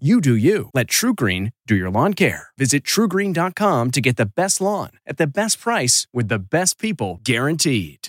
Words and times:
You 0.00 0.20
do 0.20 0.34
you. 0.34 0.70
Let 0.74 0.88
TruGreen 0.88 1.52
do 1.68 1.76
your 1.76 1.88
lawn 1.88 2.14
care. 2.14 2.48
Visit 2.58 2.82
trugreen.com 2.82 3.92
to 3.92 4.00
get 4.00 4.16
the 4.16 4.26
best 4.26 4.60
lawn 4.60 4.90
at 5.06 5.18
the 5.18 5.26
best 5.28 5.60
price 5.60 6.08
with 6.12 6.26
the 6.26 6.40
best 6.40 6.80
people 6.80 7.20
guaranteed. 7.22 8.08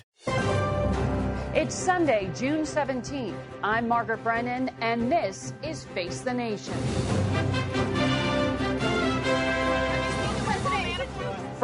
It's 1.54 1.76
Sunday, 1.76 2.32
June 2.36 2.64
17th. 2.64 3.36
I'm 3.62 3.88
Margaret 3.88 4.24
Brennan, 4.24 4.72
and 4.82 5.12
this 5.12 5.54
is 5.62 5.86
Face 5.94 6.22
the 6.22 6.34
Nation. 6.34 6.74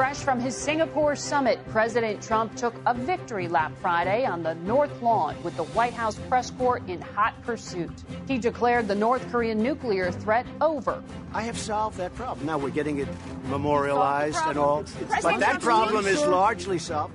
Fresh 0.02 0.24
from 0.24 0.40
his 0.40 0.58
Singapore 0.58 1.16
summit, 1.16 1.60
President 1.70 2.24
Trump 2.24 2.56
took 2.56 2.74
a 2.88 2.94
victory 2.96 3.48
lap 3.48 3.72
Friday 3.82 4.26
on 4.26 4.42
the 4.42 4.56
North 4.56 5.00
Lawn 5.04 5.36
with 5.44 5.56
the 5.56 5.64
White 5.64 5.94
House 5.94 6.18
press 6.28 6.50
corps 6.50 6.82
in 6.88 7.00
hot 7.00 7.40
pursuit. 7.44 7.92
He 8.28 8.40
declared 8.40 8.88
the 8.88 8.96
North 8.96 9.24
Korean 9.32 9.62
nuclear 9.62 10.12
threat 10.12 10.48
over. 10.60 11.04
I 11.36 11.44
have 11.44 11.56
solved 11.56 12.00
that 12.00 12.16
problem. 12.16 12.48
Now 12.48 12.58
we're 12.58 12.72
getting 12.72 12.98
it 12.98 13.08
memorialized 13.44 14.40
and 14.48 14.58
all. 14.58 14.82
President 14.82 15.22
But 15.22 15.40
that 15.40 15.62
problem 15.62 16.08
is 16.08 16.26
largely 16.26 16.80
solved. 16.80 17.14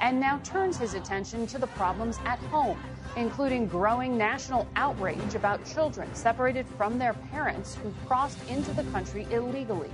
and 0.00 0.18
now 0.18 0.40
turns 0.42 0.78
his 0.78 0.94
attention 0.94 1.46
to 1.48 1.58
the 1.58 1.66
problems 1.66 2.18
at 2.24 2.38
home, 2.38 2.78
including 3.14 3.66
growing 3.66 4.16
national 4.16 4.66
outrage 4.76 5.34
about 5.34 5.62
children 5.66 6.08
separated 6.14 6.64
from 6.78 6.98
their 6.98 7.12
parents 7.12 7.74
who 7.74 7.92
crossed 8.08 8.38
into 8.48 8.72
the 8.72 8.84
country 8.84 9.26
illegally. 9.30 9.90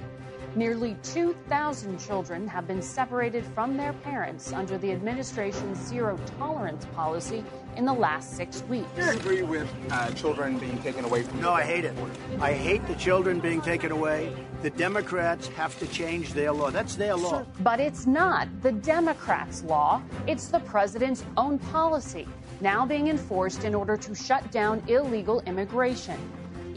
Nearly 0.55 0.97
2,000 1.03 1.99
children 1.99 2.49
have 2.49 2.67
been 2.67 2.81
separated 2.81 3.45
from 3.55 3.77
their 3.77 3.93
parents 3.93 4.53
under 4.53 4.79
the 4.79 4.91
administration's 4.91 5.79
zero 5.79 6.19
tolerance 6.39 6.87
policy 6.95 7.45
in 7.77 7.85
the 7.85 7.93
last 7.93 8.37
six 8.37 8.63
weeks. 8.65 8.89
Do 8.97 9.05
you 9.05 9.11
agree 9.11 9.43
with 9.43 9.69
uh, 9.91 10.11
children 10.13 10.59
being 10.59 10.81
taken 10.83 11.05
away 11.05 11.23
from 11.23 11.41
No, 11.41 11.53
I 11.53 11.63
hate 11.63 11.85
it. 11.85 11.95
I 12.41 12.53
hate 12.53 12.87
the 12.89 12.95
children 12.95 13.41
being 13.41 13.61
taken 13.61 13.93
away. 13.93 14.35
The 14.63 14.71
Democrats 14.71 15.49
have 15.49 15.79
to 15.79 15.87
change 15.87 16.33
their 16.33 16.51
law. 16.51 16.71
That's 16.71 16.97
their 16.97 17.15
law. 17.15 17.45
But 17.61 17.79
it's 17.79 18.07
not 18.07 18.49
the 18.63 18.73
Democrats' 18.73 19.63
law, 19.63 20.03
it's 20.27 20.49
the 20.49 20.61
president's 20.61 21.25
own 21.37 21.59
policy, 21.59 22.27
now 22.61 22.85
being 22.85 23.09
enforced 23.09 23.65
in 23.65 23.75
order 23.75 23.97
to 23.99 24.15
shut 24.15 24.51
down 24.51 24.83
illegal 24.89 25.41
immigration. 25.47 26.19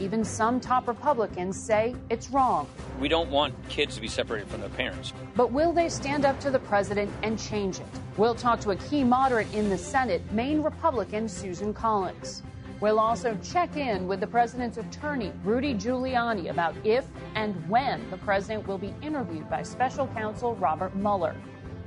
Even 0.02 0.24
some 0.24 0.58
top 0.58 0.88
Republicans 0.88 1.56
say 1.56 1.94
it's 2.10 2.28
wrong. 2.30 2.66
We 2.98 3.06
don't 3.06 3.30
want 3.30 3.54
kids 3.68 3.94
to 3.94 4.00
be 4.00 4.08
separated 4.08 4.48
from 4.48 4.60
their 4.60 4.70
parents. 4.70 5.12
But 5.36 5.52
will 5.52 5.72
they 5.72 5.88
stand 5.88 6.24
up 6.24 6.40
to 6.40 6.50
the 6.50 6.58
president 6.58 7.08
and 7.22 7.38
change 7.38 7.78
it? 7.78 7.86
We'll 8.16 8.34
talk 8.34 8.58
to 8.62 8.72
a 8.72 8.76
key 8.76 9.04
moderate 9.04 9.54
in 9.54 9.68
the 9.68 9.78
Senate, 9.78 10.20
Maine 10.32 10.60
Republican 10.60 11.28
Susan 11.28 11.72
Collins. 11.72 12.42
We'll 12.80 12.98
also 12.98 13.38
check 13.44 13.76
in 13.76 14.08
with 14.08 14.18
the 14.18 14.26
president's 14.26 14.76
attorney, 14.76 15.32
Rudy 15.44 15.72
Giuliani, 15.72 16.50
about 16.50 16.74
if 16.82 17.04
and 17.36 17.54
when 17.70 18.10
the 18.10 18.16
president 18.16 18.66
will 18.66 18.78
be 18.78 18.92
interviewed 19.02 19.48
by 19.48 19.62
special 19.62 20.08
counsel 20.08 20.56
Robert 20.56 20.96
Mueller. 20.96 21.36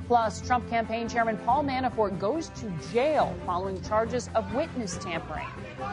Plus, 0.07 0.39
Trump 0.45 0.69
campaign 0.69 1.09
chairman 1.09 1.35
Paul 1.39 1.63
Manafort 1.63 2.19
goes 2.19 2.49
to 2.49 2.71
jail 2.93 3.35
following 3.43 3.81
charges 3.81 4.29
of 4.35 4.53
witness 4.53 4.97
tampering. 4.97 5.47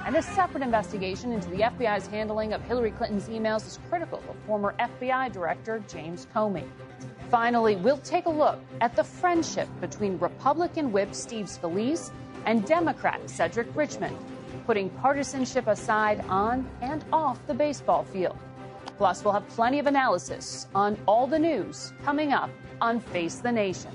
And 0.05 0.15
a 0.17 0.23
separate 0.23 0.63
investigation 0.63 1.33
into 1.33 1.49
the 1.49 1.61
FBI's 1.61 2.07
handling 2.07 2.53
of 2.53 2.63
Hillary 2.63 2.91
Clinton's 2.91 3.29
emails 3.29 3.67
is 3.67 3.79
critical 3.89 4.23
of 4.29 4.37
former 4.47 4.75
FBI 4.79 5.33
Director 5.33 5.83
James 5.89 6.27
Comey. 6.35 6.69
Finally, 7.31 7.77
we'll 7.77 7.97
take 7.99 8.27
a 8.27 8.31
look 8.31 8.61
at 8.83 8.95
the 8.95 9.05
friendship 9.05 9.69
between 9.81 10.19
Republican 10.19 10.93
whip 10.93 11.15
Steve 11.15 11.47
Scalise 11.47 12.11
and 12.45 12.67
Democrat 12.67 13.31
Cedric 13.31 13.75
Richmond, 13.75 14.17
putting 14.67 14.91
partisanship 14.91 15.67
aside 15.67 16.23
on 16.29 16.69
and 16.83 17.03
off 17.15 17.39
the 17.47 17.55
baseball 17.55 18.05
field. 18.05 18.37
Plus, 18.99 19.25
we'll 19.25 19.33
have 19.33 19.49
plenty 19.49 19.79
of 19.79 19.87
analysis 19.87 20.67
on 20.75 20.99
all 21.09 21.27
the 21.27 21.39
news 21.39 21.95
coming 22.05 22.35
up 22.35 22.51
on 22.83 22.99
Face 22.99 23.37
the 23.37 23.53
Nation. 23.53 23.93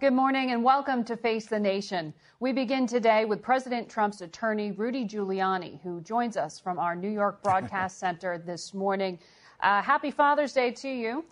Good 0.00 0.12
morning 0.12 0.50
and 0.50 0.64
welcome 0.64 1.04
to 1.04 1.16
Face 1.16 1.46
the 1.46 1.60
Nation. 1.60 2.12
We 2.40 2.52
begin 2.52 2.88
today 2.88 3.26
with 3.26 3.40
President 3.40 3.88
Trump's 3.88 4.20
attorney, 4.20 4.72
Rudy 4.72 5.04
Giuliani, 5.06 5.80
who 5.82 6.00
joins 6.00 6.36
us 6.36 6.58
from 6.58 6.80
our 6.80 6.96
New 6.96 7.10
York 7.10 7.40
Broadcast 7.44 7.98
Center 8.00 8.38
this 8.38 8.74
morning. 8.74 9.20
Uh, 9.60 9.80
happy 9.80 10.10
Father's 10.10 10.52
Day 10.52 10.72
to 10.72 10.88
you. 10.88 11.24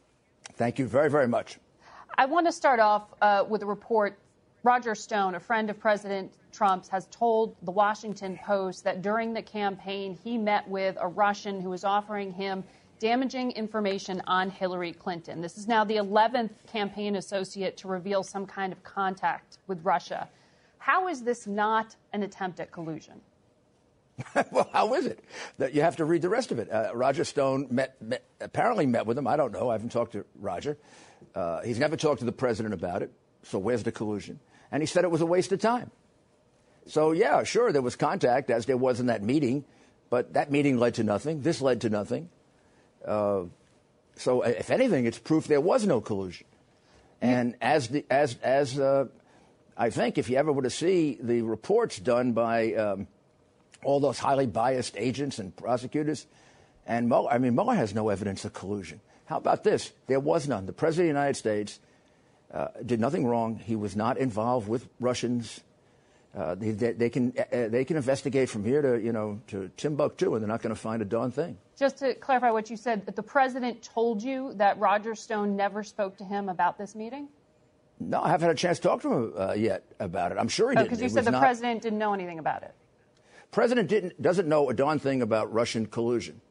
Thank 0.55 0.79
you 0.79 0.87
very, 0.87 1.11
very 1.11 1.27
much. 1.27 1.59
I 2.19 2.25
want 2.25 2.47
to 2.47 2.53
start 2.53 2.79
off 2.79 3.15
uh, 3.21 3.45
with 3.49 3.63
a 3.63 3.67
report. 3.67 4.17
Roger 4.63 4.97
Stone, 4.97 5.37
a 5.37 5.41
friend 5.41 5.71
of 5.71 5.79
President 5.79 6.33
Trump's, 6.57 6.89
has 6.89 7.07
told 7.11 7.55
the 7.63 7.71
Washington 7.71 8.39
Post 8.43 8.85
that 8.85 9.03
during 9.03 9.35
the 9.35 9.43
campaign 9.43 10.19
he 10.25 10.39
met 10.39 10.67
with 10.69 10.97
a 11.01 11.07
Russian 11.07 11.61
who 11.61 11.71
was 11.71 11.85
offering 11.85 12.33
him 12.33 12.65
damaging 12.99 13.53
information 13.53 14.23
on 14.27 14.49
Hillary 14.51 14.93
Clinton. 14.93 15.43
This 15.43 15.59
is 15.59 15.69
now 15.69 15.85
the 15.85 15.97
11th 15.97 16.51
campaign 16.67 17.17
associate 17.17 17.77
to 17.79 17.89
reveal 17.89 18.23
some 18.23 18.47
kind 18.47 18.73
of 18.73 18.83
contact 18.83 19.59
with 19.67 19.85
Russia. 19.85 20.29
How 20.79 21.09
is 21.09 21.23
this 21.23 21.47
not 21.47 21.95
an 22.15 22.23
attempt 22.23 22.59
at 22.59 22.73
collusion? 22.73 23.21
well, 24.51 24.71
how 24.73 24.95
is 24.95 25.05
it? 25.05 25.23
That 25.59 25.75
you 25.75 25.83
have 25.83 25.97
to 25.97 26.07
read 26.07 26.23
the 26.23 26.31
rest 26.31 26.53
of 26.53 26.59
it. 26.59 26.73
Uh, 26.73 26.91
Roger 26.95 27.25
Stone 27.25 27.69
met, 27.71 28.01
met, 28.01 28.25
apparently 28.41 28.87
met 28.87 29.05
with 29.05 29.19
him. 29.19 29.27
I 29.27 29.37
don't 29.37 29.53
know. 29.53 29.69
I 29.69 29.75
haven't 29.75 29.93
talked 29.93 30.13
to 30.13 30.25
Roger. 30.41 30.79
Uh, 31.35 31.61
he's 31.61 31.79
never 31.79 31.97
talked 31.97 32.21
to 32.21 32.25
the 32.25 32.33
president 32.33 32.73
about 32.73 33.03
it. 33.03 33.13
So 33.43 33.59
where's 33.59 33.83
the 33.83 33.93
collusion? 33.93 34.41
And 34.73 34.83
he 34.83 34.87
said 34.87 35.05
it 35.05 35.11
was 35.11 35.21
a 35.21 35.27
waste 35.27 35.53
of 35.53 35.61
time. 35.61 35.91
So 36.87 37.13
yeah, 37.13 37.43
sure, 37.45 37.73
there 37.73 37.83
was 37.83 37.97
contact 37.97 38.51
as 38.51 38.67
there 38.67 38.77
was 38.77 39.01
in 39.01 39.07
that 39.07 39.23
meeting, 39.23 39.65
but 40.09 40.35
that 40.35 40.51
meeting 40.51 40.79
led 40.79 40.95
to 40.95 41.05
nothing. 41.05 41.43
This 41.43 41.61
led 41.61 41.81
to 41.83 41.91
nothing. 41.91 42.31
Uh, 43.05 43.45
so 44.17 44.43
if 44.43 44.71
anything, 44.71 45.07
it's 45.07 45.19
proof 45.19 45.47
there 45.47 45.61
was 45.61 45.87
no 45.87 46.01
collusion. 46.01 46.47
And 47.21 47.57
as 47.61 47.89
the, 47.89 48.05
as 48.11 48.37
as 48.43 48.79
uh, 48.79 49.07
I 49.77 49.91
think, 49.91 50.17
if 50.17 50.31
you 50.31 50.37
ever 50.37 50.53
were 50.53 50.63
to 50.63 50.71
see 50.71 51.19
the 51.21 51.43
reports 51.43 51.99
done 51.99 52.33
by 52.33 52.75
um, 52.75 53.09
all 53.85 54.01
those 54.01 54.19
highly 54.19 54.47
biased 54.47 54.97
agents 54.97 55.39
and 55.39 55.55
prosecutors, 55.55 56.27
and 56.87 57.09
Mueller, 57.09 57.31
I 57.31 57.39
mean, 57.39 57.55
Mueller 57.55 57.75
has 57.75 57.95
no 57.95 58.09
evidence 58.09 58.45
of 58.45 58.53
collusion. 58.53 59.01
How 59.27 59.39
about 59.39 59.65
this? 59.65 59.93
There 60.07 60.21
was 60.21 60.47
none. 60.47 60.67
The 60.67 60.73
President 60.73 61.11
of 61.11 61.15
the 61.15 61.21
United 61.21 61.37
States 61.37 61.81
uh, 62.53 62.69
did 62.85 63.01
nothing 63.01 63.27
wrong. 63.27 63.59
He 63.59 63.77
was 63.77 63.97
not 63.97 64.19
involved 64.19 64.69
with 64.69 64.89
Russians. 65.01 65.61
Uh, 66.37 66.55
they, 66.55 66.73
they, 66.73 67.09
can 67.09 67.33
uh, 67.39 67.69
they 67.69 67.83
can 67.83 67.97
investigate 67.97 68.51
from 68.51 68.63
here 68.63 68.83
to 68.83 69.01
you 69.03 69.11
know 69.11 69.41
to 69.47 69.71
Timbuktu, 69.79 70.35
and 70.35 70.43
they're 70.43 70.49
not 70.49 70.61
going 70.61 70.75
to 70.75 70.81
find 70.81 71.01
a 71.01 71.05
darn 71.05 71.31
thing. 71.31 71.57
Just 71.79 71.97
to 71.99 72.15
clarify 72.15 72.51
what 72.51 72.69
you 72.69 72.77
said, 72.77 73.07
the 73.07 73.23
president 73.23 73.83
told 73.83 74.23
you 74.23 74.53
that 74.57 74.79
Roger 74.79 75.15
Stone 75.15 75.57
never 75.57 75.83
spoke 75.83 76.19
to 76.19 76.25
him 76.25 76.51
about 76.51 76.77
this 76.77 76.95
meeting? 76.95 77.29
No, 77.99 78.21
I 78.21 78.29
haven't 78.29 78.49
had 78.49 78.55
a 78.55 78.59
chance 78.59 78.79
to 78.81 78.89
talk 78.89 79.01
to 79.03 79.13
him 79.13 79.33
uh, 79.35 79.55
yet 79.55 79.85
about 79.99 80.31
it. 80.31 80.37
I'm 80.39 80.49
sure 80.49 80.69
he 80.69 80.77
did. 80.77 80.83
Because 80.85 81.01
Oh, 81.01 81.05
you 81.05 81.09
said 81.09 81.25
the 81.25 81.39
president 81.39 81.81
didn't 81.81 81.99
know 81.99 82.13
anything 82.13 82.39
about 82.39 82.63
it. 82.65 82.75
President 83.51 83.89
didn't 83.89 84.21
doesn't 84.21 84.47
know 84.47 84.69
a 84.69 84.75
darn 84.75 84.99
thing 84.99 85.23
about 85.23 85.51
Russian 85.55 85.87
collusion 85.87 86.43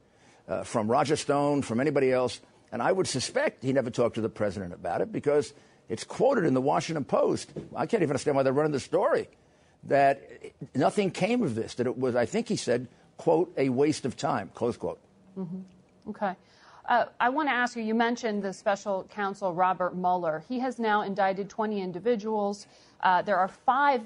uh, 0.47 0.63
from 0.63 0.87
Roger 0.87 1.15
Stone, 1.15 1.61
from 1.61 1.79
anybody 1.79 2.11
else, 2.11 2.41
and 2.71 2.81
I 2.81 2.91
would 2.91 3.05
suspect 3.05 3.63
he 3.63 3.71
never 3.71 3.91
talked 3.91 4.15
to 4.15 4.21
the 4.21 4.29
president 4.29 4.73
about 4.73 5.01
it 5.01 5.11
because 5.11 5.53
it's 5.89 6.03
quoted 6.03 6.45
in 6.45 6.55
the 6.55 6.61
Washington 6.61 7.05
Post. 7.05 7.51
I 7.75 7.85
can't 7.85 8.01
even 8.01 8.09
understand 8.09 8.35
why 8.35 8.41
they're 8.41 8.51
running 8.51 8.71
the 8.71 8.79
story 8.79 9.27
that 9.85 10.21
nothing 10.73 11.11
came 11.11 11.43
of 11.43 11.55
this. 11.55 11.75
That 11.75 11.87
it 11.87 11.97
was, 11.97 12.15
I 12.15 12.25
think 12.25 12.47
he 12.47 12.55
said, 12.55 12.87
"quote 13.17 13.53
a 13.57 13.69
waste 13.69 14.05
of 14.05 14.15
time." 14.15 14.51
Close 14.53 14.77
quote. 14.77 14.99
Mm-hmm. 15.37 16.09
Okay. 16.09 16.35
Uh, 16.87 17.05
I 17.19 17.29
want 17.29 17.49
to 17.49 17.53
ask 17.53 17.75
you 17.75 17.81
you 17.81 17.95
mentioned 17.95 18.43
the 18.43 18.53
special 18.53 19.07
counsel 19.09 19.53
Robert 19.53 19.95
Mueller. 19.95 20.43
He 20.47 20.59
has 20.59 20.77
now 20.77 21.01
indicted 21.01 21.49
20 21.49 21.81
individuals. 21.81 22.67
Uh, 23.01 23.23
there 23.23 23.37
are 23.37 23.47
five 23.47 24.01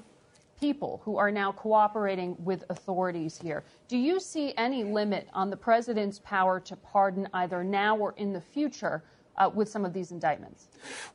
people 0.58 1.00
who 1.04 1.16
are 1.16 1.30
now 1.30 1.52
cooperating 1.52 2.36
with 2.38 2.64
authorities 2.70 3.38
here. 3.38 3.64
Do 3.88 3.96
you 3.96 4.20
see 4.20 4.54
any 4.56 4.84
limit 4.84 5.28
on 5.32 5.50
the 5.50 5.56
president's 5.56 6.20
power 6.20 6.60
to 6.60 6.76
pardon 6.76 7.28
either 7.34 7.64
now 7.64 7.96
or 7.96 8.14
in 8.16 8.32
the 8.32 8.40
future 8.40 9.02
uh, 9.36 9.50
with 9.52 9.68
some 9.68 9.84
of 9.84 9.92
these 9.92 10.10
indictments? 10.10 10.66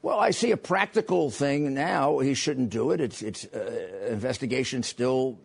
Well, 0.02 0.20
I 0.20 0.32
see 0.32 0.52
a 0.52 0.58
practical 0.58 1.30
thing 1.30 1.74
now. 1.74 2.20
He 2.20 2.34
shouldn't 2.34 2.70
do 2.70 2.92
it. 2.92 3.02
It's, 3.02 3.22
it's 3.22 3.46
uh, 3.46 4.08
investigation 4.10 4.84
still 4.84 5.40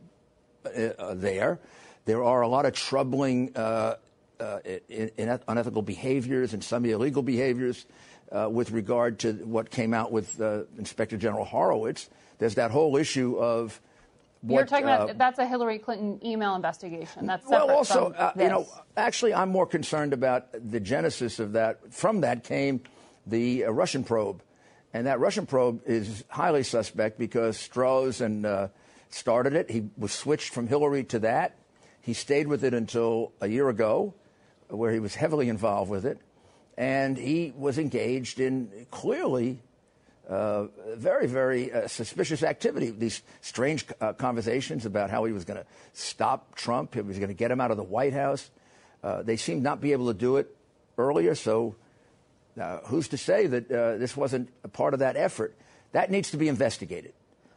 uh, 0.64 1.14
there. 1.14 1.58
There 2.04 2.24
are 2.24 2.42
a 2.42 2.48
lot 2.48 2.66
of 2.66 2.72
troubling 2.72 3.52
uh, 3.56 3.96
uh, 4.38 4.58
in, 4.88 5.10
in 5.16 5.40
unethical 5.48 5.82
behaviors 5.82 6.54
and 6.54 6.64
some 6.64 6.84
illegal 6.84 7.22
behaviors 7.22 7.86
uh, 8.32 8.48
with 8.50 8.70
regard 8.70 9.18
to 9.20 9.32
what 9.32 9.70
came 9.70 9.92
out 9.92 10.12
with 10.12 10.40
Inspector 10.78 11.16
General 11.16 11.44
Horowitz. 11.44 12.08
There's 12.38 12.54
that 12.54 12.70
whole 12.70 12.96
issue 12.96 13.36
of 13.36 13.80
what, 14.42 14.56
You're 14.56 14.66
talking 14.66 14.84
about 14.84 15.10
uh, 15.10 15.14
that's 15.16 15.38
a 15.38 15.46
Hillary 15.46 15.78
Clinton 15.78 16.18
email 16.24 16.54
investigation. 16.54 17.26
That's 17.26 17.46
separate 17.46 17.66
well, 17.66 17.76
also, 17.76 18.12
uh, 18.12 18.32
you 18.38 18.48
know, 18.48 18.66
actually, 18.96 19.34
I'm 19.34 19.50
more 19.50 19.66
concerned 19.66 20.14
about 20.14 20.46
the 20.52 20.80
genesis 20.80 21.38
of 21.38 21.52
that. 21.52 21.92
From 21.92 22.22
that 22.22 22.42
came 22.42 22.80
the 23.26 23.66
uh, 23.66 23.70
Russian 23.70 24.02
probe, 24.02 24.42
and 24.94 25.06
that 25.06 25.20
Russian 25.20 25.44
probe 25.44 25.82
is 25.84 26.24
highly 26.28 26.62
suspect 26.62 27.18
because 27.18 27.58
Strzok 27.58 28.22
and 28.22 28.46
uh, 28.46 28.68
started 29.10 29.54
it. 29.54 29.70
He 29.70 29.90
was 29.98 30.12
switched 30.12 30.54
from 30.54 30.68
Hillary 30.68 31.04
to 31.04 31.18
that. 31.18 31.56
He 32.00 32.14
stayed 32.14 32.48
with 32.48 32.64
it 32.64 32.72
until 32.72 33.32
a 33.42 33.46
year 33.46 33.68
ago, 33.68 34.14
where 34.68 34.90
he 34.90 35.00
was 35.00 35.14
heavily 35.14 35.50
involved 35.50 35.90
with 35.90 36.06
it, 36.06 36.18
and 36.78 37.18
he 37.18 37.52
was 37.54 37.76
engaged 37.76 38.40
in 38.40 38.86
clearly 38.90 39.60
uh, 40.30 40.68
very, 40.94 41.26
very 41.26 41.72
uh, 41.72 41.88
suspicious 41.88 42.44
activity. 42.44 42.90
These 42.90 43.22
strange 43.40 43.84
uh, 44.00 44.12
conversations 44.12 44.86
about 44.86 45.10
how 45.10 45.24
he 45.24 45.32
was 45.32 45.44
going 45.44 45.58
to 45.58 45.66
stop 45.92 46.54
Trump, 46.54 46.94
he 46.94 47.00
was 47.00 47.18
going 47.18 47.30
to 47.30 47.34
get 47.34 47.50
him 47.50 47.60
out 47.60 47.72
of 47.72 47.76
the 47.76 47.82
White 47.82 48.12
House. 48.12 48.48
Uh, 49.02 49.22
they 49.22 49.36
seemed 49.36 49.64
not 49.64 49.80
be 49.80 49.90
able 49.90 50.06
to 50.06 50.14
do 50.16 50.36
it 50.36 50.54
earlier, 50.98 51.34
so 51.34 51.74
uh, 52.60 52.78
who's 52.84 53.08
to 53.08 53.16
say 53.16 53.48
that 53.48 53.68
this 53.68 54.16
wasn't 54.16 54.48
a 54.62 54.68
part 54.68 54.94
of 54.94 55.00
that 55.00 55.16
effort? 55.16 55.56
That 55.92 56.12
needs 56.12 56.30
to 56.30 56.36
be 56.36 56.46
investigated. 56.46 57.12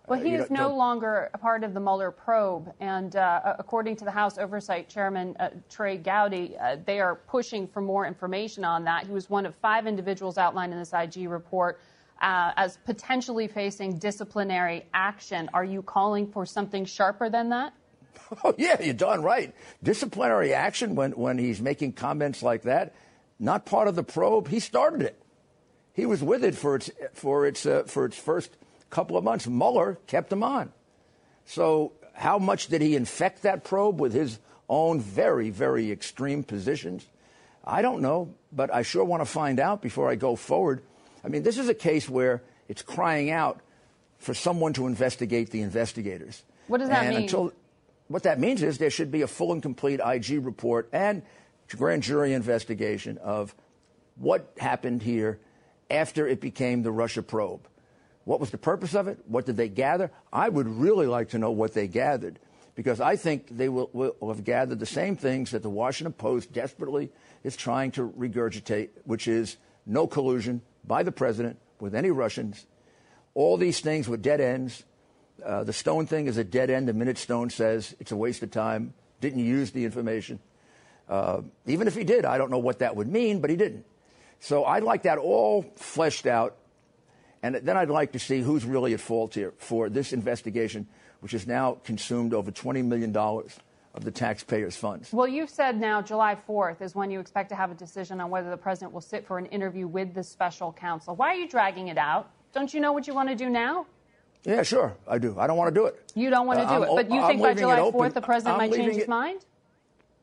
Well, 0.08 0.20
he 0.20 0.34
is 0.34 0.50
no 0.50 0.76
longer 0.76 1.30
a 1.34 1.38
part 1.38 1.64
of 1.64 1.74
the 1.74 1.80
Mueller 1.80 2.12
probe, 2.12 2.74
and 2.80 3.14
according 3.16 3.98
to 3.98 4.06
the 4.06 4.12
House 4.12 4.38
Oversight 4.38 4.90
Chairman 4.90 5.38
Trey 5.70 5.98
Gowdy, 5.98 6.56
they 6.86 7.00
are 7.00 7.16
pushing 7.16 7.68
for 7.68 7.82
more 7.82 8.08
information 8.08 8.66
on 8.66 8.84
that. 8.86 9.06
He 9.06 9.14
was 9.14 9.30
one 9.30 9.46
of 9.46 9.54
five 9.56 9.86
individuals 9.86 10.38
outlined 10.38 10.74
in 10.74 10.80
this 10.80 10.94
IG 10.94 11.30
report 11.30 11.80
uh, 11.80 11.93
as 12.24 12.78
potentially 12.86 13.48
facing 13.48 13.98
disciplinary 13.98 14.86
action. 14.94 15.50
Are 15.54 15.66
you 15.66 15.82
calling 15.82 16.32
for 16.32 16.46
something 16.46 16.86
sharper 16.86 17.30
than 17.30 17.50
that? 17.50 17.74
Oh, 18.44 18.56
yeah, 18.58 18.82
you're 18.82 18.96
darn 18.96 19.22
right. 19.22 19.54
Disciplinary 19.84 20.54
action 20.54 20.96
when, 20.96 21.12
when 21.12 21.38
he's 21.38 21.62
making 21.62 21.94
comments 21.94 22.42
like 22.42 22.64
that, 22.64 22.96
not 23.38 23.66
part 23.66 23.88
of 23.88 23.96
the 23.96 24.02
probe. 24.02 24.48
He 24.48 24.60
started 24.60 25.04
it. 25.04 25.22
He 25.94 26.08
was 26.08 26.24
with 26.24 26.44
it 26.44 26.56
for 26.56 26.78
its, 26.78 26.90
for 27.14 27.46
its, 27.46 27.64
uh, 27.66 27.84
for 27.86 28.06
its 28.06 28.18
first 28.18 28.58
couple 28.90 29.18
of 29.18 29.24
months. 29.24 29.46
Mueller 29.46 30.00
kept 30.08 30.32
him 30.32 30.42
on. 30.42 30.72
So, 31.46 31.92
how 32.14 32.40
much 32.40 32.68
did 32.68 32.82
he 32.82 32.96
infect 32.96 33.44
that 33.44 33.64
probe 33.64 34.00
with 34.00 34.14
his 34.14 34.40
own 34.68 35.00
very, 35.00 35.52
very 35.52 35.92
extreme 35.92 36.44
positions? 36.44 37.06
I 37.64 37.82
don't 37.82 38.02
know, 38.02 38.34
but 38.52 38.74
I 38.74 38.82
sure 38.82 39.04
want 39.04 39.22
to 39.22 39.26
find 39.26 39.60
out 39.60 39.82
before 39.82 40.10
I 40.10 40.16
go 40.16 40.36
forward. 40.36 40.82
I 41.24 41.30
mean, 41.30 41.44
this 41.44 41.58
is 41.58 41.70
a 41.70 41.74
case 41.74 42.10
where 42.10 42.42
it's 42.68 42.82
crying 42.82 43.32
out 43.32 43.62
for 44.18 44.34
someone 44.34 44.74
to 44.74 44.88
investigate 44.88 45.52
the 45.52 45.62
investigators. 45.62 46.44
What 46.68 46.80
does 46.80 46.90
that 46.90 47.04
and 47.04 47.16
mean? 47.16 47.24
Until, 47.24 47.54
what 48.08 48.24
that 48.24 48.40
means 48.40 48.64
is 48.64 48.78
there 48.78 48.90
should 48.90 49.12
be 49.12 49.22
a 49.22 49.28
full 49.28 49.52
and 49.52 49.62
complete 49.62 50.00
IG 50.04 50.46
report 50.46 50.90
and 50.92 51.24
grand 51.76 52.04
jury 52.04 52.34
investigation 52.34 53.18
of 53.20 53.56
what 54.16 54.54
happened 54.58 55.02
here 55.02 55.40
after 55.90 56.28
it 56.28 56.40
became 56.40 56.84
the 56.84 56.92
Russia 56.92 57.24
probe. 57.24 57.68
What 58.26 58.40
was 58.40 58.52
the 58.52 58.58
purpose 58.58 58.96
of 58.96 59.08
it? 59.08 59.20
What 59.28 59.46
did 59.46 59.58
they 59.58 59.70
gather? 59.70 60.12
I 60.32 60.50
would 60.50 60.68
really 60.68 61.08
like 61.08 61.30
to 61.30 61.38
know 61.38 61.52
what 61.52 61.74
they 61.74 61.88
gathered 61.88 62.40
because 62.76 63.02
I 63.02 63.16
think 63.16 63.48
they 63.50 63.70
will, 63.70 63.90
will, 63.94 64.16
have 64.28 64.44
gathered 64.44 64.80
the 64.80 64.86
same 64.86 65.16
things 65.16 65.52
that 65.52 65.62
the 65.62 65.70
Washington 65.70 66.14
Post 66.14 66.54
desperately 66.54 67.12
is 67.44 67.56
trying 67.56 67.92
to 67.92 68.10
regurgitate, 68.10 68.90
which 69.04 69.28
is 69.28 69.58
no 69.86 70.08
collusion, 70.08 70.62
by 70.86 71.04
the 71.04 71.12
president 71.12 71.58
with 71.80 71.96
any 71.96 72.12
Russians. 72.12 72.66
All 73.34 73.58
these 73.58 73.80
things 73.80 74.08
were 74.08 74.18
dead 74.18 74.42
ends. 74.42 74.84
Uh, 75.44 75.64
the 75.64 75.74
Stone 75.74 76.08
thing 76.08 76.28
is 76.28 76.38
a 76.38 76.44
dead 76.44 76.70
end 76.70 76.88
the 76.88 76.94
minute 76.94 77.18
Stone 77.18 77.50
says 77.50 77.96
it's 78.00 78.12
a 78.12 78.16
waste 78.16 78.44
of 78.44 78.52
time, 78.52 78.94
didn't 79.20 79.44
use 79.44 79.72
the 79.72 79.86
information. 79.86 80.40
Uh, 81.10 81.42
even 81.66 81.88
if 81.88 81.96
he 81.96 82.04
did, 82.04 82.26
I 82.26 82.38
don't 82.38 82.52
know 82.52 82.60
what 82.60 82.80
that 82.80 82.96
would 82.96 83.08
mean, 83.08 83.42
but 83.42 83.50
he 83.50 83.56
didn't. 83.56 83.86
So 84.40 84.66
I'd 84.66 84.84
like 84.84 85.04
that 85.04 85.18
all 85.18 85.64
fleshed 85.76 86.26
out. 86.26 86.58
And 87.42 87.56
then 87.56 87.76
I'd 87.76 87.90
like 87.90 88.14
to 88.14 88.20
see 88.20 88.42
who's 88.42 88.64
really 88.64 88.94
at 88.94 89.02
fault 89.02 89.34
here 89.34 89.54
for 89.58 89.90
this 89.90 90.14
investigation, 90.14 90.88
which 91.20 91.34
has 91.34 91.46
now 91.46 91.78
consumed 91.84 92.34
over 92.34 92.52
$20 92.52 92.86
million 92.86 93.12
of 93.94 94.04
the 94.04 94.12
taxpayers' 94.12 94.76
funds. 94.76 95.14
Well, 95.14 95.28
you've 95.28 95.50
said 95.50 95.80
now 95.80 96.02
July 96.02 96.36
4th 96.48 96.82
is 96.82 96.96
when 96.96 97.12
you 97.12 97.20
expect 97.20 97.50
to 97.50 97.56
have 97.56 97.72
a 97.72 97.76
decision 97.76 98.20
on 98.20 98.30
whether 98.30 98.50
the 98.50 98.58
president 98.58 98.92
will 98.92 99.02
sit 99.02 99.26
for 99.26 99.38
an 99.38 99.46
interview 99.48 99.88
with 99.88 100.14
the 100.14 100.24
special 100.24 100.74
counsel. 100.74 101.16
Why 101.16 101.28
are 101.28 101.36
you 101.36 101.48
dragging 101.48 101.90
it 101.90 101.98
out? 101.98 102.30
Don't 102.54 102.74
you 102.74 102.80
know 102.80 102.92
what 102.92 103.08
you 103.08 103.14
want 103.14 103.30
to 103.30 103.36
do 103.36 103.50
now? 103.50 103.86
Yeah, 104.44 104.64
sure, 104.64 104.96
I 105.08 105.20
do. 105.20 105.40
I 105.40 105.48
don't 105.48 105.58
want 105.58 105.74
to 105.74 105.80
do 105.80 105.86
it. 105.86 106.12
You 106.16 106.30
don't 106.30 106.48
want 106.48 106.60
to 106.60 106.66
uh, 106.66 106.70
do 106.70 106.84
I'm, 106.84 106.90
it, 106.90 106.96
but 106.96 107.12
you 107.12 107.22
I'm 107.22 107.28
think 107.28 107.42
by 107.42 107.54
July 107.54 107.80
4th 107.80 108.14
the 108.14 108.22
president 108.22 108.60
I'm 108.60 108.70
might 108.70 108.76
change 108.76 108.96
his 108.96 109.08
mind? 109.08 109.46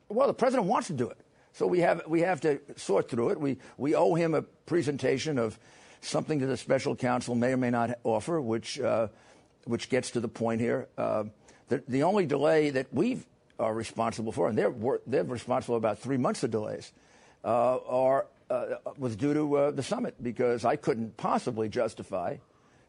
Well, 0.08 0.26
the 0.26 0.34
president 0.34 0.68
wants 0.68 0.88
to 0.88 0.92
do 0.94 1.08
it. 1.08 1.16
So 1.52 1.66
we 1.66 1.80
have, 1.80 2.02
we 2.06 2.20
have 2.20 2.40
to 2.42 2.60
sort 2.76 3.08
through 3.08 3.30
it. 3.30 3.40
We, 3.40 3.58
we 3.76 3.94
owe 3.94 4.14
him 4.14 4.34
a 4.34 4.42
presentation 4.42 5.38
of 5.38 5.58
something 6.00 6.38
that 6.40 6.46
the 6.46 6.56
special 6.56 6.96
counsel 6.96 7.34
may 7.34 7.52
or 7.52 7.56
may 7.56 7.70
not 7.70 7.98
offer, 8.04 8.40
which, 8.40 8.80
uh, 8.80 9.08
which 9.64 9.88
gets 9.88 10.10
to 10.12 10.20
the 10.20 10.28
point 10.28 10.60
here. 10.60 10.88
Uh, 10.98 11.24
the, 11.68 11.82
the 11.88 12.02
only 12.02 12.26
delay 12.26 12.70
that 12.70 12.86
we've 12.92 13.26
are 13.60 13.74
responsible 13.74 14.32
for, 14.32 14.48
and 14.48 14.58
they're, 14.58 14.74
they're 15.06 15.24
responsible 15.24 15.76
about 15.76 15.98
three 15.98 16.16
months 16.16 16.42
of 16.42 16.50
delays, 16.50 16.92
uh, 17.44 17.76
are, 17.76 18.26
uh, 18.48 18.76
was 18.98 19.16
due 19.16 19.34
to 19.34 19.56
uh, 19.56 19.70
the 19.70 19.82
summit 19.82 20.14
because 20.22 20.64
I 20.64 20.76
couldn't 20.76 21.16
possibly 21.16 21.68
justify 21.68 22.36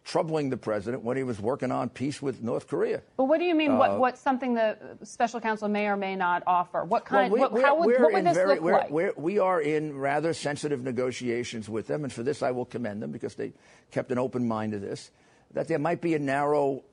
troubling 0.04 0.50
the 0.50 0.58
president 0.58 1.04
when 1.04 1.16
he 1.16 1.24
was 1.24 1.40
working 1.40 1.72
on 1.72 1.90
peace 1.90 2.22
with 2.22 2.42
North 2.42 2.68
Korea. 2.68 3.02
But 3.18 3.26
what 3.26 3.40
do 3.40 3.46
you 3.46 3.54
mean? 3.54 3.78
what, 3.78 3.92
uh, 3.92 3.98
what's 3.98 4.20
something 4.20 4.56
the 4.56 4.78
special 5.04 5.40
counsel 5.40 5.68
may 5.68 5.88
or 5.88 5.96
may 5.96 6.16
not 6.16 6.44
offer? 6.48 6.84
What 6.84 7.06
kind? 7.06 7.32
Well, 7.32 7.50
we, 7.50 7.60
what, 7.60 7.64
how 7.64 7.80
would, 7.80 8.02
what 8.02 8.14
would 8.14 8.26
this 8.26 8.36
very, 8.36 8.56
look 8.56 8.62
we're, 8.62 8.72
like? 8.74 8.90
We're, 8.90 9.14
we 9.16 9.40
are 9.40 9.62
in 9.62 9.96
rather 9.98 10.34
sensitive 10.34 10.84
negotiations 10.84 11.70
with 11.70 11.88
them, 11.88 12.04
and 12.04 12.12
for 12.12 12.24
this 12.24 12.42
I 12.42 12.52
will 12.52 12.66
commend 12.66 13.02
them 13.02 13.12
because 13.12 13.36
they 13.36 13.54
kept 13.92 14.12
an 14.12 14.18
open 14.18 14.48
mind 14.48 14.72
to 14.72 14.80
this. 14.80 15.12
That 15.54 15.68
there 15.68 15.80
might 15.80 16.02
be 16.02 16.16
a 16.16 16.20
narrow 16.20 16.84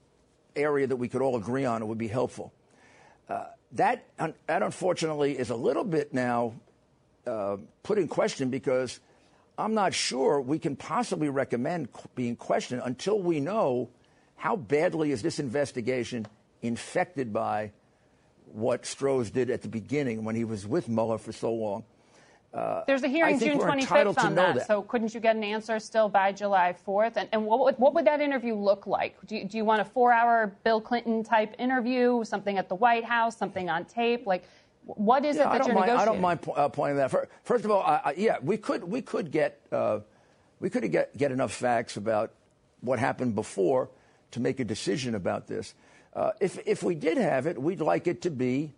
area 0.54 0.86
that 0.86 0.96
we 0.96 1.08
could 1.08 1.22
all 1.22 1.36
agree 1.36 1.64
on. 1.64 1.80
It 1.80 1.86
would 1.86 1.98
be 1.98 2.08
helpful. 2.08 2.52
Uh, 3.28 3.44
that, 3.72 4.06
that 4.46 4.62
unfortunately 4.62 5.38
is 5.38 5.50
a 5.50 5.56
little 5.56 5.84
bit 5.84 6.14
now 6.14 6.54
uh, 7.26 7.56
put 7.82 7.98
in 7.98 8.08
question 8.08 8.50
because 8.50 9.00
I'm 9.58 9.74
not 9.74 9.92
sure 9.92 10.40
we 10.40 10.58
can 10.58 10.76
possibly 10.76 11.28
recommend 11.28 11.88
being 12.14 12.36
questioned 12.36 12.82
until 12.84 13.20
we 13.20 13.40
know 13.40 13.90
how 14.36 14.56
badly 14.56 15.10
is 15.10 15.20
this 15.20 15.38
investigation 15.38 16.26
infected 16.62 17.32
by 17.32 17.72
what 18.52 18.84
Strzok 18.84 19.32
did 19.32 19.50
at 19.50 19.62
the 19.62 19.68
beginning 19.68 20.24
when 20.24 20.34
he 20.34 20.44
was 20.44 20.66
with 20.66 20.88
Mueller 20.88 21.18
for 21.18 21.32
so 21.32 21.52
long. 21.52 21.84
Uh, 22.52 22.82
There's 22.86 23.02
a 23.02 23.08
hearing 23.08 23.38
June 23.38 23.58
25th 23.58 24.18
on 24.18 24.34
that, 24.36 24.54
that, 24.56 24.66
so 24.66 24.80
couldn't 24.80 25.12
you 25.12 25.20
get 25.20 25.36
an 25.36 25.44
answer 25.44 25.78
still 25.78 26.08
by 26.08 26.32
July 26.32 26.74
4th? 26.86 27.12
And, 27.16 27.28
and 27.32 27.44
what, 27.44 27.60
would, 27.60 27.78
what 27.78 27.94
would 27.94 28.06
that 28.06 28.22
interview 28.22 28.54
look 28.54 28.86
like? 28.86 29.16
Do 29.26 29.36
you, 29.36 29.44
do 29.44 29.58
you 29.58 29.66
want 29.66 29.82
a 29.82 29.84
four-hour 29.84 30.56
Bill 30.64 30.80
Clinton 30.80 31.22
type 31.22 31.54
interview, 31.58 32.24
something 32.24 32.56
at 32.56 32.70
the 32.70 32.74
White 32.74 33.04
House, 33.04 33.36
something 33.36 33.68
on 33.68 33.84
tape? 33.84 34.26
Like, 34.26 34.44
what 34.84 35.26
is 35.26 35.36
yeah, 35.36 35.42
it 35.42 35.58
that 35.58 35.66
you're 35.66 35.74
mind, 35.74 35.88
negotiating? 35.88 36.00
I 36.00 36.04
don't 36.06 36.20
mind 36.22 36.42
po- 36.42 36.52
uh, 36.52 36.68
pointing 36.70 36.96
that. 36.96 37.10
First, 37.10 37.30
first 37.42 37.64
of 37.66 37.70
all, 37.70 37.82
I, 37.82 38.00
I, 38.02 38.14
yeah, 38.16 38.38
we 38.40 38.56
could 38.56 38.82
we 38.84 39.02
could 39.02 39.30
get 39.30 39.60
uh, 39.70 40.00
we 40.60 40.70
could 40.70 40.90
get 40.90 41.14
get 41.16 41.30
enough 41.30 41.52
facts 41.52 41.98
about 41.98 42.32
what 42.80 42.98
happened 42.98 43.34
before 43.34 43.90
to 44.30 44.40
make 44.40 44.60
a 44.60 44.64
decision 44.64 45.14
about 45.14 45.46
this. 45.46 45.74
Uh, 46.14 46.30
if 46.40 46.58
if 46.66 46.82
we 46.82 46.94
did 46.94 47.18
have 47.18 47.46
it, 47.46 47.60
we'd 47.60 47.82
like 47.82 48.06
it 48.06 48.22
to 48.22 48.30
be, 48.30 48.72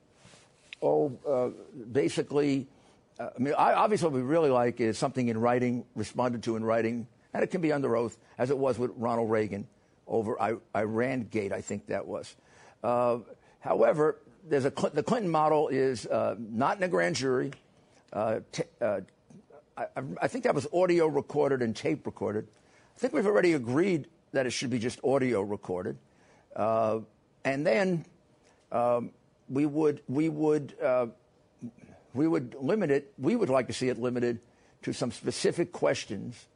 oh, 0.83 1.17
uh, 1.29 1.51
basically 1.93 2.67
I 3.21 3.39
mean, 3.39 3.55
obviously, 3.55 4.07
what 4.07 4.15
we 4.15 4.23
really 4.23 4.51
like 4.51 4.81
is 4.81 4.97
something 4.97 5.29
in 5.29 5.39
writing, 5.39 5.85
responded 5.95 6.43
to 6.45 6.57
in 6.57 6.65
writing, 6.65 7.07
and 7.35 7.43
it 7.43 7.49
can 7.49 7.61
be 7.61 7.71
under 7.71 7.95
oath, 7.95 8.17
as 8.39 8.51
it 8.51 8.57
was 8.57 8.79
with 8.79 8.91
Ronald 8.97 9.31
Reagan 9.31 9.67
over 10.07 10.41
I- 10.41 10.57
Iran 10.75 11.25
Gate, 11.31 11.53
I 11.53 11.61
think 11.61 11.87
that 11.87 12.07
was. 12.07 12.35
Uh, 12.83 13.19
however, 13.61 14.17
there's 14.49 14.65
a 14.65 14.71
the 14.71 15.03
Clinton 15.03 15.31
model 15.31 15.69
is 15.69 16.07
uh, 16.07 16.35
not 16.39 16.79
in 16.79 16.83
a 16.83 16.89
grand 16.89 17.17
jury. 17.17 17.53
Uh, 18.13 18.41
uh, 18.81 19.01
I-, 19.77 19.87
I 20.23 20.29
think 20.29 20.45
that 20.45 20.55
was 20.55 20.67
audio 20.73 21.07
recorded 21.07 21.63
and 21.63 21.77
tape 21.77 22.07
recorded. 22.07 22.49
I 22.97 22.99
think 22.99 23.13
we've 23.13 23.27
already 23.27 23.53
agreed 23.53 24.09
that 24.33 24.47
it 24.47 24.51
should 24.51 24.71
be 24.71 24.79
just 24.79 24.99
audio 25.05 25.43
recorded. 25.43 25.99
Uh, 26.57 27.01
and 27.45 27.67
then 27.67 28.05
um, 28.73 29.11
we 29.49 29.67
would 29.67 30.03
we 30.09 30.29
would 30.29 30.75
uh, 30.83 31.07
we 32.15 32.27
would 32.27 32.55
limit 32.61 32.91
it. 32.91 33.13
We 33.19 33.37
would 33.37 33.51
like 33.51 33.67
to 33.69 33.73
see 33.73 33.89
it 33.89 33.99
limited 33.99 34.41
to 34.83 34.93
some 34.93 35.13
specific 35.13 35.73
questions 35.73 36.47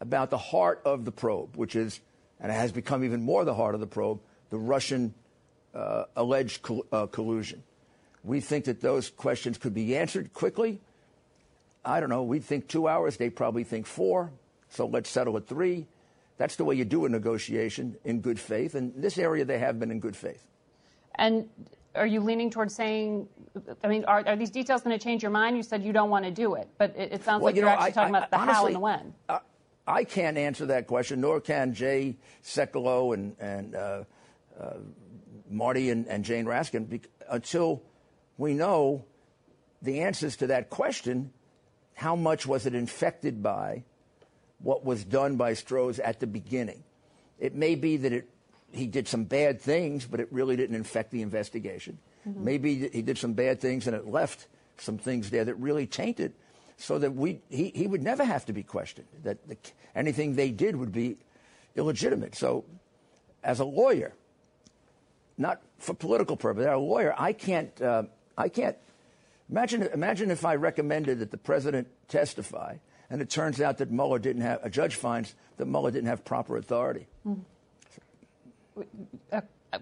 about 0.00 0.30
the 0.30 0.38
heart 0.38 0.82
of 0.84 1.04
the 1.04 1.12
probe, 1.12 1.56
which 1.56 1.76
is, 1.76 2.00
and 2.40 2.50
it 2.50 2.54
has 2.54 2.72
become 2.72 3.04
even 3.04 3.22
more 3.22 3.44
the 3.44 3.54
heart 3.54 3.74
of 3.74 3.80
the 3.80 3.86
probe, 3.86 4.20
the 4.50 4.58
Russian 4.58 5.14
uh, 5.74 6.04
alleged 6.16 6.62
col- 6.62 6.86
uh, 6.92 7.06
collusion. 7.06 7.62
We 8.24 8.40
think 8.40 8.64
that 8.64 8.80
those 8.80 9.10
questions 9.10 9.58
could 9.58 9.74
be 9.74 9.96
answered 9.96 10.32
quickly. 10.32 10.80
I 11.84 12.00
don't 12.00 12.08
know. 12.08 12.24
We 12.24 12.40
think 12.40 12.66
two 12.66 12.88
hours. 12.88 13.16
They 13.16 13.30
probably 13.30 13.62
think 13.62 13.86
four. 13.86 14.32
So 14.70 14.86
let's 14.86 15.08
settle 15.08 15.36
at 15.36 15.46
three. 15.46 15.86
That's 16.36 16.56
the 16.56 16.64
way 16.64 16.74
you 16.74 16.84
do 16.84 17.06
a 17.06 17.08
negotiation 17.08 17.96
in 18.04 18.20
good 18.20 18.40
faith. 18.40 18.74
And 18.74 18.92
this 18.96 19.16
area, 19.16 19.44
they 19.44 19.58
have 19.58 19.78
been 19.78 19.90
in 19.90 20.00
good 20.00 20.16
faith. 20.16 20.44
And 21.14 21.48
are 21.96 22.06
you 22.06 22.20
leaning 22.20 22.50
towards 22.50 22.74
saying, 22.74 23.28
I 23.82 23.88
mean, 23.88 24.04
are, 24.04 24.22
are 24.26 24.36
these 24.36 24.50
details 24.50 24.82
going 24.82 24.96
to 24.96 25.02
change 25.02 25.22
your 25.22 25.30
mind? 25.30 25.56
You 25.56 25.62
said 25.62 25.82
you 25.82 25.92
don't 25.92 26.10
want 26.10 26.24
to 26.24 26.30
do 26.30 26.54
it, 26.54 26.68
but 26.78 26.94
it, 26.96 27.12
it 27.12 27.24
sounds 27.24 27.42
well, 27.42 27.52
like 27.52 27.56
you 27.56 27.66
are 27.66 27.70
actually 27.70 27.88
I, 27.88 27.90
talking 27.90 28.14
I, 28.14 28.18
about 28.18 28.30
the 28.30 28.38
honestly, 28.38 28.54
how 28.54 28.66
and 28.66 28.74
the 28.74 28.80
when. 28.80 29.14
I, 29.28 29.40
I, 29.86 30.04
can't 30.04 30.38
answer 30.38 30.66
that 30.66 30.86
question, 30.86 31.20
nor 31.20 31.40
can 31.40 31.74
Jay 31.74 32.16
Sekulow 32.42 33.14
and, 33.14 33.36
and 33.38 33.74
uh, 33.74 34.04
uh, 34.60 34.74
Marty 35.50 35.90
and, 35.90 36.06
and, 36.06 36.24
Jane 36.24 36.44
Raskin 36.44 37.02
until 37.30 37.82
we 38.36 38.54
know 38.54 39.04
the 39.82 40.00
answers 40.00 40.36
to 40.36 40.48
that 40.48 40.70
question. 40.70 41.32
How 41.94 42.14
much 42.14 42.46
was 42.46 42.66
it 42.66 42.74
infected 42.74 43.42
by 43.42 43.84
what 44.58 44.84
was 44.84 45.04
done 45.04 45.36
by 45.36 45.52
Strzok 45.52 45.98
at 46.02 46.20
the 46.20 46.26
beginning? 46.26 46.84
It 47.38 47.54
may 47.54 47.74
be 47.74 47.96
that 47.98 48.12
it 48.12 48.28
he 48.72 48.86
did 48.86 49.08
some 49.08 49.24
bad 49.24 49.60
things, 49.60 50.06
but 50.06 50.20
it 50.20 50.28
really 50.30 50.56
didn't 50.56 50.76
infect 50.76 51.10
the 51.10 51.22
investigation. 51.22 51.98
Mm-hmm. 52.28 52.44
Maybe 52.44 52.88
he 52.88 53.02
did 53.02 53.18
some 53.18 53.32
bad 53.32 53.60
things 53.60 53.86
and 53.86 53.96
it 53.96 54.06
left 54.06 54.46
some 54.78 54.98
things 54.98 55.30
there 55.30 55.44
that 55.44 55.54
really 55.54 55.86
tainted, 55.86 56.34
so 56.76 56.98
that 56.98 57.14
we 57.14 57.40
he, 57.48 57.72
he 57.74 57.86
would 57.86 58.02
never 58.02 58.24
have 58.24 58.44
to 58.46 58.52
be 58.52 58.62
questioned. 58.62 59.06
That 59.22 59.46
the, 59.48 59.56
anything 59.94 60.34
they 60.34 60.50
did 60.50 60.76
would 60.76 60.92
be 60.92 61.16
illegitimate. 61.74 62.34
So, 62.34 62.64
as 63.42 63.60
a 63.60 63.64
lawyer, 63.64 64.12
not 65.38 65.62
for 65.78 65.94
political 65.94 66.36
purposes, 66.36 66.66
as 66.66 66.74
a 66.74 66.78
lawyer, 66.78 67.14
I 67.16 67.32
can't 67.32 67.80
uh, 67.80 68.02
I 68.36 68.50
can't 68.50 68.76
imagine 69.48 69.84
imagine 69.84 70.30
if 70.30 70.44
I 70.44 70.56
recommended 70.56 71.20
that 71.20 71.30
the 71.30 71.38
president 71.38 71.88
testify, 72.08 72.76
and 73.08 73.22
it 73.22 73.30
turns 73.30 73.62
out 73.62 73.78
that 73.78 73.90
Mueller 73.90 74.18
didn't 74.18 74.42
have 74.42 74.60
a 74.62 74.68
judge 74.68 74.96
finds 74.96 75.34
that 75.56 75.64
Mueller 75.64 75.90
didn't 75.90 76.08
have 76.08 76.24
proper 76.24 76.58
authority. 76.58 77.06
Mm-hmm 77.26 77.40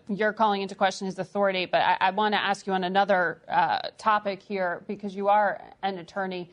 you're 0.09 0.33
calling 0.33 0.63
into 0.63 0.75
question 0.75 1.07
his 1.07 1.19
authority, 1.19 1.67
but 1.67 1.81
I, 1.81 1.97
I 2.01 2.11
want 2.11 2.35
to 2.35 2.41
ask 2.41 2.67
you 2.67 2.73
on 2.73 2.85
another 2.85 3.41
uh, 3.49 3.79
topic 3.99 4.43
here 4.43 4.83
because 4.87 5.15
you 5.15 5.29
are 5.29 5.61
an 5.83 5.99
attorney. 5.99 6.51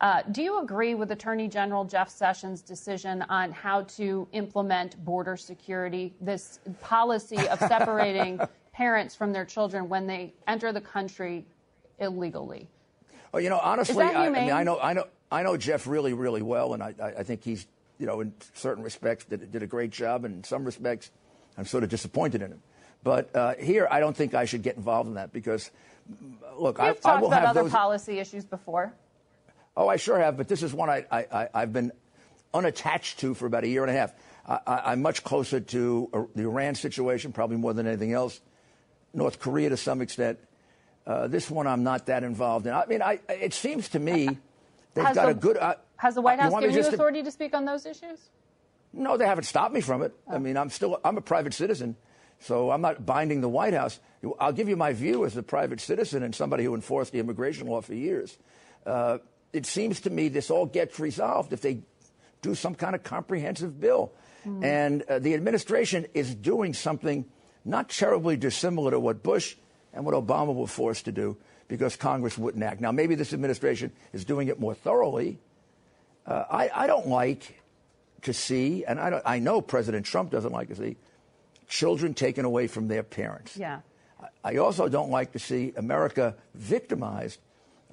Uh, 0.00 0.22
do 0.32 0.42
you 0.42 0.60
agree 0.60 0.94
with 0.94 1.12
Attorney 1.12 1.48
General 1.48 1.84
Jeff 1.84 2.10
Sessions' 2.10 2.60
decision 2.60 3.22
on 3.28 3.52
how 3.52 3.82
to 3.82 4.26
implement 4.32 5.02
border 5.04 5.36
security, 5.36 6.12
this 6.20 6.58
policy 6.80 7.48
of 7.48 7.58
separating 7.68 8.40
parents 8.72 9.14
from 9.14 9.32
their 9.32 9.44
children 9.44 9.88
when 9.88 10.06
they 10.06 10.34
enter 10.48 10.72
the 10.72 10.80
country 10.80 11.46
illegally? 12.00 12.68
Oh, 13.32 13.38
you 13.38 13.48
know, 13.48 13.60
honestly, 13.62 14.04
I, 14.04 14.26
I, 14.26 14.28
mean, 14.28 14.50
I 14.50 14.64
know, 14.64 14.78
I 14.80 14.92
know, 14.92 15.06
I 15.30 15.42
know 15.42 15.56
Jeff 15.56 15.86
really, 15.86 16.12
really 16.12 16.42
well, 16.42 16.74
and 16.74 16.82
I, 16.82 16.94
I 17.18 17.22
think 17.22 17.44
he's, 17.44 17.66
you 17.98 18.06
know, 18.06 18.20
in 18.20 18.34
certain 18.54 18.82
respects 18.82 19.24
did, 19.24 19.50
did 19.52 19.62
a 19.62 19.66
great 19.66 19.90
job, 19.90 20.24
and 20.24 20.34
in 20.34 20.44
some 20.44 20.64
respects 20.64 21.10
I'm 21.56 21.66
sort 21.66 21.84
of 21.84 21.90
disappointed 21.90 22.42
in 22.42 22.52
him. 22.52 22.62
But 23.02 23.34
uh, 23.34 23.54
here, 23.54 23.88
I 23.90 24.00
don't 24.00 24.16
think 24.16 24.34
I 24.34 24.44
should 24.44 24.62
get 24.62 24.76
involved 24.76 25.08
in 25.08 25.14
that 25.14 25.32
because, 25.32 25.70
look, 26.56 26.78
You've 26.78 26.86
I, 26.86 26.92
talked 26.92 27.06
I 27.06 27.20
will 27.20 27.28
about 27.28 27.40
have 27.40 27.50
other 27.50 27.62
those... 27.62 27.72
policy 27.72 28.18
issues 28.18 28.44
before. 28.44 28.92
Oh, 29.76 29.88
I 29.88 29.96
sure 29.96 30.18
have, 30.18 30.36
but 30.36 30.48
this 30.48 30.62
is 30.62 30.72
one 30.72 30.90
I, 30.90 31.04
I, 31.10 31.48
I've 31.54 31.72
been 31.72 31.92
unattached 32.52 33.20
to 33.20 33.34
for 33.34 33.46
about 33.46 33.64
a 33.64 33.68
year 33.68 33.82
and 33.82 33.90
a 33.90 33.94
half. 33.98 34.12
I, 34.46 34.92
am 34.92 35.02
much 35.02 35.22
closer 35.22 35.60
to 35.60 36.10
uh, 36.12 36.22
the 36.34 36.42
Iran 36.42 36.74
situation, 36.74 37.32
probably 37.32 37.56
more 37.56 37.72
than 37.72 37.86
anything 37.86 38.12
else. 38.12 38.40
North 39.14 39.38
Korea 39.38 39.68
to 39.70 39.76
some 39.76 40.00
extent. 40.00 40.38
Uh, 41.06 41.26
this 41.28 41.50
one 41.50 41.66
I'm 41.66 41.82
not 41.82 42.06
that 42.06 42.24
involved 42.24 42.66
in. 42.66 42.72
I 42.72 42.86
mean, 42.86 43.02
I, 43.02 43.20
it 43.28 43.54
seems 43.54 43.88
to 43.90 43.98
me 43.98 44.38
they've 44.94 45.04
has 45.04 45.14
got 45.14 45.24
the, 45.24 45.30
a 45.30 45.34
good. 45.34 45.56
Uh, 45.56 45.74
has 45.96 46.14
the 46.14 46.22
White 46.22 46.40
House 46.40 46.52
given 46.52 46.74
you 46.74 46.80
authority 46.80 47.20
to, 47.20 47.24
to 47.26 47.30
speak 47.30 47.54
on 47.54 47.64
those 47.64 47.86
issues? 47.86 48.18
No, 48.92 49.16
they 49.16 49.26
haven't 49.26 49.44
stopped 49.44 49.74
me 49.74 49.80
from 49.80 50.02
it. 50.02 50.12
I 50.30 50.38
mean, 50.38 50.56
I'm 50.56 50.70
still 50.70 51.00
I'm 51.04 51.16
a 51.16 51.22
private 51.22 51.54
citizen, 51.54 51.96
so 52.40 52.70
I'm 52.70 52.80
not 52.80 53.06
binding 53.06 53.40
the 53.40 53.48
White 53.48 53.74
House. 53.74 53.98
I'll 54.38 54.52
give 54.52 54.68
you 54.68 54.76
my 54.76 54.92
view 54.92 55.24
as 55.24 55.36
a 55.36 55.42
private 55.42 55.80
citizen 55.80 56.22
and 56.22 56.34
somebody 56.34 56.64
who 56.64 56.74
enforced 56.74 57.12
the 57.12 57.18
immigration 57.18 57.66
law 57.66 57.80
for 57.80 57.94
years. 57.94 58.36
Uh, 58.84 59.18
it 59.52 59.66
seems 59.66 60.00
to 60.02 60.10
me 60.10 60.28
this 60.28 60.50
all 60.50 60.66
gets 60.66 60.98
resolved 60.98 61.52
if 61.52 61.60
they 61.60 61.80
do 62.42 62.54
some 62.54 62.74
kind 62.74 62.94
of 62.94 63.02
comprehensive 63.02 63.80
bill. 63.80 64.12
Mm. 64.46 64.64
And 64.64 65.02
uh, 65.02 65.18
the 65.18 65.34
administration 65.34 66.06
is 66.14 66.34
doing 66.34 66.74
something 66.74 67.24
not 67.64 67.88
terribly 67.88 68.36
dissimilar 68.36 68.90
to 68.90 69.00
what 69.00 69.22
Bush 69.22 69.56
and 69.92 70.04
what 70.04 70.14
Obama 70.14 70.54
were 70.54 70.66
forced 70.66 71.04
to 71.04 71.12
do 71.12 71.36
because 71.68 71.96
Congress 71.96 72.36
wouldn't 72.36 72.62
act. 72.62 72.80
Now, 72.80 72.92
maybe 72.92 73.14
this 73.14 73.32
administration 73.32 73.92
is 74.12 74.24
doing 74.24 74.48
it 74.48 74.58
more 74.58 74.74
thoroughly. 74.74 75.38
Uh, 76.26 76.44
I, 76.50 76.70
I 76.74 76.86
don't 76.86 77.08
like 77.08 77.61
to 78.22 78.32
see, 78.32 78.84
and 78.84 78.98
I, 79.00 79.20
I 79.24 79.38
know 79.38 79.60
President 79.60 80.06
Trump 80.06 80.30
doesn't 80.30 80.52
like 80.52 80.68
to 80.68 80.76
see, 80.76 80.96
children 81.68 82.14
taken 82.14 82.44
away 82.44 82.66
from 82.66 82.88
their 82.88 83.02
parents. 83.02 83.56
Yeah. 83.56 83.80
I 84.44 84.56
also 84.56 84.88
don't 84.88 85.10
like 85.10 85.32
to 85.32 85.38
see 85.38 85.72
America 85.76 86.36
victimized 86.54 87.40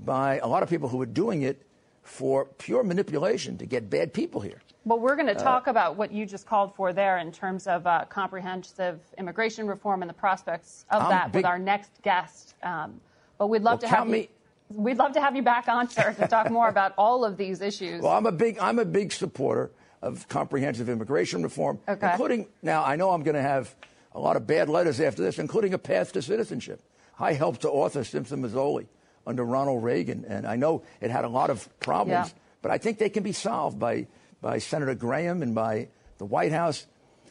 by 0.03 0.39
a 0.39 0.48
lot 0.48 0.63
of 0.63 0.69
people 0.69 0.89
who 0.89 1.01
are 1.01 1.07
doing 1.07 1.41
it 1.41 1.65
for 2.03 2.45
pure 2.45 2.83
manipulation 2.83 3.57
to 3.57 3.65
get 3.65 3.89
bad 3.89 4.13
people 4.13 4.41
here. 4.41 4.62
Well, 4.86 5.00
we're 5.00 5.15
going 5.15 5.27
to 5.27 5.36
uh, 5.36 5.43
talk 5.43 5.67
uh, 5.67 5.71
about 5.71 5.95
what 5.95 6.12
you 6.12 6.25
just 6.25 6.45
called 6.45 6.74
for 6.75 6.93
there 6.93 7.17
in 7.19 7.31
terms 7.31 7.67
of 7.67 7.86
uh, 7.86 8.05
comprehensive 8.09 9.00
immigration 9.17 9.67
reform 9.67 10.01
and 10.01 10.09
the 10.09 10.13
prospects 10.13 10.86
of 10.89 11.03
I'm 11.03 11.09
that 11.09 11.31
big, 11.31 11.39
with 11.39 11.45
our 11.45 11.59
next 11.59 11.91
guest. 12.01 12.55
Um, 12.63 13.00
but 13.38 13.48
we'd 13.48 13.62
love 13.62 13.81
well, 13.81 13.89
to 13.89 13.95
have 13.95 14.07
me, 14.07 14.29
you. 14.71 14.81
We'd 14.81 14.98
love 14.98 15.13
to 15.13 15.21
have 15.21 15.36
you 15.36 15.41
back 15.41 15.67
on, 15.67 15.89
sir, 15.89 16.13
to 16.13 16.27
talk 16.27 16.50
more 16.51 16.69
about 16.69 16.93
all 16.98 17.25
of 17.25 17.38
these 17.38 17.62
issues. 17.62 18.01
Well, 18.01 18.12
I'm 18.12 18.27
a 18.27 18.31
big 18.31 18.59
I'm 18.59 18.79
a 18.79 18.86
big 18.86 19.12
supporter 19.12 19.71
of 20.01 20.27
comprehensive 20.27 20.89
immigration 20.89 21.44
reform, 21.44 21.79
okay. 21.88 22.12
including 22.12 22.48
now 22.62 22.84
I 22.84 22.96
know 22.96 23.12
I'm 23.12 23.24
going 23.24 23.36
to 23.36 23.41
have 23.41 23.75
a 24.13 24.20
lot 24.20 24.36
of 24.36 24.48
bad 24.48 24.70
letters 24.70 25.00
after 25.00 25.22
this, 25.22 25.39
including 25.39 25.74
a 25.74 25.77
path 25.77 26.13
to 26.13 26.22
citizenship. 26.22 26.82
I 27.20 27.34
helped 27.34 27.62
to 27.62 27.70
author 27.70 28.03
Simpson-Mazzoli 28.03 28.88
under 29.27 29.44
Ronald 29.44 29.84
Reagan, 29.84 30.25
and 30.27 30.48
I 30.48 30.56
know 30.56 30.84
it 31.01 31.12
had 31.12 31.25
a 31.25 31.29
lot 31.29 31.50
of 31.50 31.68
problems, 31.79 32.29
yeah. 32.29 32.39
but 32.62 32.72
I 32.72 32.77
think 32.77 32.98
they 32.98 33.10
can 33.10 33.24
be 33.24 33.34
solved 33.34 33.77
by, 33.77 34.08
by 34.41 34.58
Senator 34.60 34.96
Graham 34.96 35.44
and 35.44 35.53
by 35.53 35.89
the 36.18 36.25
White 36.25 36.51
House. 36.51 36.88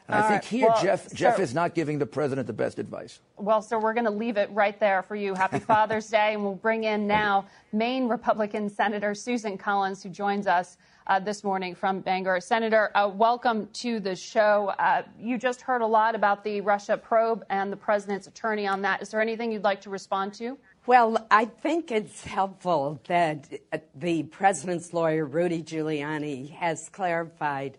And 0.07 0.15
All 0.15 0.23
I 0.23 0.29
think 0.29 0.43
right. 0.43 0.45
here 0.45 0.69
well, 0.69 0.83
Jeff, 0.83 1.13
Jeff 1.13 1.39
is 1.39 1.53
not 1.53 1.75
giving 1.75 1.99
the 1.99 2.07
president 2.07 2.47
the 2.47 2.53
best 2.53 2.79
advice. 2.79 3.21
Well, 3.37 3.61
sir, 3.61 3.79
we're 3.79 3.95
going 3.95 4.07
to 4.07 4.11
leave 4.11 4.37
it 4.37 4.51
right 4.53 4.79
there 4.79 5.03
for 5.03 5.17
you. 5.17 5.35
Happy 5.35 5.59
Father's 5.59 6.09
Day, 6.09 6.35
and 6.35 6.43
we'll 6.43 6.55
bring 6.55 6.85
in 6.85 7.07
now 7.07 7.47
Maine 7.73 8.09
Republican 8.09 8.71
Senator 8.71 9.15
Susan 9.15 9.59
Collins, 9.59 10.03
who 10.03 10.09
joins 10.09 10.47
us 10.47 10.79
uh, 11.09 11.19
this 11.19 11.43
morning 11.43 11.75
from 11.75 12.01
Bangor. 12.01 12.41
Senator, 12.41 12.91
uh, 12.95 13.09
welcome 13.09 13.69
to 13.73 13.99
the 13.99 14.15
show. 14.15 14.73
Uh, 14.79 15.03
you 15.19 15.39
just 15.39 15.63
heard 15.63 15.81
a 15.81 15.87
lot 15.87 16.15
about 16.15 16.45
the 16.45 16.61
Russia 16.61 16.97
probe 16.97 17.45
and 17.49 17.73
the 17.73 17.77
president's 17.77 18.27
attorney 18.27 18.67
on 18.67 18.83
that. 18.83 19.01
Is 19.01 19.09
there 19.11 19.21
anything 19.21 19.51
you'd 19.51 19.65
like 19.65 19.81
to 19.83 19.91
respond 19.91 20.35
to? 20.35 20.59
Well, 20.87 21.27
I 21.31 21.47
think 21.47 21.91
it's 21.91 22.25
helpful 22.25 23.01
that 23.09 23.49
uh, 23.73 23.79
the 23.95 24.25
president's 24.25 24.93
lawyer, 24.93 25.25
Rudy 25.25 25.63
Giuliani, 25.63 26.51
has 26.51 26.89
clarified 26.91 27.79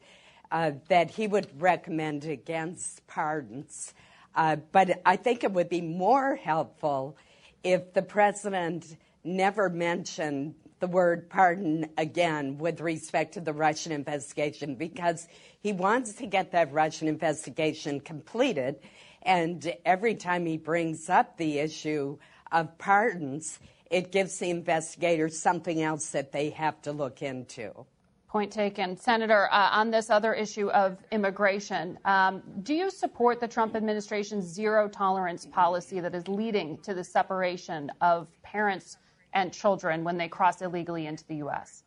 uh, 0.52 0.72
that 0.88 1.12
he 1.12 1.28
would 1.28 1.48
recommend 1.62 2.26
against 2.26 3.06
pardons. 3.08 3.94
But 4.36 5.02
I 5.06 5.18
think 5.18 5.44
it 5.44 5.52
would 5.52 5.70
be 5.70 5.82
more 5.82 6.36
helpful 6.36 7.18
if 7.64 7.94
the 7.94 8.02
president 8.02 8.96
never 9.24 9.70
mentioned 9.70 10.56
the 10.80 10.88
word 10.88 11.30
pardon 11.30 11.90
again 11.98 12.58
with 12.58 12.82
respect 12.82 13.34
to 13.34 13.42
the 13.42 13.54
Russian 13.54 13.92
investigation 13.92 14.76
because 14.76 15.28
he 15.62 15.74
wants 15.74 16.14
to 16.14 16.26
get 16.26 16.52
that 16.52 16.72
Russian 16.72 17.08
investigation 17.08 18.00
completed. 18.00 18.80
And 19.24 19.74
every 19.86 20.16
time 20.16 20.46
he 20.46 20.58
brings 20.58 21.10
up 21.10 21.38
the 21.38 21.60
issue 21.60 22.18
of 22.52 22.78
pardons, 22.78 23.60
it 23.90 24.12
gives 24.12 24.38
the 24.38 24.50
investigators 24.50 25.38
something 25.38 25.82
else 25.82 26.10
that 26.12 26.32
they 26.32 26.52
have 26.52 26.82
to 26.84 26.92
look 26.92 27.22
into. 27.22 27.86
Point 28.28 28.52
taken. 28.52 28.96
Senator, 28.96 29.50
uh, 29.52 29.70
on 29.72 29.90
this 29.90 30.12
other 30.12 30.36
issue 30.36 30.70
of 30.70 31.00
immigration, 31.12 31.98
um, 32.06 32.44
do 32.62 32.76
you 32.76 32.92
support 32.92 33.40
the 33.40 33.48
Trump 33.48 33.76
administration's 33.76 34.46
zero 34.46 34.88
tolerance 34.88 35.48
policy 35.48 36.00
that 36.00 36.14
is 36.14 36.28
leading 36.28 36.78
to 36.84 36.94
the 36.94 37.04
separation 37.04 37.92
of 38.02 38.28
parents 38.44 38.98
and 39.34 39.54
children 39.54 40.04
when 40.04 40.18
they 40.18 40.28
cross 40.28 40.62
illegally 40.62 41.06
into 41.06 41.26
the 41.28 41.36
U.S.? 41.38 41.84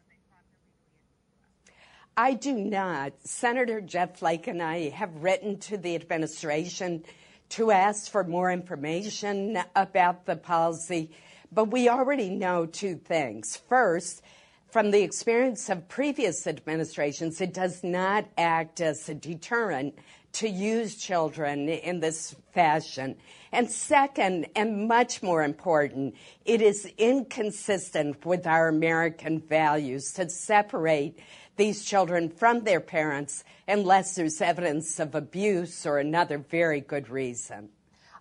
I 2.17 2.35
do 2.35 2.55
not. 2.55 3.15
Senator 3.25 3.81
Jeff 3.81 4.19
Flake 4.19 4.47
and 4.47 4.63
I 4.63 4.91
have 4.91 5.23
written 5.23 5.59
to 5.61 5.79
the 5.79 5.95
administration 5.95 7.05
to 7.51 7.71
ask 7.71 8.11
for 8.11 8.25
more 8.25 8.51
information 8.51 9.59
about 9.75 10.27
the 10.27 10.37
policy, 10.37 11.11
but 11.51 11.71
we 11.71 11.89
already 11.89 12.29
know 12.31 12.67
two 12.67 12.97
things. 12.97 13.57
First, 13.69 14.23
from 14.71 14.91
the 14.91 15.03
experience 15.03 15.69
of 15.69 15.89
previous 15.89 16.47
administrations, 16.47 17.41
it 17.43 17.53
does 17.53 17.85
not 17.85 18.27
act 18.39 18.81
as 18.81 19.07
a 19.09 19.15
deterrent 19.15 19.95
to 20.33 20.49
use 20.49 20.97
children 20.97 21.69
in 21.69 22.01
this 22.01 22.35
fashion. 22.53 23.17
And 23.53 23.71
second, 23.71 24.47
and 24.57 24.89
much 24.89 25.23
more 25.23 25.43
important, 25.43 26.15
it 26.45 26.63
is 26.63 26.87
inconsistent 26.97 28.25
with 28.25 28.47
our 28.47 28.69
American 28.69 29.41
values 29.41 30.13
to 30.15 30.29
separate 30.29 31.19
these 31.57 31.85
children 31.85 32.31
from 32.31 32.65
their 32.65 32.81
parents 32.81 33.45
unless 33.69 34.15
there's 34.15 34.41
evidence 34.41 34.99
of 34.99 35.15
abuse 35.15 35.85
or 35.85 35.99
another 35.99 36.39
very 36.39 36.81
good 36.81 37.11
reason. 37.11 37.69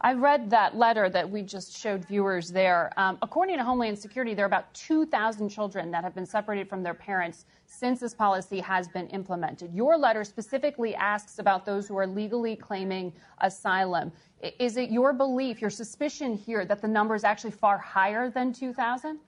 I 0.04 0.14
read 0.14 0.50
that 0.50 0.76
letter 0.76 1.10
that 1.10 1.30
we 1.30 1.44
just 1.44 1.78
showed 1.78 2.06
viewers 2.06 2.50
there. 2.50 2.92
Um, 2.98 3.20
according 3.22 3.58
to 3.58 3.64
Homeland 3.64 4.00
Security, 4.00 4.34
there 4.34 4.46
are 4.46 4.48
about 4.48 4.74
2,000 4.74 5.48
children 5.48 5.92
that 5.92 6.04
have 6.04 6.16
been 6.16 6.26
separated 6.26 6.68
from 6.68 6.82
their 6.82 6.96
parents 6.96 7.46
since 7.68 8.00
this 8.00 8.16
policy 8.16 8.60
has 8.62 8.88
been 8.88 9.08
implemented. 9.10 9.72
Your 9.76 9.96
letter 9.98 10.24
specifically 10.24 10.96
asks 10.96 11.38
about 11.38 11.68
those 11.68 11.88
who 11.88 11.98
are 12.00 12.08
legally 12.08 12.56
claiming 12.56 13.14
asylum. 13.42 14.12
Is 14.58 14.76
it 14.76 14.90
your 14.90 15.14
belief, 15.14 15.62
your 15.62 15.70
suspicion 15.70 16.36
here, 16.36 16.66
that 16.66 16.82
the 16.82 16.88
number 16.88 17.14
is 17.14 17.24
actually 17.24 17.52
far 17.52 17.78
higher 17.78 18.32
than 18.32 18.54
2,000? 18.54 19.20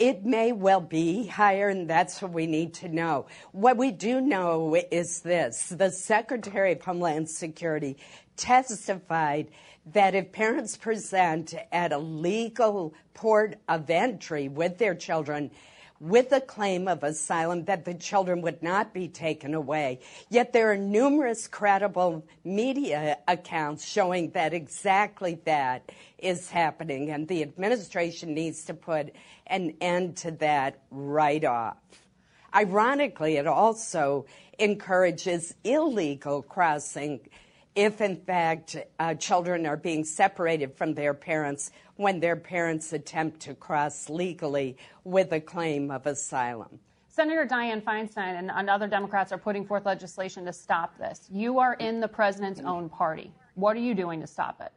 It 0.00 0.26
may 0.26 0.50
well 0.50 0.80
be 0.80 1.26
higher, 1.26 1.68
and 1.68 1.88
that's 1.88 2.20
what 2.20 2.32
we 2.32 2.46
need 2.46 2.74
to 2.74 2.88
know. 2.88 3.26
What 3.52 3.76
we 3.76 3.92
do 3.92 4.20
know 4.20 4.76
is 4.90 5.20
this 5.20 5.68
the 5.68 5.90
Secretary 5.90 6.72
of 6.72 6.82
Homeland 6.82 7.30
Security 7.30 7.96
testified 8.36 9.48
that 9.92 10.14
if 10.14 10.32
parents 10.32 10.76
present 10.76 11.54
at 11.70 11.92
a 11.92 11.98
legal 11.98 12.94
port 13.14 13.56
of 13.68 13.88
entry 13.88 14.48
with 14.48 14.78
their 14.78 14.94
children, 14.94 15.50
with 16.00 16.32
a 16.32 16.40
claim 16.40 16.88
of 16.88 17.02
asylum 17.02 17.64
that 17.64 17.84
the 17.84 17.94
children 17.94 18.42
would 18.42 18.62
not 18.62 18.92
be 18.92 19.08
taken 19.08 19.54
away. 19.54 20.00
Yet 20.28 20.52
there 20.52 20.70
are 20.70 20.76
numerous 20.76 21.48
credible 21.48 22.26
media 22.44 23.18
accounts 23.26 23.86
showing 23.86 24.30
that 24.32 24.52
exactly 24.52 25.40
that 25.44 25.90
is 26.18 26.50
happening, 26.50 27.10
and 27.10 27.26
the 27.28 27.42
administration 27.42 28.34
needs 28.34 28.64
to 28.64 28.74
put 28.74 29.14
an 29.46 29.74
end 29.80 30.16
to 30.18 30.32
that 30.32 30.80
right 30.90 31.44
off. 31.44 31.76
Ironically, 32.54 33.36
it 33.36 33.46
also 33.46 34.26
encourages 34.58 35.54
illegal 35.64 36.42
crossing 36.42 37.20
if, 37.76 38.00
in 38.00 38.16
fact, 38.16 38.76
uh, 38.98 39.14
children 39.14 39.66
are 39.66 39.76
being 39.76 40.04
separated 40.04 40.74
from 40.74 40.94
their 40.94 41.14
parents 41.14 41.70
when 41.96 42.20
their 42.20 42.34
parents 42.34 42.92
attempt 42.92 43.40
to 43.40 43.54
cross 43.54 44.08
legally 44.08 44.76
with 45.04 45.32
a 45.32 45.40
claim 45.40 45.90
of 45.90 46.06
asylum. 46.06 46.80
Senator 47.08 47.46
Dianne 47.46 47.82
Feinstein 47.82 48.38
and, 48.38 48.50
and 48.50 48.68
other 48.68 48.86
Democrats 48.86 49.30
are 49.30 49.38
putting 49.38 49.64
forth 49.64 49.86
legislation 49.86 50.44
to 50.46 50.52
stop 50.52 50.98
this. 50.98 51.28
You 51.30 51.58
are 51.58 51.74
in 51.74 52.00
the 52.00 52.08
president's 52.08 52.60
own 52.60 52.88
party. 52.88 53.32
What 53.54 53.76
are 53.76 53.80
you 53.80 53.94
doing 53.94 54.20
to 54.20 54.26
stop 54.26 54.60
it? 54.60 54.72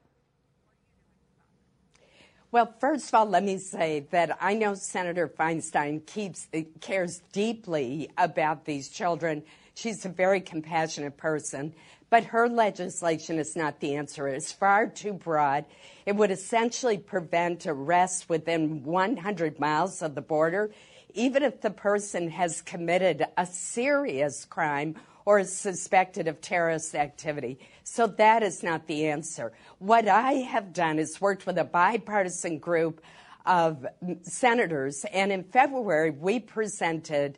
Well, 2.51 2.73
first 2.79 3.09
of 3.09 3.13
all, 3.13 3.25
let 3.25 3.43
me 3.43 3.57
say 3.59 4.07
that 4.11 4.37
I 4.41 4.55
know 4.55 4.73
Senator 4.73 5.27
Feinstein 5.27 6.05
keeps, 6.05 6.47
cares 6.81 7.21
deeply 7.31 8.09
about 8.17 8.65
these 8.65 8.89
children. 8.89 9.43
She's 9.75 10.03
a 10.05 10.09
very 10.09 10.41
compassionate 10.41 11.15
person. 11.15 11.73
But 12.09 12.25
her 12.25 12.49
legislation 12.49 13.37
is 13.37 13.55
not 13.55 13.79
the 13.79 13.95
answer. 13.95 14.27
It 14.27 14.37
is 14.37 14.51
far 14.51 14.87
too 14.87 15.13
broad. 15.13 15.65
It 16.05 16.15
would 16.15 16.31
essentially 16.31 16.97
prevent 16.97 17.67
arrests 17.67 18.27
within 18.27 18.83
100 18.83 19.59
miles 19.59 20.01
of 20.01 20.15
the 20.15 20.21
border, 20.21 20.71
even 21.13 21.43
if 21.43 21.61
the 21.61 21.69
person 21.69 22.29
has 22.29 22.61
committed 22.61 23.25
a 23.37 23.45
serious 23.45 24.45
crime 24.45 24.95
or 25.25 25.39
is 25.39 25.55
suspected 25.55 26.27
of 26.27 26.41
terrorist 26.41 26.95
activity. 26.95 27.59
So 27.83 28.07
that 28.07 28.41
is 28.41 28.63
not 28.63 28.87
the 28.87 29.07
answer. 29.07 29.51
What 29.77 30.07
I 30.07 30.33
have 30.33 30.73
done 30.73 30.97
is 30.97 31.21
worked 31.21 31.45
with 31.45 31.59
a 31.59 31.63
bipartisan 31.63 32.57
group 32.57 33.01
of 33.45 33.85
senators, 34.23 35.05
and 35.13 35.31
in 35.31 35.43
February 35.43 36.11
we 36.11 36.39
presented 36.39 37.37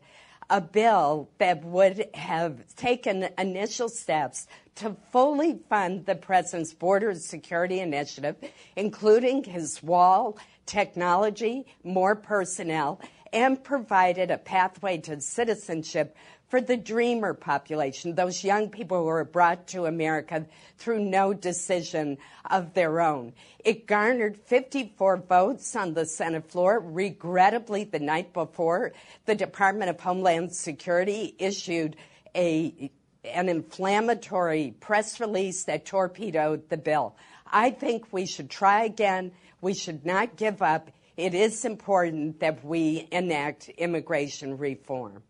a 0.52 0.60
bill 0.60 1.30
that 1.38 1.64
would 1.64 2.10
have 2.14 2.76
taken 2.76 3.30
initial 3.38 3.88
steps 3.88 4.48
to 4.76 4.96
fully 5.12 5.58
fund 5.70 6.06
the 6.06 6.14
president's 6.16 6.74
border 6.74 7.16
security 7.16 7.80
initiative, 7.80 8.36
including 8.76 9.46
his 9.46 9.82
wall, 9.82 10.38
technology, 10.66 11.66
more 11.86 12.16
personnel, 12.16 13.00
and 13.32 13.64
provided 13.64 14.30
a 14.30 14.38
pathway 14.38 14.98
to 14.98 15.22
citizenship 15.22 16.18
for 16.52 16.60
the 16.60 16.76
dreamer 16.76 17.34
population, 17.34 18.14
those 18.14 18.44
young 18.44 18.70
people 18.70 18.98
who 18.98 19.06
were 19.06 19.24
brought 19.24 19.68
to 19.68 19.86
America 19.86 20.46
through 20.78 21.00
no 21.00 21.34
decision 21.34 22.18
of 22.50 22.74
their 22.74 23.00
own. 23.00 23.32
It 23.64 23.88
garnered 23.88 24.36
54 24.36 25.24
votes 25.30 25.74
on 25.78 25.94
the 25.94 26.06
Senate 26.06 26.52
floor. 26.52 26.82
Regrettably, 26.82 27.86
the 27.86 28.00
night 28.00 28.34
before, 28.34 28.92
the 29.26 29.34
Department 29.34 29.92
of 29.92 30.02
Homeland 30.02 30.54
Security 30.54 31.36
issued 31.40 31.96
a 32.36 32.92
an 33.24 33.48
inflammatory 33.48 34.74
press 34.80 35.20
release 35.22 35.64
that 35.66 35.86
torpedoed 35.86 36.68
the 36.70 36.78
bill. 36.78 37.16
I 37.46 37.70
think 37.70 38.12
we 38.12 38.26
should 38.26 38.50
try 38.50 38.84
again. 38.84 39.32
We 39.62 39.76
should 39.76 40.06
not 40.06 40.36
give 40.36 40.62
up. 40.62 40.90
It 41.16 41.34
is 41.34 41.64
important 41.64 42.40
that 42.40 42.66
we 42.66 43.08
enact 43.12 43.70
immigration 43.70 44.58
reform 44.58 45.22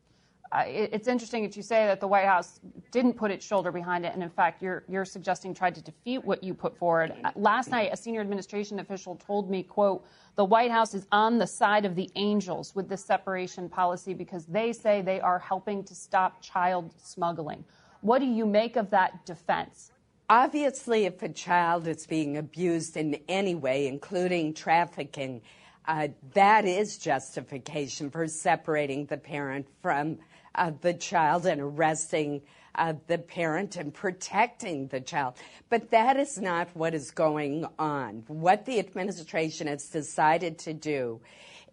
it's 0.54 1.08
interesting 1.08 1.44
that 1.44 1.56
you 1.56 1.64
say 1.64 1.86
that 1.86 2.00
the 2.00 2.08
White 2.08 2.26
House 2.26 2.60
didn't 2.92 3.14
put 3.14 3.32
its 3.32 3.46
shoulder 3.46 3.72
behind 3.72 4.06
it, 4.06 4.14
and 4.14 4.22
in 4.22 4.30
fact, 4.30 4.62
you're, 4.62 4.84
you're 4.90 5.06
suggesting 5.06 5.54
tried 5.54 5.76
to 5.76 5.82
defeat 5.82 6.26
what 6.26 6.44
you 6.44 6.54
put 6.54 6.78
forward. 6.78 7.14
Last 7.36 7.70
night, 7.70 7.90
a 7.94 7.98
senior 7.98 8.22
administration 8.22 8.80
official 8.80 9.16
told 9.16 9.50
me, 9.50 9.64
"quote 9.64 10.06
The 10.36 10.46
White 10.46 10.72
House 10.72 10.94
is 10.94 11.08
on 11.12 11.38
the 11.38 11.48
side 11.48 11.86
of 11.86 11.96
the 11.96 12.10
angels 12.16 12.76
with 12.76 12.90
this 12.90 13.06
separation 13.06 13.70
policy 13.70 14.14
because 14.14 14.46
they 14.46 14.74
say 14.74 15.02
they 15.02 15.22
are 15.22 15.40
helping 15.40 15.84
to 15.86 15.96
stop 15.96 16.42
child 16.42 16.94
smuggling." 16.98 17.64
What 18.02 18.20
do 18.20 18.26
you 18.26 18.46
make 18.46 18.76
of 18.76 18.90
that 18.90 19.26
defense? 19.26 19.92
Obviously, 20.30 21.06
if 21.06 21.22
a 21.22 21.30
child 21.30 21.88
is 21.88 22.08
being 22.08 22.38
abused 22.38 22.98
in 22.98 23.20
any 23.28 23.54
way, 23.54 23.88
including 23.88 24.54
trafficking, 24.54 25.42
uh, 25.88 26.08
that 26.34 26.66
is 26.66 26.98
justification 26.98 28.10
for 28.10 28.28
separating 28.28 29.06
the 29.06 29.18
parent 29.18 29.68
from 29.82 30.18
uh, 30.56 30.72
the 30.82 30.94
child 30.94 31.46
and 31.46 31.62
arresting 31.62 32.42
uh, 32.76 32.94
the 33.08 33.18
parent 33.18 33.76
and 33.76 33.94
protecting 33.94 34.88
the 34.88 35.02
child. 35.02 35.36
But 35.70 35.92
that 35.92 36.18
is 36.18 36.40
not 36.40 36.70
what 36.74 36.94
is 36.94 37.12
going 37.12 37.66
on. 37.78 38.24
What 38.28 38.66
the 38.66 38.80
administration 38.80 39.68
has 39.68 39.88
decided 39.88 40.58
to 40.60 40.74
do 40.74 41.22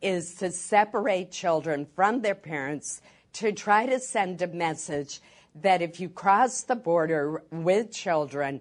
is 0.02 0.34
to 0.36 0.50
separate 0.50 1.30
children 1.30 1.86
from 1.94 2.22
their 2.22 2.34
parents 2.34 3.00
to 3.34 3.52
try 3.52 3.86
to 3.86 4.00
send 4.00 4.42
a 4.42 4.48
message 4.48 5.20
that 5.62 5.82
if 5.82 6.00
you 6.00 6.08
cross 6.08 6.62
the 6.62 6.76
border 6.76 7.42
with 7.50 7.92
children, 7.92 8.60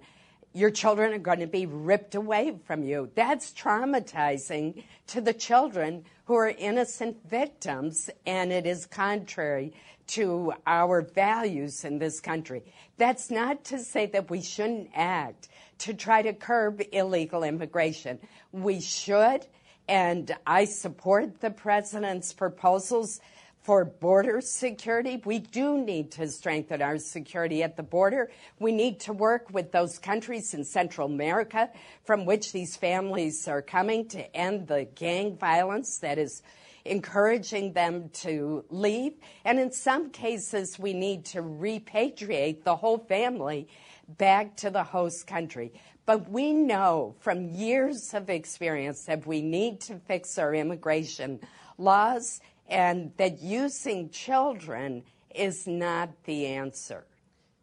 your 0.58 0.72
children 0.72 1.14
are 1.14 1.20
going 1.20 1.40
to 1.40 1.46
be 1.48 1.68
ripped 1.68 2.16
away 2.16 2.58
from 2.66 2.82
you. 2.84 3.12
That's 3.14 3.52
traumatizing 3.52 4.84
to 5.08 5.22
the 5.22 5.34
children 5.34 6.04
who 6.26 6.34
are 6.34 6.50
innocent 6.50 7.30
victims, 7.30 8.10
and 8.26 8.52
it 8.52 8.66
is 8.66 8.88
contrary 8.88 9.74
to 10.08 10.54
our 10.66 11.04
values 11.04 11.86
in 11.86 12.00
this 12.00 12.20
country. 12.20 12.64
That's 12.98 13.30
not 13.30 13.66
to 13.66 13.78
say 13.78 14.08
that 14.08 14.32
we 14.32 14.42
shouldn't 14.42 14.90
act 14.96 15.50
to 15.80 15.94
try 15.94 16.24
to 16.24 16.34
curb 16.34 16.82
illegal 16.92 17.44
immigration. 17.44 18.18
We 18.52 18.82
should, 18.82 19.46
and 19.88 20.36
I 20.48 20.66
support 20.66 21.40
the 21.40 21.52
president's 21.52 22.34
proposals 22.34 23.20
for 23.68 23.84
border 23.84 24.40
security. 24.40 25.22
We 25.26 25.40
do 25.40 25.78
need 25.78 26.14
to 26.14 26.30
strengthen 26.30 26.82
our 26.82 26.98
security 26.98 27.64
at 27.64 27.76
the 27.76 27.84
border. 27.84 28.32
We 28.60 28.72
need 28.72 29.02
to 29.02 29.12
work 29.12 29.52
with 29.52 29.74
those 29.74 30.00
countries 30.00 30.54
in 30.54 30.64
Central 30.64 31.08
America 31.10 31.70
from 32.06 32.26
which 32.26 32.54
these 32.54 32.78
families 32.78 33.46
are 33.46 33.62
coming 33.62 34.08
to 34.08 34.34
end 34.34 34.70
the 34.70 34.88
gang 34.96 35.36
violence 35.36 35.98
that 35.98 36.18
is 36.18 36.44
encouraging 36.86 37.74
them 37.74 38.08
to 38.22 38.64
leave. 38.70 39.16
And 39.44 39.60
in 39.60 39.74
some 39.74 40.12
cases, 40.12 40.80
we 40.80 40.94
need 40.94 41.26
to 41.26 41.42
repatriate 41.42 42.64
the 42.64 42.78
whole 42.78 43.00
family 43.00 43.68
back 44.08 44.56
to 44.58 44.70
the 44.70 44.86
host 44.86 45.28
country. 45.28 45.74
But 46.06 46.30
we 46.30 46.54
know 46.54 47.18
from 47.20 47.50
years 47.50 48.14
of 48.14 48.30
experience 48.30 49.04
that 49.08 49.28
we 49.28 49.42
need 49.42 49.82
to 49.82 50.00
fix 50.08 50.38
our 50.38 50.56
immigration 50.56 51.42
laws 51.78 52.40
and 52.68 53.12
that 53.18 53.42
using 53.42 54.10
children 54.10 55.04
is 55.34 55.68
not 55.68 56.10
the 56.26 56.46
answer. 56.48 57.06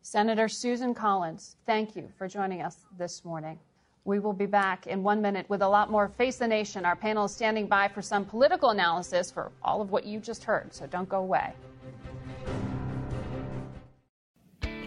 Senator 0.03 0.49
Susan 0.49 0.95
Collins, 0.95 1.57
thank 1.67 1.97
you 1.97 2.09
for 2.17 2.29
joining 2.29 2.63
us 2.63 2.77
this 2.99 3.25
morning. 3.25 3.59
We 4.05 4.19
will 4.19 4.35
be 4.35 4.47
back 4.47 4.87
in 4.87 5.03
one 5.03 5.23
minute 5.23 5.49
with 5.49 5.63
a 5.63 5.69
lot 5.69 5.91
more 5.91 6.09
Face 6.09 6.37
the 6.37 6.47
Nation. 6.47 6.85
Our 6.85 6.95
panel 6.95 7.25
is 7.25 7.33
standing 7.33 7.67
by 7.67 7.89
for 7.89 8.03
some 8.03 8.27
political 8.27 8.69
analysis 8.71 9.31
for 9.31 9.51
all 9.63 9.81
of 9.81 9.91
what 9.91 10.05
you 10.05 10.21
just 10.21 10.45
heard, 10.45 10.75
so 10.75 10.87
don't 10.87 11.09
go 11.09 11.21
away. 11.21 11.55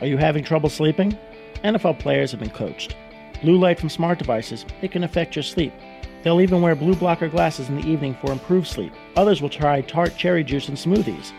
Are 0.02 0.06
you 0.06 0.18
having 0.18 0.44
trouble 0.44 0.70
sleeping? 0.70 1.18
NFL 1.64 1.98
players 1.98 2.30
have 2.30 2.40
been 2.40 2.52
coached. 2.52 2.96
Blue 3.42 3.58
light 3.58 3.80
from 3.80 3.90
smart 3.90 4.20
devices, 4.20 4.66
it 4.84 4.92
can 4.92 5.04
affect 5.04 5.36
your 5.36 5.42
sleep. 5.44 5.74
They'll 6.28 6.42
even 6.42 6.62
wear 6.62 6.76
blue 6.76 6.94
blocker 6.94 7.30
glasses 7.30 7.70
in 7.70 7.78
the 7.80 7.88
evening 7.88 8.14
for 8.20 8.34
improved 8.34 8.68
sleep. 8.68 8.92
Others 9.16 9.42
will 9.42 9.48
try 9.48 9.80
tart 9.80 10.18
cherry 10.18 10.44
juice 10.44 10.68
and 10.68 10.76
smoothies. 10.76 11.32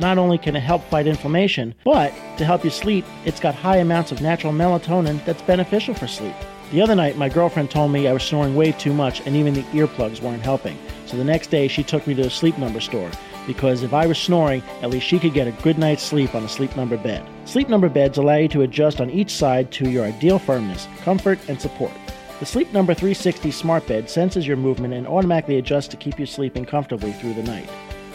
Not 0.00 0.18
only 0.18 0.36
can 0.36 0.54
it 0.54 0.60
help 0.60 0.84
fight 0.84 1.06
inflammation, 1.06 1.74
but 1.82 2.12
to 2.36 2.44
help 2.44 2.62
you 2.62 2.68
sleep, 2.68 3.06
it's 3.24 3.40
got 3.40 3.54
high 3.54 3.78
amounts 3.78 4.12
of 4.12 4.20
natural 4.20 4.52
melatonin 4.52 5.24
that's 5.24 5.40
beneficial 5.40 5.94
for 5.94 6.06
sleep. 6.06 6.34
The 6.72 6.82
other 6.82 6.94
night, 6.94 7.16
my 7.16 7.30
girlfriend 7.30 7.70
told 7.70 7.90
me 7.90 8.06
I 8.06 8.12
was 8.12 8.22
snoring 8.22 8.54
way 8.54 8.72
too 8.72 8.92
much 8.92 9.26
and 9.26 9.34
even 9.34 9.54
the 9.54 9.62
earplugs 9.72 10.20
weren't 10.20 10.42
helping. 10.42 10.76
So 11.06 11.16
the 11.16 11.24
next 11.24 11.46
day, 11.46 11.66
she 11.66 11.82
took 11.82 12.06
me 12.06 12.12
to 12.12 12.26
a 12.26 12.30
sleep 12.30 12.58
number 12.58 12.80
store 12.80 13.10
because 13.46 13.82
if 13.82 13.94
I 13.94 14.04
was 14.06 14.18
snoring, 14.18 14.62
at 14.82 14.90
least 14.90 15.06
she 15.06 15.18
could 15.18 15.32
get 15.32 15.48
a 15.48 15.52
good 15.62 15.78
night's 15.78 16.02
sleep 16.02 16.34
on 16.34 16.44
a 16.44 16.48
sleep 16.50 16.76
number 16.76 16.98
bed. 16.98 17.26
Sleep 17.46 17.70
number 17.70 17.88
beds 17.88 18.18
allow 18.18 18.36
you 18.36 18.48
to 18.48 18.60
adjust 18.60 19.00
on 19.00 19.08
each 19.08 19.30
side 19.30 19.72
to 19.72 19.88
your 19.88 20.04
ideal 20.04 20.38
firmness, 20.38 20.86
comfort, 21.02 21.38
and 21.48 21.58
support. 21.58 21.92
The 22.40 22.46
Sleep 22.46 22.72
Number 22.72 22.94
360 22.94 23.52
smart 23.52 23.86
bed 23.86 24.10
senses 24.10 24.44
your 24.44 24.56
movement 24.56 24.92
and 24.92 25.06
automatically 25.06 25.58
adjusts 25.58 25.86
to 25.88 25.96
keep 25.96 26.18
you 26.18 26.26
sleeping 26.26 26.64
comfortably 26.64 27.12
through 27.12 27.34
the 27.34 27.44
night. 27.44 27.70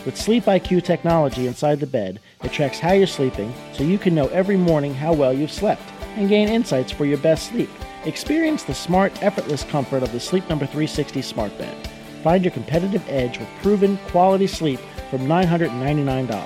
With 0.05 0.17
Sleep 0.17 0.43
IQ 0.43 0.83
technology 0.83 1.47
inside 1.47 1.79
the 1.79 1.87
bed, 1.87 2.19
it 2.43 2.51
tracks 2.51 2.79
how 2.79 2.91
you're 2.91 3.07
sleeping 3.07 3.53
so 3.71 3.83
you 3.83 3.97
can 3.97 4.13
know 4.13 4.27
every 4.27 4.57
morning 4.57 4.93
how 4.93 5.13
well 5.13 5.31
you've 5.31 5.53
slept 5.53 5.81
and 6.17 6.27
gain 6.27 6.49
insights 6.49 6.91
for 6.91 7.05
your 7.05 7.17
best 7.19 7.47
sleep. 7.47 7.69
Experience 8.03 8.63
the 8.63 8.73
smart, 8.73 9.23
effortless 9.23 9.63
comfort 9.63 10.03
of 10.03 10.11
the 10.11 10.19
Sleep 10.19 10.47
Number 10.49 10.65
360 10.65 11.21
smart 11.21 11.57
bed. 11.57 11.87
Find 12.21 12.43
your 12.43 12.51
competitive 12.51 13.07
edge 13.07 13.39
with 13.39 13.47
proven 13.61 13.95
quality 14.07 14.47
sleep 14.47 14.81
from 15.09 15.27
$999. 15.27 16.45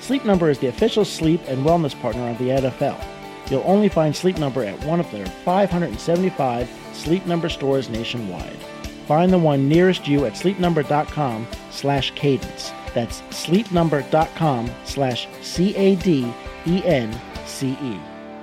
Sleep 0.00 0.24
Number 0.24 0.50
is 0.50 0.60
the 0.60 0.68
official 0.68 1.04
sleep 1.04 1.40
and 1.48 1.66
wellness 1.66 2.00
partner 2.00 2.30
of 2.30 2.38
the 2.38 2.50
NFL. 2.50 3.15
You'll 3.50 3.62
only 3.64 3.88
find 3.88 4.14
Sleep 4.14 4.38
Number 4.38 4.64
at 4.64 4.82
one 4.84 5.00
of 5.00 5.10
their 5.10 5.26
575 5.26 6.68
Sleep 6.92 7.26
Number 7.26 7.48
stores 7.48 7.88
nationwide. 7.88 8.58
Find 9.06 9.32
the 9.32 9.38
one 9.38 9.68
nearest 9.68 10.08
you 10.08 10.24
at 10.24 10.32
sleepnumber.com 10.32 11.46
slash 11.70 12.10
cadence. 12.12 12.72
That's 12.92 13.20
sleepnumber.com 13.22 14.70
slash 14.84 15.28
C-A-D-E-N-C-E. 15.42 16.30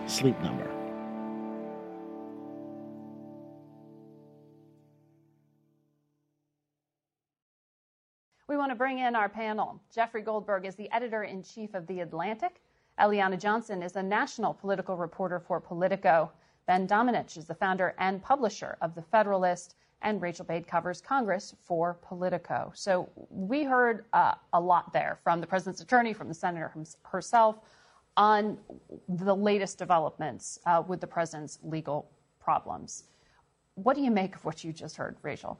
Sleep 0.07 0.39
Number. 0.41 0.69
We 8.47 8.57
want 8.57 8.71
to 8.71 8.75
bring 8.75 8.99
in 8.99 9.15
our 9.15 9.29
panel. 9.29 9.81
Jeffrey 9.93 10.21
Goldberg 10.21 10.65
is 10.65 10.75
the 10.75 10.91
editor 10.91 11.23
in 11.23 11.41
chief 11.41 11.73
of 11.73 11.87
The 11.87 12.01
Atlantic. 12.01 12.61
Eliana 12.99 13.39
Johnson 13.39 13.81
is 13.81 13.95
a 13.95 14.03
national 14.03 14.53
political 14.53 14.95
reporter 14.95 15.39
for 15.39 15.59
Politico. 15.59 16.31
Ben 16.67 16.87
Domenech 16.87 17.37
is 17.37 17.45
the 17.45 17.55
founder 17.55 17.95
and 17.97 18.21
publisher 18.21 18.77
of 18.81 18.93
The 18.93 19.01
Federalist. 19.01 19.75
And 20.03 20.21
Rachel 20.21 20.45
Bade 20.45 20.67
covers 20.67 21.01
Congress 21.01 21.55
for 21.61 21.97
Politico. 22.07 22.71
So 22.75 23.09
we 23.29 23.63
heard 23.63 24.05
uh, 24.13 24.33
a 24.51 24.59
lot 24.59 24.91
there 24.91 25.17
from 25.23 25.39
the 25.41 25.47
president's 25.47 25.81
attorney, 25.81 26.13
from 26.13 26.27
the 26.27 26.33
senator 26.33 26.71
herself, 27.03 27.59
on 28.17 28.57
the 29.07 29.35
latest 29.35 29.77
developments 29.77 30.59
uh, 30.65 30.83
with 30.85 30.99
the 31.01 31.07
president's 31.07 31.57
legal 31.63 32.11
problems. 32.39 33.05
What 33.75 33.95
do 33.95 34.03
you 34.03 34.11
make 34.11 34.35
of 34.35 34.45
what 34.45 34.63
you 34.63 34.71
just 34.71 34.97
heard, 34.97 35.15
Rachel? 35.23 35.57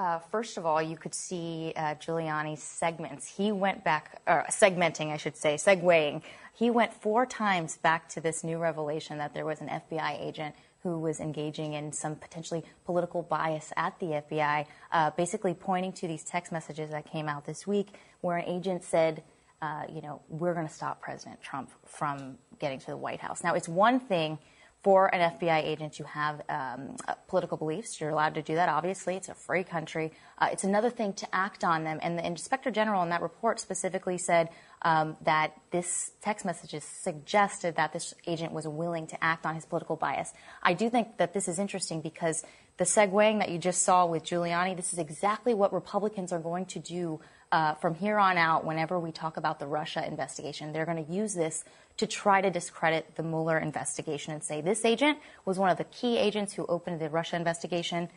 Uh, 0.00 0.18
first 0.18 0.56
of 0.56 0.64
all, 0.64 0.80
you 0.80 0.96
could 0.96 1.14
see 1.14 1.74
uh, 1.76 1.94
Giuliani's 1.96 2.62
segments. 2.62 3.36
He 3.36 3.52
went 3.52 3.84
back, 3.84 4.22
or 4.26 4.46
segmenting, 4.48 5.12
I 5.12 5.18
should 5.18 5.36
say, 5.36 5.56
segueing. 5.56 6.22
He 6.54 6.70
went 6.70 6.94
four 6.94 7.26
times 7.26 7.76
back 7.76 8.08
to 8.10 8.20
this 8.22 8.42
new 8.42 8.56
revelation 8.56 9.18
that 9.18 9.34
there 9.34 9.44
was 9.44 9.60
an 9.60 9.68
FBI 9.68 10.18
agent 10.26 10.54
who 10.82 10.98
was 10.98 11.20
engaging 11.20 11.74
in 11.74 11.92
some 11.92 12.16
potentially 12.16 12.64
political 12.86 13.20
bias 13.20 13.74
at 13.76 14.00
the 14.00 14.06
FBI, 14.06 14.64
uh, 14.90 15.10
basically 15.18 15.52
pointing 15.52 15.92
to 15.92 16.08
these 16.08 16.24
text 16.24 16.50
messages 16.50 16.88
that 16.92 17.04
came 17.04 17.28
out 17.28 17.44
this 17.44 17.66
week 17.66 17.88
where 18.22 18.38
an 18.38 18.46
agent 18.46 18.82
said, 18.82 19.22
uh, 19.60 19.82
you 19.86 20.00
know, 20.00 20.22
we're 20.30 20.54
going 20.54 20.66
to 20.66 20.72
stop 20.72 21.02
President 21.02 21.42
Trump 21.42 21.68
from 21.84 22.38
getting 22.58 22.78
to 22.78 22.86
the 22.86 22.96
White 22.96 23.20
House. 23.20 23.44
Now, 23.44 23.52
it's 23.52 23.68
one 23.68 24.00
thing 24.00 24.38
for 24.82 25.14
an 25.14 25.32
FBI 25.32 25.62
agent 25.62 25.92
to 25.94 26.04
have 26.04 26.40
um, 26.48 26.96
uh, 27.06 27.14
political 27.28 27.58
beliefs. 27.58 28.00
You're 28.00 28.10
allowed 28.10 28.34
to 28.34 28.42
do 28.42 28.54
that, 28.54 28.70
obviously. 28.70 29.14
It's 29.14 29.28
a 29.28 29.34
free 29.34 29.62
country. 29.62 30.12
Uh, 30.38 30.48
it's 30.52 30.64
another 30.64 30.88
thing 30.88 31.12
to 31.14 31.34
act 31.34 31.64
on 31.64 31.84
them. 31.84 31.98
And 32.02 32.18
the 32.18 32.26
inspector 32.26 32.70
general 32.70 33.02
in 33.02 33.10
that 33.10 33.20
report 33.20 33.60
specifically 33.60 34.16
said 34.16 34.48
um, 34.82 35.18
that 35.22 35.52
this 35.70 36.12
text 36.22 36.46
messages 36.46 36.82
suggested 36.84 37.76
that 37.76 37.92
this 37.92 38.14
agent 38.26 38.52
was 38.52 38.66
willing 38.66 39.06
to 39.08 39.22
act 39.22 39.44
on 39.44 39.54
his 39.54 39.66
political 39.66 39.96
bias. 39.96 40.32
I 40.62 40.72
do 40.72 40.88
think 40.88 41.18
that 41.18 41.34
this 41.34 41.46
is 41.46 41.58
interesting 41.58 42.00
because 42.00 42.42
the 42.78 42.84
segueing 42.84 43.40
that 43.40 43.50
you 43.50 43.58
just 43.58 43.82
saw 43.82 44.06
with 44.06 44.24
Giuliani, 44.24 44.74
this 44.74 44.94
is 44.94 44.98
exactly 44.98 45.52
what 45.52 45.74
Republicans 45.74 46.32
are 46.32 46.38
going 46.38 46.64
to 46.66 46.78
do 46.78 47.20
uh, 47.52 47.74
from 47.74 47.94
here 47.94 48.18
on 48.18 48.38
out 48.38 48.64
whenever 48.64 48.98
we 48.98 49.12
talk 49.12 49.36
about 49.36 49.58
the 49.58 49.66
Russia 49.66 50.06
investigation. 50.06 50.72
They're 50.72 50.86
going 50.86 51.04
to 51.04 51.12
use 51.12 51.34
this 51.34 51.64
to 52.00 52.06
try 52.06 52.40
to 52.40 52.50
discredit 52.50 53.14
the 53.16 53.22
Mueller 53.22 53.58
investigation 53.58 54.32
and 54.32 54.42
say 54.42 54.62
this 54.62 54.86
agent 54.86 55.18
was 55.44 55.58
one 55.58 55.68
of 55.68 55.76
the 55.76 55.84
key 55.84 56.16
agents 56.16 56.54
who 56.54 56.64
opened 56.64 56.98
the 56.98 57.10
Russia 57.10 57.36
investigation. 57.36 58.08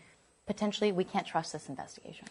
Potentially, 0.48 0.93
we 0.93 1.04
can't 1.04 1.28
trust 1.28 1.52
this 1.52 1.67
investigation. 1.67 2.26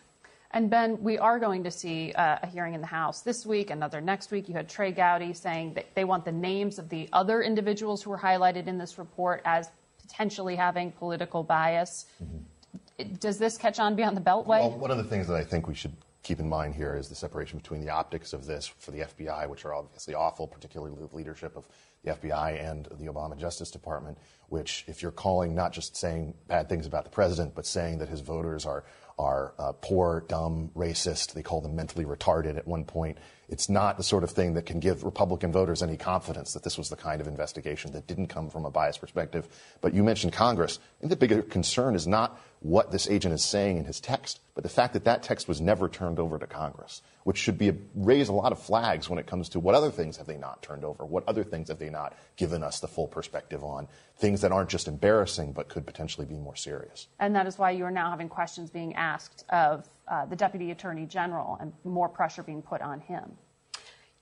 And 0.53 0.71
Ben, 0.71 1.03
we 1.03 1.19
are 1.19 1.39
going 1.39 1.65
to 1.65 1.71
see 1.71 2.13
uh, 2.13 2.39
a 2.43 2.47
hearing 2.47 2.73
in 2.73 2.81
the 2.81 2.87
House 2.87 3.21
this 3.21 3.45
week, 3.45 3.69
another 3.69 4.01
next 4.01 4.31
week. 4.31 4.49
You 4.49 4.55
had 4.55 4.67
Trey 4.67 4.93
Gowdy 4.93 5.35
saying 5.35 5.75
that 5.75 5.95
they 5.95 6.05
want 6.05 6.25
the 6.25 6.33
names 6.33 6.79
of 6.79 6.89
the 6.89 7.07
other 7.13 7.43
individuals 7.43 8.03
who 8.03 8.09
were 8.09 8.19
highlighted 8.19 8.67
in 8.67 8.79
this 8.79 8.97
report 8.97 9.43
as 9.45 9.69
potentially 10.01 10.57
having 10.57 10.91
political 10.93 11.43
bias. 11.43 12.07
Mm-hmm. 12.25 13.15
Does 13.21 13.37
this 13.37 13.59
catch 13.59 13.79
on 13.79 13.95
beyond 13.95 14.17
the 14.17 14.23
Beltway? 14.23 14.61
Well, 14.61 14.79
one 14.79 14.91
of 14.91 14.97
the 14.97 15.05
things 15.05 15.29
that 15.29 15.37
I 15.37 15.45
think 15.45 15.69
we 15.69 15.75
should 15.75 15.93
keep 16.23 16.41
in 16.41 16.49
mind 16.49 16.75
here 16.75 16.95
is 16.95 17.09
the 17.09 17.15
separation 17.15 17.59
between 17.59 17.81
the 17.81 17.91
optics 17.91 18.33
of 18.33 18.47
this 18.47 18.67
for 18.67 18.91
the 18.91 19.01
FBI, 19.01 19.49
which 19.49 19.65
are 19.65 19.75
obviously 19.75 20.15
awful, 20.15 20.47
particularly 20.47 20.95
the 20.95 21.17
leadership 21.17 21.57
of 21.57 21.67
the 22.05 22.13
FBI 22.13 22.71
and 22.71 22.87
the 22.99 23.07
Obama 23.07 23.37
Justice 23.37 23.71
Department, 23.71 24.19
which, 24.49 24.85
if 24.87 25.03
you're 25.03 25.11
calling 25.11 25.55
not 25.55 25.73
just 25.73 25.97
saying 25.97 26.35
bad 26.49 26.69
things 26.69 26.87
about 26.87 27.05
the 27.05 27.11
president, 27.11 27.55
but 27.55 27.67
saying 27.67 27.99
that 27.99 28.09
his 28.09 28.21
voters 28.21 28.67
are 28.67 28.85
are 29.19 29.53
uh, 29.59 29.73
poor, 29.73 30.25
dumb, 30.29 30.71
racist. 30.75 31.35
They 31.35 31.43
call 31.43 31.61
them 31.61 31.77
mentally 31.77 32.05
retarded 32.05 32.57
at 32.57 32.67
one 32.67 32.85
point. 32.85 33.19
It's 33.49 33.69
not 33.69 33.97
the 33.97 34.03
sort 34.03 34.25
of 34.25 34.31
thing 34.31 34.55
that 34.55 34.67
can 34.67 34.81
give 34.81 35.05
Republican 35.05 35.53
voters 35.53 35.83
any 35.83 35.97
confidence 35.97 36.55
that 36.55 36.63
this 36.63 36.79
was 36.79 36.89
the 36.89 36.97
kind 36.97 37.21
of 37.21 37.27
investigation 37.27 37.93
that 37.93 38.07
didn't 38.07 38.29
come 38.29 38.49
from 38.49 38.65
a 38.65 38.71
biased 38.71 39.01
perspective. 39.01 39.49
But 39.81 39.93
you 39.95 40.03
mentioned 40.03 40.33
Congress. 40.33 40.79
I 40.99 41.01
think 41.01 41.11
the 41.11 41.17
bigger 41.17 41.43
concern 41.43 41.95
is 41.95 42.07
not 42.07 42.41
what 42.63 42.91
this 42.91 43.09
agent 43.11 43.35
is 43.35 43.43
saying 43.45 43.77
in 43.77 43.85
his 43.85 44.01
text, 44.01 44.41
but 44.55 44.63
the 44.63 44.71
fact 44.71 44.93
that 44.93 45.05
that 45.05 45.23
text 45.23 45.49
was 45.49 45.61
never 45.61 45.89
turned 45.89 46.19
over 46.19 46.39
to 46.39 46.47
Congress, 46.47 47.03
which 47.25 47.37
should 47.37 47.59
be 47.59 47.69
a, 47.69 47.75
raise 47.95 48.29
a 48.29 48.33
lot 48.33 48.53
of 48.53 48.59
flags 48.59 49.09
when 49.09 49.19
it 49.19 49.27
comes 49.27 49.49
to 49.49 49.61
what 49.61 49.75
other 49.75 49.91
things 49.91 50.17
have 50.17 50.27
they 50.27 50.37
not 50.37 50.63
turned 50.63 50.85
over, 50.85 51.05
what 51.05 51.25
other 51.27 51.43
things 51.45 51.69
have 51.69 51.79
they 51.79 51.91
not 51.91 52.17
given 52.37 52.63
us 52.63 52.81
the 52.81 52.89
full 52.89 53.09
perspective 53.09 53.65
on, 53.65 53.89
things 54.17 54.41
that 54.43 54.53
aren't 54.53 54.71
just 54.71 54.87
embarrassing 54.87 55.53
but 55.53 55.69
could 55.69 55.85
potentially 55.87 56.27
be 56.27 56.37
more 56.37 56.57
serious. 56.57 57.09
And 57.19 57.35
that 57.35 57.47
is 57.47 57.59
why 57.59 57.73
you 57.73 57.85
are 57.85 57.91
now 57.91 58.11
having 58.11 58.29
questions 58.29 58.71
being 58.71 58.95
asked 58.95 59.45
of 59.49 59.89
uh, 60.07 60.27
the 60.27 60.37
Deputy 60.37 60.71
Attorney 60.71 61.07
General 61.07 61.59
and 61.61 61.73
more 61.85 62.09
pressure 62.09 62.43
being 62.43 62.63
put 62.63 62.81
on 62.81 63.01
him. 63.01 63.33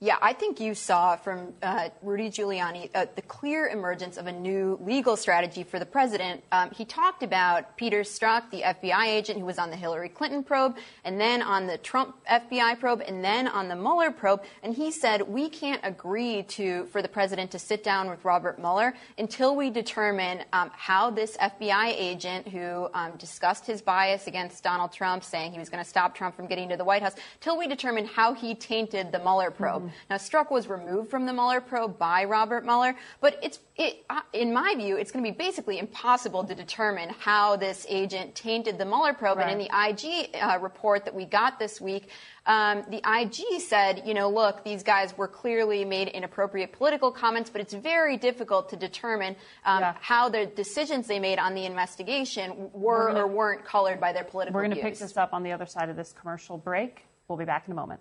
Yeah, 0.03 0.17
I 0.23 0.33
think 0.33 0.61
you 0.61 0.75
saw 0.75 1.17
from 1.17 1.53
uh, 1.63 1.91
Rudy 2.01 2.31
Giuliani 2.31 2.89
uh, 2.95 3.05
the 3.17 3.21
clear 3.21 3.69
emergence 3.69 4.17
of 4.17 4.27
a 4.27 4.33
new 4.33 4.79
legal 4.83 5.15
strategy 5.15 5.63
for 5.63 5.79
the 5.79 5.85
president. 5.85 6.43
Um, 6.53 6.71
he 6.71 6.87
talked 6.87 7.23
about 7.23 7.77
Peter 7.77 8.01
Strzok, 8.01 8.51
the 8.51 8.63
FBI 8.63 9.09
agent 9.09 9.39
who 9.39 9.45
was 9.45 9.59
on 9.59 9.69
the 9.69 9.77
Hillary 9.77 10.09
Clinton 10.09 10.43
probe, 10.43 10.79
and 11.05 11.21
then 11.21 11.43
on 11.43 11.67
the 11.67 11.77
Trump 11.77 12.17
FBI 12.25 12.81
probe, 12.81 13.03
and 13.07 13.23
then 13.23 13.47
on 13.47 13.69
the 13.69 13.77
Mueller 13.77 14.11
probe. 14.11 14.43
And 14.63 14.75
he 14.75 14.91
said, 14.91 15.21
we 15.21 15.51
can't 15.51 15.83
agree 15.85 16.45
to 16.45 16.87
for 16.87 17.03
the 17.03 17.09
president 17.09 17.51
to 17.51 17.59
sit 17.59 17.85
down 17.85 18.09
with 18.09 18.25
Robert 18.25 18.59
Mueller 18.59 18.95
until 19.19 19.55
we 19.55 19.69
determine 19.69 20.45
um, 20.55 20.71
how 20.73 21.11
this 21.11 21.37
FBI 21.37 21.89
agent 21.89 22.49
who 22.49 22.89
um, 22.95 23.19
discussed 23.19 23.67
his 23.67 23.83
bias 23.83 24.27
against 24.29 24.65
Donald 24.65 24.93
Trump, 24.93 25.25
saying 25.25 25.53
he 25.53 25.59
was 25.59 25.69
going 25.69 25.85
to 25.85 25.89
stop 25.89 26.15
Trump 26.15 26.35
from 26.37 26.47
getting 26.47 26.71
to 26.71 26.79
the 26.79 26.85
White 26.85 27.03
House, 27.03 27.17
till 27.41 27.59
we 27.59 27.67
determine 27.67 28.07
how 28.07 28.33
he 28.33 28.55
tainted 28.55 29.13
the 29.13 29.19
Mueller 29.19 29.51
probe. 29.51 29.83
Mm-hmm. 29.83 29.90
Now, 30.09 30.17
Strzok 30.17 30.51
was 30.51 30.69
removed 30.69 31.11
from 31.11 31.27
the 31.27 31.33
Mueller 31.33 31.61
probe 31.61 31.99
by 31.99 32.25
Robert 32.25 32.65
Mueller, 32.65 32.95
but 33.21 33.39
it's, 33.43 33.59
it, 33.77 34.05
uh, 34.11 34.21
in 34.33 34.53
my 34.53 34.75
view, 34.77 34.97
it's 34.97 35.11
going 35.11 35.25
to 35.25 35.31
be 35.31 35.37
basically 35.37 35.79
impossible 35.79 36.45
to 36.45 36.55
determine 36.55 37.11
how 37.19 37.57
this 37.57 37.87
agent 37.89 38.35
tainted 38.35 38.79
the 38.79 38.85
Mueller 38.85 39.13
probe. 39.15 39.39
Right. 39.39 39.51
And 39.51 39.61
in 39.61 39.67
the 39.67 39.89
IG 39.89 40.37
uh, 40.41 40.59
report 40.61 41.05
that 41.05 41.15
we 41.15 41.25
got 41.25 41.59
this 41.59 41.81
week, 41.81 42.09
um, 42.47 42.85
the 42.91 43.01
IG 43.07 43.61
said, 43.61 44.03
you 44.07 44.15
know, 44.15 44.29
look, 44.29 44.65
these 44.65 44.83
guys 44.83 45.17
were 45.17 45.29
clearly 45.29 45.85
made 45.85 46.09
inappropriate 46.09 46.73
political 46.73 47.13
comments, 47.13 47.51
but 47.51 47.61
it's 47.61 47.75
very 47.75 48.17
difficult 48.17 48.71
to 48.71 48.77
determine 48.77 49.37
um, 49.65 49.81
Yeah. 49.81 49.95
how 50.01 50.29
the 50.29 50.47
decisions 50.47 51.07
they 51.07 51.19
made 51.19 51.39
on 51.39 51.55
the 51.55 51.65
investigation 51.67 52.71
were 52.73 53.09
gonna- 53.09 53.21
or 53.21 53.27
weren't 53.27 53.65
colored 53.65 54.01
by 54.01 54.13
their 54.13 54.25
political 54.25 54.55
We're 54.55 54.67
going 54.67 54.77
to 54.77 54.83
pick 54.83 54.99
this 54.99 55.17
up 55.17 55.33
on 55.33 55.43
the 55.43 55.53
other 55.53 55.67
side 55.67 55.89
of 55.89 55.97
this 55.97 56.13
commercial 56.13 56.59
break. 56.59 57.05
We'll 57.29 57.39
be 57.39 57.45
back 57.45 57.67
in 57.67 57.73
a 57.73 57.77
moment. 57.77 58.01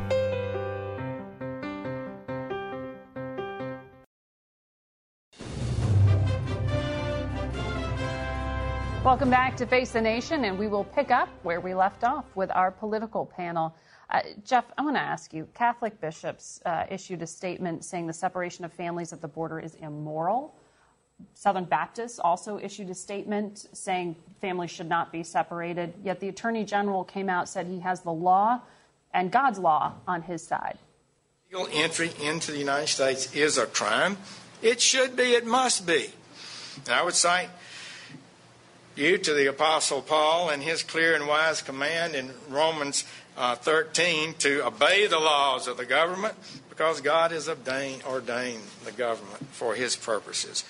Welcome 9.21 9.29
back 9.29 9.55
to 9.57 9.67
Face 9.67 9.91
the 9.91 10.01
Nation, 10.01 10.45
and 10.45 10.57
we 10.57 10.67
will 10.67 10.83
pick 10.83 11.11
up 11.11 11.29
where 11.43 11.61
we 11.61 11.75
left 11.75 12.03
off 12.03 12.25
with 12.35 12.49
our 12.49 12.71
political 12.71 13.23
panel. 13.23 13.75
Uh, 14.09 14.21
Jeff, 14.43 14.65
I 14.79 14.81
want 14.81 14.95
to 14.95 14.99
ask 14.99 15.31
you 15.31 15.47
Catholic 15.53 16.01
bishops 16.01 16.59
uh, 16.65 16.85
issued 16.89 17.21
a 17.21 17.27
statement 17.27 17.85
saying 17.85 18.07
the 18.07 18.13
separation 18.13 18.65
of 18.65 18.73
families 18.73 19.13
at 19.13 19.21
the 19.21 19.27
border 19.27 19.59
is 19.59 19.75
immoral. 19.75 20.55
Southern 21.35 21.65
Baptists 21.65 22.17
also 22.17 22.57
issued 22.57 22.89
a 22.89 22.95
statement 22.95 23.67
saying 23.73 24.15
families 24.41 24.71
should 24.71 24.89
not 24.89 25.11
be 25.11 25.21
separated. 25.21 25.93
Yet 26.03 26.19
the 26.19 26.29
Attorney 26.29 26.65
General 26.65 27.03
came 27.03 27.29
out 27.29 27.47
said 27.47 27.67
he 27.67 27.81
has 27.81 28.01
the 28.01 28.11
law 28.11 28.61
and 29.13 29.29
God's 29.31 29.59
law 29.59 29.93
on 30.07 30.23
his 30.23 30.41
side. 30.41 30.79
Legal 31.51 31.67
entry 31.71 32.09
into 32.23 32.51
the 32.51 32.57
United 32.57 32.87
States 32.87 33.35
is 33.35 33.59
a 33.59 33.67
crime. 33.67 34.17
It 34.63 34.81
should 34.81 35.15
be, 35.15 35.33
it 35.35 35.45
must 35.45 35.85
be. 35.85 36.09
And 36.87 36.95
I 36.95 37.03
would 37.03 37.13
cite 37.13 37.49
you 38.95 39.17
to 39.17 39.33
the 39.33 39.47
Apostle 39.47 40.01
Paul 40.01 40.49
and 40.49 40.61
his 40.61 40.83
clear 40.83 41.15
and 41.15 41.27
wise 41.27 41.61
command 41.61 42.15
in 42.15 42.31
Romans 42.49 43.05
uh, 43.37 43.55
13 43.55 44.35
to 44.35 44.65
obey 44.65 45.07
the 45.07 45.19
laws 45.19 45.67
of 45.67 45.77
the 45.77 45.85
government 45.85 46.35
because 46.69 47.01
God 47.01 47.31
has 47.31 47.47
ordained, 47.47 48.03
ordained 48.03 48.63
the 48.85 48.91
government 48.91 49.47
for 49.51 49.75
his 49.75 49.95
purposes. 49.95 50.63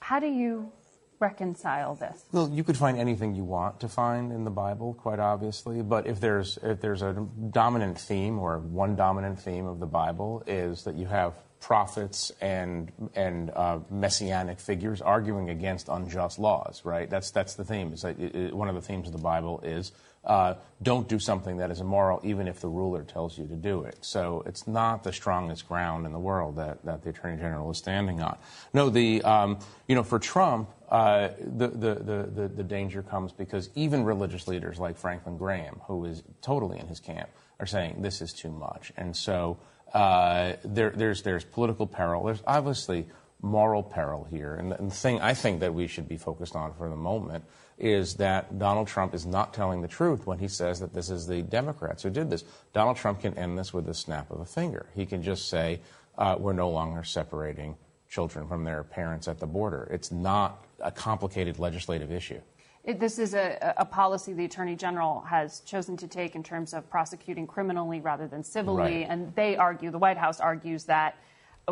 How 0.00 0.20
do 0.20 0.26
you 0.26 0.72
reconcile 1.20 1.94
this? 1.94 2.24
Well, 2.32 2.48
you 2.50 2.64
could 2.64 2.76
find 2.76 2.98
anything 2.98 3.34
you 3.34 3.44
want 3.44 3.80
to 3.80 3.88
find 3.88 4.32
in 4.32 4.44
the 4.44 4.50
Bible, 4.50 4.94
quite 4.94 5.18
obviously. 5.18 5.82
But 5.82 6.06
if 6.06 6.20
there's 6.20 6.58
if 6.62 6.80
there's 6.80 7.02
a 7.02 7.26
dominant 7.50 7.98
theme 7.98 8.38
or 8.38 8.58
one 8.58 8.96
dominant 8.96 9.40
theme 9.40 9.66
of 9.66 9.80
the 9.80 9.86
Bible 9.86 10.42
is 10.46 10.84
that 10.84 10.94
you 10.94 11.06
have 11.06 11.34
prophets 11.60 12.32
and 12.40 12.92
and 13.14 13.50
uh, 13.50 13.80
messianic 13.90 14.60
figures 14.60 15.00
arguing 15.00 15.50
against 15.50 15.88
unjust 15.88 16.38
laws, 16.38 16.82
right? 16.84 17.08
That's 17.10 17.30
that's 17.30 17.54
the 17.54 17.64
theme. 17.64 17.92
Is 17.92 18.02
that 18.02 18.18
it, 18.18 18.34
it, 18.34 18.54
one 18.54 18.68
of 18.68 18.74
the 18.74 18.82
themes 18.82 19.06
of 19.06 19.12
the 19.12 19.18
Bible 19.18 19.60
is 19.62 19.92
uh, 20.24 20.54
don't 20.82 21.08
do 21.08 21.18
something 21.18 21.56
that 21.56 21.70
is 21.70 21.80
immoral, 21.80 22.20
even 22.22 22.46
if 22.48 22.60
the 22.60 22.68
ruler 22.68 23.02
tells 23.02 23.38
you 23.38 23.46
to 23.46 23.54
do 23.54 23.82
it. 23.82 23.96
So 24.02 24.42
it's 24.46 24.66
not 24.66 25.02
the 25.02 25.12
strongest 25.12 25.66
ground 25.66 26.06
in 26.06 26.12
the 26.12 26.18
world 26.18 26.56
that, 26.56 26.84
that 26.84 27.02
the 27.02 27.10
Attorney 27.10 27.38
General 27.38 27.70
is 27.70 27.78
standing 27.78 28.20
on. 28.20 28.36
No, 28.74 28.90
the 28.90 29.22
um, 29.22 29.58
you 29.86 29.94
know 29.94 30.02
for 30.02 30.18
Trump, 30.18 30.70
uh, 30.90 31.28
the, 31.38 31.68
the, 31.68 31.94
the, 31.94 32.30
the, 32.34 32.48
the 32.48 32.62
danger 32.62 33.02
comes 33.02 33.32
because 33.32 33.70
even 33.74 34.04
religious 34.04 34.46
leaders 34.46 34.78
like 34.78 34.96
Franklin 34.96 35.36
Graham, 35.36 35.80
who 35.86 36.04
is 36.04 36.22
totally 36.42 36.78
in 36.78 36.86
his 36.86 37.00
camp, 37.00 37.30
are 37.60 37.66
saying 37.66 38.02
this 38.02 38.20
is 38.20 38.32
too 38.32 38.50
much. 38.50 38.92
And 38.96 39.16
so 39.16 39.58
uh, 39.94 40.54
there, 40.64 40.90
there's, 40.90 41.22
there's 41.22 41.44
political 41.44 41.86
peril. 41.86 42.24
There's 42.24 42.42
obviously 42.46 43.06
moral 43.40 43.82
peril 43.82 44.26
here. 44.30 44.54
And 44.54 44.72
the, 44.72 44.78
and 44.78 44.90
the 44.90 44.94
thing 44.94 45.20
I 45.20 45.34
think 45.34 45.60
that 45.60 45.74
we 45.74 45.86
should 45.86 46.08
be 46.08 46.16
focused 46.16 46.56
on 46.56 46.74
for 46.74 46.88
the 46.88 46.96
moment 46.96 47.44
is 47.78 48.14
that 48.14 48.58
Donald 48.58 48.88
Trump 48.88 49.14
is 49.14 49.24
not 49.24 49.54
telling 49.54 49.82
the 49.82 49.88
truth 49.88 50.26
when 50.26 50.38
he 50.38 50.48
says 50.48 50.80
that 50.80 50.92
this 50.92 51.10
is 51.10 51.26
the 51.26 51.42
Democrats 51.42 52.02
who 52.02 52.10
did 52.10 52.28
this. 52.28 52.44
Donald 52.72 52.96
Trump 52.96 53.20
can 53.20 53.38
end 53.38 53.56
this 53.56 53.72
with 53.72 53.88
a 53.88 53.94
snap 53.94 54.30
of 54.30 54.40
a 54.40 54.44
finger. 54.44 54.86
He 54.94 55.06
can 55.06 55.22
just 55.22 55.48
say, 55.48 55.80
uh, 56.16 56.36
we're 56.38 56.52
no 56.52 56.70
longer 56.70 57.04
separating 57.04 57.76
children 58.08 58.48
from 58.48 58.64
their 58.64 58.82
parents 58.82 59.28
at 59.28 59.38
the 59.38 59.46
border. 59.46 59.86
It's 59.92 60.10
not 60.10 60.64
a 60.80 60.90
complicated 60.90 61.58
legislative 61.58 62.10
issue. 62.10 62.40
It, 62.88 62.98
this 62.98 63.18
is 63.18 63.34
a, 63.34 63.74
a, 63.76 63.84
policy 63.84 64.32
the 64.32 64.46
Attorney 64.46 64.74
General 64.74 65.20
has 65.20 65.60
chosen 65.60 65.94
to 65.98 66.08
take 66.08 66.34
in 66.34 66.42
terms 66.42 66.72
of 66.72 66.88
prosecuting 66.88 67.46
criminally 67.46 68.00
rather 68.00 68.26
than 68.26 68.42
civilly. 68.42 69.00
Right. 69.00 69.06
And 69.06 69.34
they 69.34 69.58
argue, 69.58 69.90
the 69.90 69.98
White 69.98 70.16
House 70.16 70.40
argues 70.40 70.84
that 70.84 71.18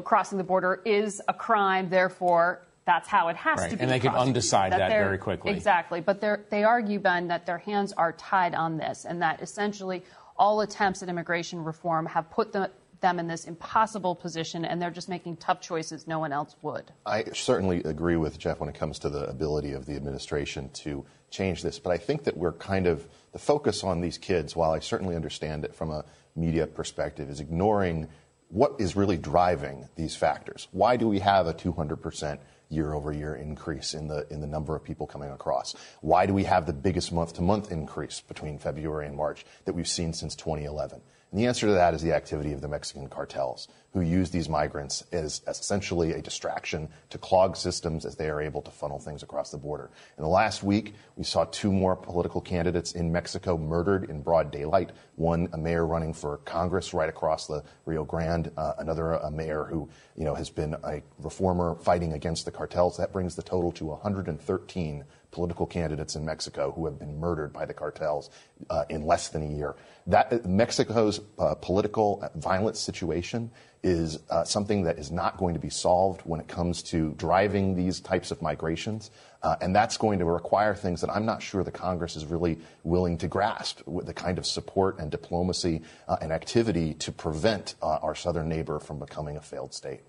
crossing 0.05 0.37
the 0.37 0.45
border 0.45 0.83
is 0.85 1.23
a 1.27 1.33
crime, 1.33 1.89
therefore, 1.89 2.67
that's 2.85 3.09
how 3.09 3.29
it 3.29 3.37
has 3.37 3.61
right. 3.61 3.71
to 3.71 3.77
be. 3.77 3.83
And 3.83 3.91
they 3.91 3.99
could 3.99 4.11
undecide 4.11 4.71
that, 4.71 4.79
that 4.79 4.91
very 4.91 5.17
quickly. 5.17 5.53
Exactly. 5.53 6.03
But 6.03 6.21
they 6.51 6.65
argue, 6.65 6.99
Ben, 6.99 7.29
that 7.29 7.47
their 7.47 7.59
hands 7.59 7.95
are 7.95 8.13
tied 8.13 8.55
on 8.55 8.77
this 8.77 9.07
and 9.07 9.23
that 9.23 9.41
essentially 9.41 10.05
all 10.37 10.61
attempts 10.61 11.03
at 11.03 11.09
immigration 11.09 11.65
reform 11.65 12.05
have 12.05 12.31
put 12.31 12.53
them, 12.53 12.69
them 13.01 13.19
in 13.19 13.29
this 13.29 13.45
impossible 13.45 14.15
position 14.15 14.65
and 14.65 14.81
they're 14.81 14.91
just 14.91 15.09
making 15.09 15.37
tough 15.37 15.61
choices 15.61 16.07
no 16.07 16.19
one 16.19 16.33
else 16.33 16.57
would. 16.63 16.93
I 17.05 17.25
certainly 17.33 17.83
agree 17.85 18.17
with 18.17 18.39
Jeff 18.39 18.61
when 18.61 18.69
it 18.69 18.75
comes 18.75 18.99
to 19.01 19.09
the 19.09 19.29
ability 19.29 19.73
of 19.73 19.87
the 19.87 19.97
administration 19.97 20.71
to 20.75 21.05
change 21.31 21.63
this, 21.63 21.79
but 21.79 21.91
I 21.91 21.99
think 21.99 22.25
that 22.25 22.37
we're 22.37 22.53
kind 22.53 22.87
of 22.87 23.07
the 23.33 23.39
focus 23.39 23.85
on 23.85 24.01
these 24.01 24.19
kids, 24.19 24.57
while 24.57 24.71
I 24.71 24.79
certainly 24.79 25.17
understand 25.17 25.65
it 25.65 25.75
from 25.75 25.91
a 25.91 26.05
media 26.35 26.67
perspective, 26.67 27.29
is 27.29 27.41
ignoring 27.41 28.09
what 28.49 28.77
is 28.79 28.95
really 28.97 29.17
driving 29.17 29.89
these 29.97 30.15
factors. 30.15 30.69
Why 30.71 30.97
do 30.97 31.09
we 31.09 31.19
have 31.19 31.47
a 31.47 31.53
200 31.53 31.97
percent 31.97 32.41
year 32.69 32.95
over 32.95 33.13
year 33.13 33.35
increase 33.35 33.95
in 33.95 34.09
the 34.09 34.27
in 34.31 34.41
the 34.41 34.47
number 34.47 34.75
of 34.75 34.85
people 34.85 35.07
coming 35.07 35.31
across? 35.31 35.75
Why 36.01 36.27
do 36.27 36.35
we 36.35 36.45
have 36.45 36.67
the 36.67 36.73
biggest 36.73 37.13
month 37.13 37.35
to 37.35 37.43
month 37.43 37.73
increase 37.73 38.21
between 38.21 38.59
February 38.59 39.07
and 39.07 39.17
March 39.17 39.45
that 39.65 39.75
we've 39.75 39.89
seen 39.89 40.13
since 40.13 40.35
2011? 40.37 41.01
And 41.31 41.41
the 41.41 41.47
answer 41.47 41.67
to 41.67 41.73
that 41.73 41.93
is 41.93 42.03
the 42.03 42.15
activity 42.15 42.53
of 42.53 42.61
the 42.61 42.69
Mexican 42.69 43.09
cartels, 43.09 43.69
who 43.93 44.01
use 44.01 44.31
these 44.31 44.49
migrants 44.49 45.03
as, 45.11 45.43
essentially 45.49 46.13
a 46.13 46.23
distraction 46.23 46.89
to 47.11 47.19
clog 47.19 47.57
systems 47.57 48.05
as 48.05 48.15
they 48.15 48.29
are 48.29 48.41
able 48.41 48.63
to 48.63 48.71
funnel 48.71 48.99
things 48.99 49.23
across 49.23 49.51
the 49.51 49.59
border. 49.59 49.91
In 50.17 50.23
the 50.23 50.29
last 50.29 50.63
week, 50.63 50.95
we 51.17 51.25
saw 51.25 51.45
two 51.45 51.73
more 51.73 51.97
political 51.97 52.41
candidates 52.41 52.93
in 52.93 53.11
Mexico 53.11 53.59
murdered 53.59 54.09
in 54.09 54.23
broad 54.23 54.53
daylight. 54.53 54.91
One, 55.17 55.49
a 55.53 55.59
mayor 55.59 55.85
running 55.85 56.13
for 56.13 56.37
Congress 56.39 56.95
right 56.95 57.09
across 57.09 57.47
the 57.47 57.65
Rio 57.87 58.05
Grande, 58.05 58.53
uh, 58.57 58.75
another, 58.79 59.13
a 59.13 59.31
mayor 59.31 59.65
who 59.65 59.89
you 60.17 60.25
know, 60.25 60.35
has 60.35 60.49
been 60.49 60.75
a 60.85 61.03
reformer 61.19 61.75
fighting 61.75 62.13
against 62.13 62.45
the 62.45 62.53
cartels. 62.53 62.97
That 62.99 63.13
brings 63.13 63.35
the 63.35 63.43
total 63.43 63.73
to 63.73 63.87
113 63.87 65.05
political 65.37 65.67
candidates 65.67 66.17
in 66.17 66.25
Mexico 66.25 66.73
who 66.73 66.87
have 66.87 66.99
been 66.99 67.21
murdered 67.21 67.53
by 67.53 67.67
the 67.67 67.75
cartels 67.75 68.31
uh, 68.71 68.85
in 68.89 69.03
less 69.03 69.29
than 69.29 69.43
a 69.43 69.55
year. 69.55 69.75
That 70.07 70.47
Mexico's 70.47 71.21
uh, 71.39 71.55
political 71.57 72.27
violence 72.37 72.81
situation 72.81 73.51
is 73.83 74.19
uh, 74.31 74.45
something 74.45 74.85
that 74.85 74.99
is 74.99 75.11
not 75.13 75.37
going 75.37 75.53
to 75.53 75.61
be 75.61 75.69
solved 75.69 76.23
when 76.23 76.41
it 76.41 76.49
comes 76.49 76.83
to 76.85 77.13
driving 77.19 77.77
these 77.77 78.01
types 78.01 78.31
of 78.31 78.41
migrations, 78.41 79.11
uh, 79.43 79.57
and 79.61 79.77
that's 79.77 79.99
going 79.99 80.19
to 80.21 80.25
require 80.25 80.75
things 80.75 81.03
that 81.03 81.11
I'm 81.11 81.27
not 81.27 81.43
sure 81.43 81.63
the 81.63 81.71
Congress 81.71 82.17
is 82.17 82.25
really 82.25 82.59
willing 82.83 83.19
to 83.19 83.29
grasp 83.29 83.87
with 83.87 84.07
the 84.07 84.15
kind 84.15 84.39
of 84.39 84.47
support 84.47 84.99
and 84.99 85.11
diplomacy 85.11 85.83
uh, 86.09 86.17
and 86.23 86.33
activity 86.33 86.95
to 86.95 87.13
prevent 87.13 87.75
uh, 87.83 87.99
our 88.01 88.15
southern 88.15 88.49
neighbor 88.49 88.79
from 88.79 88.99
becoming 88.99 89.37
a 89.37 89.43
failed 89.43 89.75
state. 89.75 90.01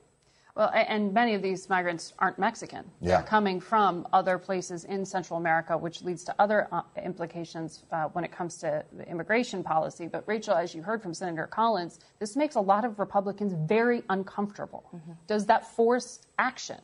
Well, 0.58 0.72
and 0.74 1.14
many 1.14 1.36
of 1.36 1.44
these 1.44 1.70
migrants 1.70 2.14
aren't 2.18 2.40
Mexican. 2.40 2.84
Yeah. 3.00 3.18
They're 3.18 3.28
coming 3.28 3.60
from 3.60 4.08
other 4.12 4.40
places 4.40 4.86
in 4.86 5.06
Central 5.06 5.38
America, 5.38 5.78
which 5.78 6.02
leads 6.02 6.24
to 6.24 6.36
other 6.40 6.68
uh, 6.72 6.82
implications 7.06 7.84
uh, 7.92 8.06
when 8.06 8.24
it 8.24 8.32
comes 8.32 8.58
to 8.58 8.84
immigration 9.08 9.64
policy. 9.64 10.08
But, 10.08 10.24
Rachel, 10.26 10.56
as 10.56 10.74
you 10.74 10.82
heard 10.82 11.04
from 11.04 11.14
Senator 11.14 11.46
Collins, 11.46 12.00
this 12.18 12.36
makes 12.36 12.56
a 12.56 12.60
lot 12.60 12.86
of 12.86 12.98
Republicans 12.98 13.54
very 13.70 14.02
uncomfortable. 14.10 14.84
Mm-hmm. 14.96 15.12
Does 15.28 15.46
that 15.46 15.68
force 15.76 16.22
action? 16.40 16.80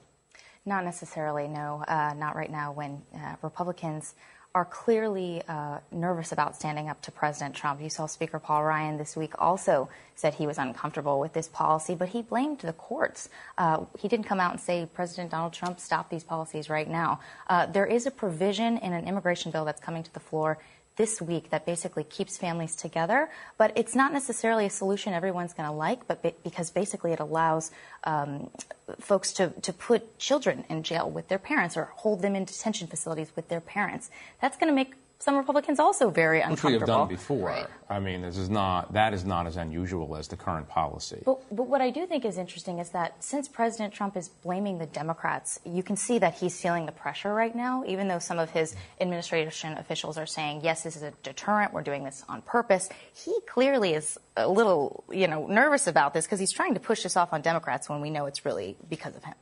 Not 0.67 0.85
necessarily, 0.85 1.47
no. 1.47 1.83
Uh, 1.87 2.13
not 2.15 2.35
right 2.35 2.51
now 2.51 2.71
when 2.73 3.01
uh, 3.15 3.35
Republicans 3.41 4.13
are 4.55 4.65
clearly 4.65 5.41
uh, 5.47 5.79
nervous 5.91 6.31
about 6.31 6.55
standing 6.55 6.87
up 6.87 7.01
to 7.01 7.11
President 7.11 7.55
Trump. 7.55 7.81
You 7.81 7.89
saw 7.89 8.05
Speaker 8.05 8.37
Paul 8.37 8.63
Ryan 8.63 8.97
this 8.97 9.15
week 9.15 9.33
also 9.39 9.89
said 10.13 10.35
he 10.35 10.45
was 10.45 10.59
uncomfortable 10.59 11.19
with 11.19 11.33
this 11.33 11.47
policy, 11.47 11.95
but 11.95 12.09
he 12.09 12.21
blamed 12.21 12.59
the 12.59 12.73
courts. 12.73 13.29
Uh, 13.57 13.85
he 13.97 14.07
didn't 14.07 14.27
come 14.27 14.39
out 14.39 14.51
and 14.51 14.61
say, 14.61 14.87
President 14.93 15.31
Donald 15.31 15.53
Trump, 15.53 15.79
stop 15.79 16.11
these 16.11 16.23
policies 16.23 16.69
right 16.69 16.87
now. 16.87 17.19
Uh, 17.47 17.65
there 17.65 17.87
is 17.87 18.05
a 18.05 18.11
provision 18.11 18.77
in 18.77 18.93
an 18.93 19.07
immigration 19.07 19.51
bill 19.51 19.65
that's 19.65 19.81
coming 19.81 20.03
to 20.03 20.13
the 20.13 20.19
floor 20.19 20.59
this 20.95 21.21
week 21.21 21.49
that 21.49 21.65
basically 21.65 22.03
keeps 22.03 22.37
families 22.37 22.75
together. 22.75 23.29
But 23.57 23.71
it's 23.75 23.95
not 23.95 24.13
necessarily 24.13 24.65
a 24.65 24.69
solution 24.69 25.13
everyone's 25.13 25.53
going 25.53 25.67
to 25.67 25.75
like, 25.75 26.07
but 26.07 26.21
be- 26.21 26.35
because 26.43 26.69
basically 26.71 27.11
it 27.11 27.19
allows 27.19 27.71
um, 28.03 28.49
folks 28.99 29.33
to, 29.33 29.49
to 29.61 29.73
put 29.73 30.17
children 30.19 30.65
in 30.69 30.83
jail 30.83 31.09
with 31.09 31.27
their 31.27 31.39
parents 31.39 31.75
or 31.75 31.85
hold 31.95 32.21
them 32.21 32.35
in 32.35 32.45
detention 32.45 32.87
facilities 32.87 33.31
with 33.35 33.47
their 33.49 33.61
parents. 33.61 34.09
That's 34.41 34.57
going 34.57 34.69
to 34.69 34.75
make 34.75 34.93
some 35.23 35.37
Republicans 35.37 35.79
also 35.79 36.09
very 36.09 36.41
uncomfortable. 36.41 36.73
Which 36.73 36.73
we 36.73 36.79
have 36.79 36.87
done 36.87 37.07
before. 37.07 37.47
Right. 37.47 37.67
I 37.89 37.99
mean, 37.99 38.21
this 38.21 38.37
is 38.37 38.49
not 38.49 38.91
that 38.93 39.13
is 39.13 39.23
not 39.23 39.47
as 39.47 39.55
unusual 39.55 40.17
as 40.17 40.27
the 40.27 40.35
current 40.35 40.67
policy. 40.67 41.21
But, 41.25 41.39
but 41.55 41.67
what 41.67 41.81
I 41.81 41.91
do 41.91 42.05
think 42.05 42.25
is 42.25 42.37
interesting 42.37 42.79
is 42.79 42.89
that 42.89 43.23
since 43.23 43.47
President 43.47 43.93
Trump 43.93 44.17
is 44.17 44.27
blaming 44.27 44.79
the 44.79 44.85
Democrats, 44.85 45.59
you 45.65 45.81
can 45.81 45.95
see 45.95 46.19
that 46.19 46.33
he's 46.33 46.59
feeling 46.59 46.85
the 46.85 46.91
pressure 46.91 47.33
right 47.33 47.55
now. 47.55 47.83
Even 47.87 48.09
though 48.09 48.19
some 48.19 48.37
of 48.37 48.49
his 48.49 48.75
administration 48.99 49.77
officials 49.77 50.17
are 50.17 50.25
saying, 50.25 50.61
"Yes, 50.61 50.83
this 50.83 50.97
is 50.97 51.03
a 51.03 51.11
deterrent. 51.23 51.73
We're 51.73 51.83
doing 51.83 52.03
this 52.03 52.25
on 52.27 52.41
purpose." 52.41 52.89
He 53.13 53.33
clearly 53.47 53.93
is 53.93 54.17
a 54.35 54.47
little, 54.49 55.05
you 55.09 55.27
know, 55.27 55.47
nervous 55.47 55.87
about 55.87 56.13
this 56.13 56.25
because 56.25 56.39
he's 56.39 56.51
trying 56.51 56.73
to 56.73 56.79
push 56.81 57.03
this 57.03 57.15
off 57.15 57.31
on 57.31 57.41
Democrats 57.41 57.87
when 57.87 58.01
we 58.01 58.09
know 58.09 58.25
it's 58.25 58.43
really 58.45 58.75
because 58.89 59.15
of 59.15 59.23
him. 59.23 59.35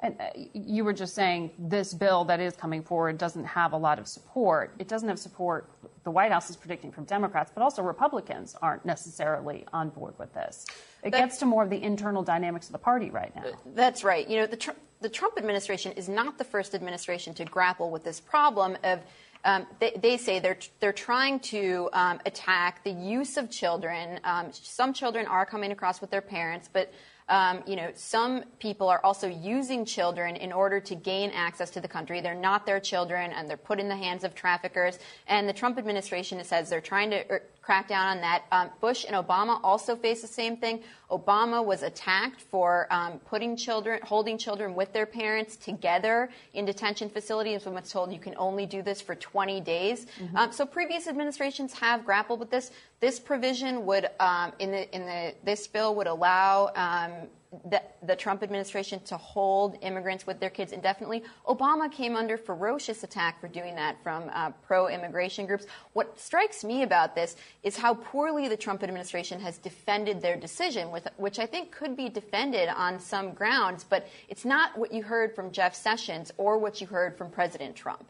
And 0.00 0.14
uh, 0.20 0.26
you 0.52 0.84
were 0.84 0.92
just 0.92 1.14
saying 1.14 1.50
this 1.58 1.92
bill 1.92 2.24
that 2.26 2.38
is 2.38 2.54
coming 2.54 2.82
forward 2.82 3.18
doesn't 3.18 3.44
have 3.44 3.72
a 3.72 3.76
lot 3.76 3.98
of 3.98 4.06
support. 4.06 4.74
It 4.78 4.86
doesn't 4.86 5.08
have 5.08 5.18
support, 5.18 5.70
the 6.04 6.10
White 6.10 6.30
House 6.30 6.50
is 6.50 6.56
predicting 6.56 6.92
from 6.92 7.04
Democrats, 7.04 7.50
but 7.52 7.62
also 7.62 7.82
Republicans 7.82 8.54
aren't 8.62 8.84
necessarily 8.84 9.64
on 9.72 9.88
board 9.88 10.14
with 10.18 10.32
this. 10.34 10.66
It 11.02 11.10
that, 11.10 11.18
gets 11.18 11.38
to 11.38 11.46
more 11.46 11.64
of 11.64 11.70
the 11.70 11.82
internal 11.82 12.22
dynamics 12.22 12.66
of 12.66 12.72
the 12.72 12.78
party 12.78 13.10
right 13.10 13.34
now. 13.34 13.44
That's 13.74 14.04
right. 14.04 14.28
You 14.28 14.38
know, 14.38 14.46
the, 14.46 14.56
tr- 14.56 14.70
the 15.00 15.08
Trump 15.08 15.36
administration 15.36 15.92
is 15.92 16.08
not 16.08 16.38
the 16.38 16.44
first 16.44 16.76
administration 16.76 17.34
to 17.34 17.44
grapple 17.44 17.90
with 17.90 18.04
this 18.04 18.20
problem 18.20 18.76
of. 18.84 19.00
Um, 19.44 19.68
they, 19.78 19.92
they, 20.02 20.16
say 20.16 20.40
they're 20.40 20.58
they're 20.80 20.92
trying 20.92 21.38
to 21.40 21.88
um, 21.92 22.18
attack 22.26 22.82
the 22.82 22.90
use 22.90 23.36
of 23.36 23.48
children. 23.48 24.18
Um, 24.24 24.48
some 24.52 24.92
children 24.92 25.26
are 25.26 25.46
coming 25.46 25.70
across 25.70 26.00
with 26.00 26.10
their 26.10 26.20
parents, 26.20 26.68
but 26.70 26.92
um, 27.28 27.62
you 27.66 27.76
know, 27.76 27.90
some 27.94 28.44
people 28.58 28.88
are 28.88 29.00
also 29.04 29.28
using 29.28 29.84
children 29.84 30.36
in 30.36 30.52
order 30.52 30.80
to 30.80 30.94
gain 30.94 31.30
access 31.30 31.70
to 31.70 31.80
the 31.80 31.88
country. 31.88 32.20
They're 32.20 32.34
not 32.34 32.64
their 32.64 32.80
children, 32.80 33.32
and 33.32 33.48
they're 33.48 33.56
put 33.56 33.78
in 33.78 33.88
the 33.88 33.96
hands 33.96 34.24
of 34.24 34.34
traffickers. 34.34 34.98
And 35.26 35.48
the 35.48 35.52
Trump 35.52 35.78
administration 35.78 36.42
says 36.44 36.70
they're 36.70 36.80
trying 36.80 37.10
to 37.10 37.40
crack 37.68 37.86
down 37.86 38.06
on 38.06 38.20
that. 38.22 38.44
Um, 38.50 38.70
Bush 38.80 39.04
and 39.06 39.14
Obama 39.14 39.60
also 39.62 39.94
faced 39.94 40.22
the 40.22 40.26
same 40.26 40.56
thing. 40.56 40.82
Obama 41.10 41.62
was 41.62 41.82
attacked 41.82 42.40
for 42.40 42.86
um, 42.90 43.18
putting 43.26 43.58
children, 43.58 44.00
holding 44.02 44.38
children 44.38 44.74
with 44.74 44.90
their 44.94 45.04
parents 45.04 45.54
together 45.54 46.30
in 46.54 46.64
detention 46.64 47.10
facilities 47.10 47.66
when 47.66 47.74
was 47.74 47.92
told 47.92 48.10
you 48.10 48.18
can 48.18 48.34
only 48.38 48.64
do 48.64 48.80
this 48.80 49.02
for 49.02 49.14
20 49.14 49.60
days. 49.60 50.06
Mm-hmm. 50.06 50.36
Um, 50.38 50.50
so 50.50 50.64
previous 50.64 51.06
administrations 51.06 51.74
have 51.74 52.06
grappled 52.06 52.40
with 52.40 52.50
this. 52.50 52.70
This 53.00 53.20
provision 53.20 53.84
would, 53.84 54.08
um, 54.18 54.52
in 54.58 54.70
the 54.70 54.96
in 54.96 55.04
the 55.04 55.34
this 55.44 55.66
bill, 55.66 55.94
would 55.96 56.06
allow 56.06 56.72
um, 56.74 57.28
the, 57.70 57.82
the, 58.02 58.14
Trump 58.14 58.42
administration 58.42 59.00
to 59.00 59.16
hold 59.16 59.78
immigrants 59.80 60.26
with 60.26 60.38
their 60.38 60.50
kids 60.50 60.72
indefinitely. 60.72 61.22
Obama 61.46 61.90
came 61.90 62.14
under 62.14 62.36
ferocious 62.36 63.04
attack 63.04 63.40
for 63.40 63.48
doing 63.48 63.74
that 63.74 63.96
from 64.02 64.30
uh, 64.34 64.50
pro 64.66 64.88
immigration 64.88 65.46
groups. 65.46 65.66
What 65.94 66.18
strikes 66.20 66.62
me 66.62 66.82
about 66.82 67.14
this 67.14 67.36
is 67.62 67.76
how 67.76 67.94
poorly 67.94 68.48
the 68.48 68.56
Trump 68.56 68.82
administration 68.82 69.40
has 69.40 69.56
defended 69.56 70.20
their 70.20 70.36
decision, 70.36 70.90
with, 70.90 71.08
which 71.16 71.38
I 71.38 71.46
think 71.46 71.72
could 71.72 71.96
be 71.96 72.10
defended 72.10 72.68
on 72.68 73.00
some 73.00 73.32
grounds, 73.32 73.82
but 73.82 74.06
it's 74.28 74.44
not 74.44 74.76
what 74.76 74.92
you 74.92 75.02
heard 75.02 75.34
from 75.34 75.50
Jeff 75.50 75.74
Sessions 75.74 76.30
or 76.36 76.58
what 76.58 76.80
you 76.80 76.86
heard 76.86 77.16
from 77.16 77.30
President 77.30 77.74
Trump. 77.74 78.04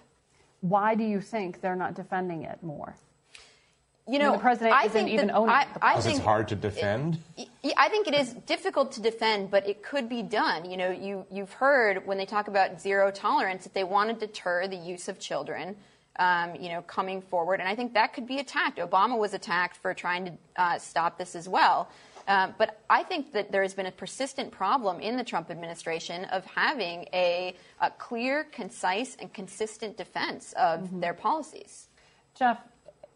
Why 0.60 0.96
do 0.96 1.04
you 1.04 1.20
think 1.20 1.60
they're 1.60 1.76
not 1.76 1.94
defending 1.94 2.42
it 2.42 2.60
more? 2.62 2.96
You 4.08 4.18
know, 4.18 4.32
the 4.32 4.38
president 4.38 4.74
I 4.74 4.84
isn't 4.84 5.08
even 5.08 5.26
that, 5.28 5.36
owning 5.36 5.54
I, 5.54 5.64
the 5.64 5.80
Because 5.80 6.06
it's 6.06 6.18
hard 6.18 6.48
to 6.48 6.56
defend. 6.56 7.18
It, 7.36 7.48
I 7.76 7.88
think 7.88 8.08
it 8.08 8.14
is 8.14 8.32
difficult 8.32 8.92
to 8.92 9.00
defend, 9.00 9.50
but 9.50 9.68
it 9.68 9.82
could 9.82 10.08
be 10.08 10.22
done. 10.22 10.70
You 10.70 10.76
know, 10.76 10.90
you 10.90 11.26
you've 11.30 11.52
heard 11.52 12.06
when 12.06 12.16
they 12.16 12.26
talk 12.26 12.48
about 12.48 12.80
zero 12.80 13.10
tolerance 13.10 13.64
that 13.64 13.74
they 13.74 13.84
want 13.84 14.08
to 14.08 14.26
deter 14.26 14.66
the 14.66 14.76
use 14.76 15.08
of 15.08 15.18
children. 15.18 15.76
Um, 16.20 16.56
you 16.56 16.68
know, 16.68 16.82
coming 16.82 17.22
forward, 17.22 17.60
and 17.60 17.68
I 17.68 17.76
think 17.76 17.94
that 17.94 18.12
could 18.12 18.26
be 18.26 18.40
attacked. 18.40 18.78
Obama 18.78 19.16
was 19.16 19.34
attacked 19.34 19.76
for 19.76 19.94
trying 19.94 20.24
to 20.24 20.32
uh, 20.56 20.78
stop 20.78 21.16
this 21.16 21.36
as 21.36 21.48
well. 21.48 21.88
Uh, 22.26 22.48
but 22.58 22.80
I 22.90 23.04
think 23.04 23.32
that 23.32 23.52
there 23.52 23.62
has 23.62 23.72
been 23.72 23.86
a 23.86 23.92
persistent 23.92 24.50
problem 24.50 25.00
in 25.00 25.16
the 25.16 25.22
Trump 25.22 25.48
administration 25.48 26.24
of 26.26 26.44
having 26.44 27.06
a, 27.14 27.54
a 27.80 27.90
clear, 27.92 28.44
concise, 28.44 29.16
and 29.20 29.32
consistent 29.32 29.96
defense 29.96 30.52
of 30.54 30.80
mm-hmm. 30.80 31.00
their 31.00 31.14
policies. 31.14 31.86
Jeff, 32.34 32.58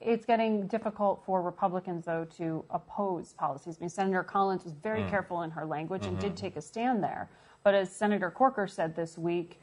it's 0.04 0.26
getting 0.26 0.66
difficult 0.66 1.22
for 1.24 1.42
Republicans, 1.42 2.04
though, 2.04 2.26
to 2.36 2.64
oppose 2.70 3.32
policies. 3.32 3.76
I 3.78 3.80
mean, 3.80 3.88
Senator 3.88 4.22
Collins 4.22 4.64
was 4.64 4.72
very 4.72 5.02
mm. 5.02 5.10
careful 5.10 5.42
in 5.42 5.50
her 5.50 5.64
language 5.64 6.06
and 6.06 6.16
mm-hmm. 6.16 6.28
did 6.28 6.36
take 6.36 6.56
a 6.56 6.62
stand 6.62 7.02
there. 7.02 7.30
But 7.62 7.74
as 7.74 7.90
Senator 7.94 8.30
Corker 8.30 8.66
said 8.66 8.96
this 8.96 9.16
week, 9.16 9.60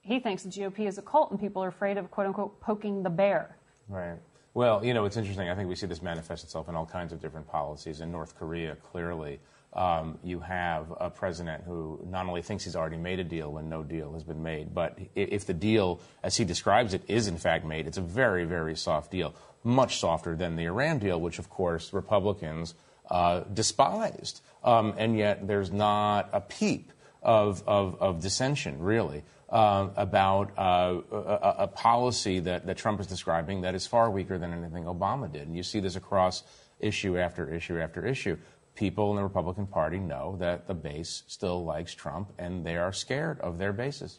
he 0.00 0.20
thinks 0.20 0.42
the 0.42 0.50
GOP 0.50 0.86
is 0.86 0.98
a 0.98 1.02
cult 1.02 1.30
and 1.30 1.40
people 1.40 1.62
are 1.62 1.68
afraid 1.68 1.96
of, 1.96 2.10
quote 2.10 2.26
unquote, 2.26 2.60
poking 2.60 3.02
the 3.02 3.10
bear. 3.10 3.56
Right. 3.88 4.18
Well, 4.54 4.84
you 4.84 4.94
know, 4.94 5.04
it's 5.04 5.16
interesting. 5.16 5.48
I 5.48 5.54
think 5.54 5.68
we 5.68 5.74
see 5.74 5.86
this 5.86 6.02
manifest 6.02 6.44
itself 6.44 6.68
in 6.68 6.74
all 6.74 6.86
kinds 6.86 7.12
of 7.12 7.20
different 7.20 7.48
policies. 7.48 8.00
In 8.00 8.12
North 8.12 8.38
Korea, 8.38 8.76
clearly, 8.76 9.40
um, 9.72 10.18
you 10.22 10.38
have 10.40 10.92
a 11.00 11.10
president 11.10 11.64
who 11.64 12.00
not 12.08 12.26
only 12.26 12.42
thinks 12.42 12.62
he's 12.64 12.76
already 12.76 12.96
made 12.96 13.18
a 13.18 13.24
deal 13.24 13.50
when 13.50 13.68
no 13.68 13.82
deal 13.82 14.12
has 14.12 14.22
been 14.22 14.42
made, 14.42 14.72
but 14.72 14.96
if 15.16 15.46
the 15.46 15.54
deal, 15.54 16.00
as 16.22 16.36
he 16.36 16.44
describes 16.44 16.94
it, 16.94 17.02
is 17.08 17.26
in 17.26 17.36
fact 17.36 17.64
made, 17.64 17.88
it's 17.88 17.98
a 17.98 18.02
very, 18.02 18.44
very 18.44 18.76
soft 18.76 19.10
deal 19.10 19.34
much 19.64 19.98
softer 19.98 20.36
than 20.36 20.56
the 20.56 20.64
Iran 20.64 20.98
deal, 20.98 21.20
which, 21.20 21.38
of 21.38 21.48
course, 21.48 21.92
Republicans 21.92 22.74
uh, 23.10 23.40
despised. 23.52 24.42
Um, 24.62 24.94
and 24.96 25.16
yet 25.16 25.46
there's 25.46 25.72
not 25.72 26.28
a 26.32 26.40
peep 26.40 26.92
of, 27.22 27.62
of, 27.66 28.00
of 28.00 28.20
dissension, 28.20 28.78
really, 28.78 29.24
uh, 29.48 29.88
about 29.96 30.52
uh, 30.58 31.00
a, 31.10 31.54
a, 31.60 31.66
policy 31.66 32.40
that, 32.40 32.66
that 32.66 32.76
Trump 32.76 33.00
is 33.00 33.06
describing 33.06 33.62
that 33.62 33.74
is 33.74 33.86
far 33.86 34.10
weaker 34.10 34.38
than 34.38 34.52
anything 34.52 34.84
Obama 34.84 35.30
did. 35.30 35.46
And 35.46 35.56
you 35.56 35.62
see 35.62 35.80
this 35.80 35.96
across 35.96 36.44
issue 36.80 37.18
after 37.18 37.52
issue 37.52 37.78
after 37.78 38.06
issue. 38.06 38.36
People 38.74 39.10
in 39.10 39.16
the 39.16 39.22
Republican 39.22 39.66
Party 39.66 39.98
know 39.98 40.36
that 40.40 40.66
the 40.66 40.74
base 40.74 41.22
still 41.28 41.64
likes 41.64 41.94
Trump, 41.94 42.32
and 42.38 42.66
they 42.66 42.76
are 42.76 42.92
scared 42.92 43.40
of 43.40 43.56
their 43.58 43.72
bases 43.72 44.18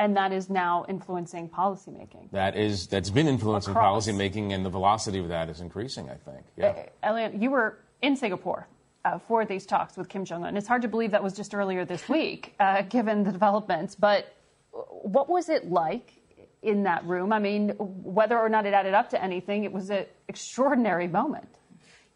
and 0.00 0.16
that 0.16 0.32
is 0.32 0.48
now 0.48 0.86
influencing 0.88 1.48
policymaking. 1.48 2.30
That 2.32 2.56
is 2.56 2.86
that's 2.86 3.10
been 3.10 3.28
influencing 3.28 3.72
Across. 3.72 4.08
policymaking, 4.08 4.52
and 4.52 4.64
the 4.64 4.70
velocity 4.70 5.18
of 5.18 5.28
that 5.28 5.48
is 5.50 5.60
increasing. 5.60 6.08
I 6.10 6.14
think. 6.14 6.46
Yeah. 6.56 6.68
Uh, 7.02 7.10
Elian, 7.10 7.40
you 7.40 7.50
were 7.50 7.78
in 8.02 8.16
Singapore. 8.16 8.66
Uh, 9.02 9.18
for 9.18 9.46
these 9.46 9.64
talks 9.64 9.96
with 9.96 10.10
Kim 10.10 10.26
Jong 10.26 10.44
Un. 10.44 10.58
It's 10.58 10.68
hard 10.68 10.82
to 10.82 10.88
believe 10.88 11.12
that 11.12 11.22
was 11.22 11.32
just 11.32 11.54
earlier 11.54 11.86
this 11.86 12.06
week, 12.06 12.54
uh, 12.60 12.82
given 12.82 13.24
the 13.24 13.32
developments. 13.32 13.94
But 13.94 14.36
what 14.72 15.26
was 15.26 15.48
it 15.48 15.70
like 15.70 16.12
in 16.60 16.82
that 16.82 17.02
room? 17.06 17.32
I 17.32 17.38
mean, 17.38 17.70
whether 17.78 18.38
or 18.38 18.50
not 18.50 18.66
it 18.66 18.74
added 18.74 18.92
up 18.92 19.08
to 19.10 19.22
anything, 19.24 19.64
it 19.64 19.72
was 19.72 19.88
an 19.88 20.04
extraordinary 20.28 21.08
moment. 21.08 21.48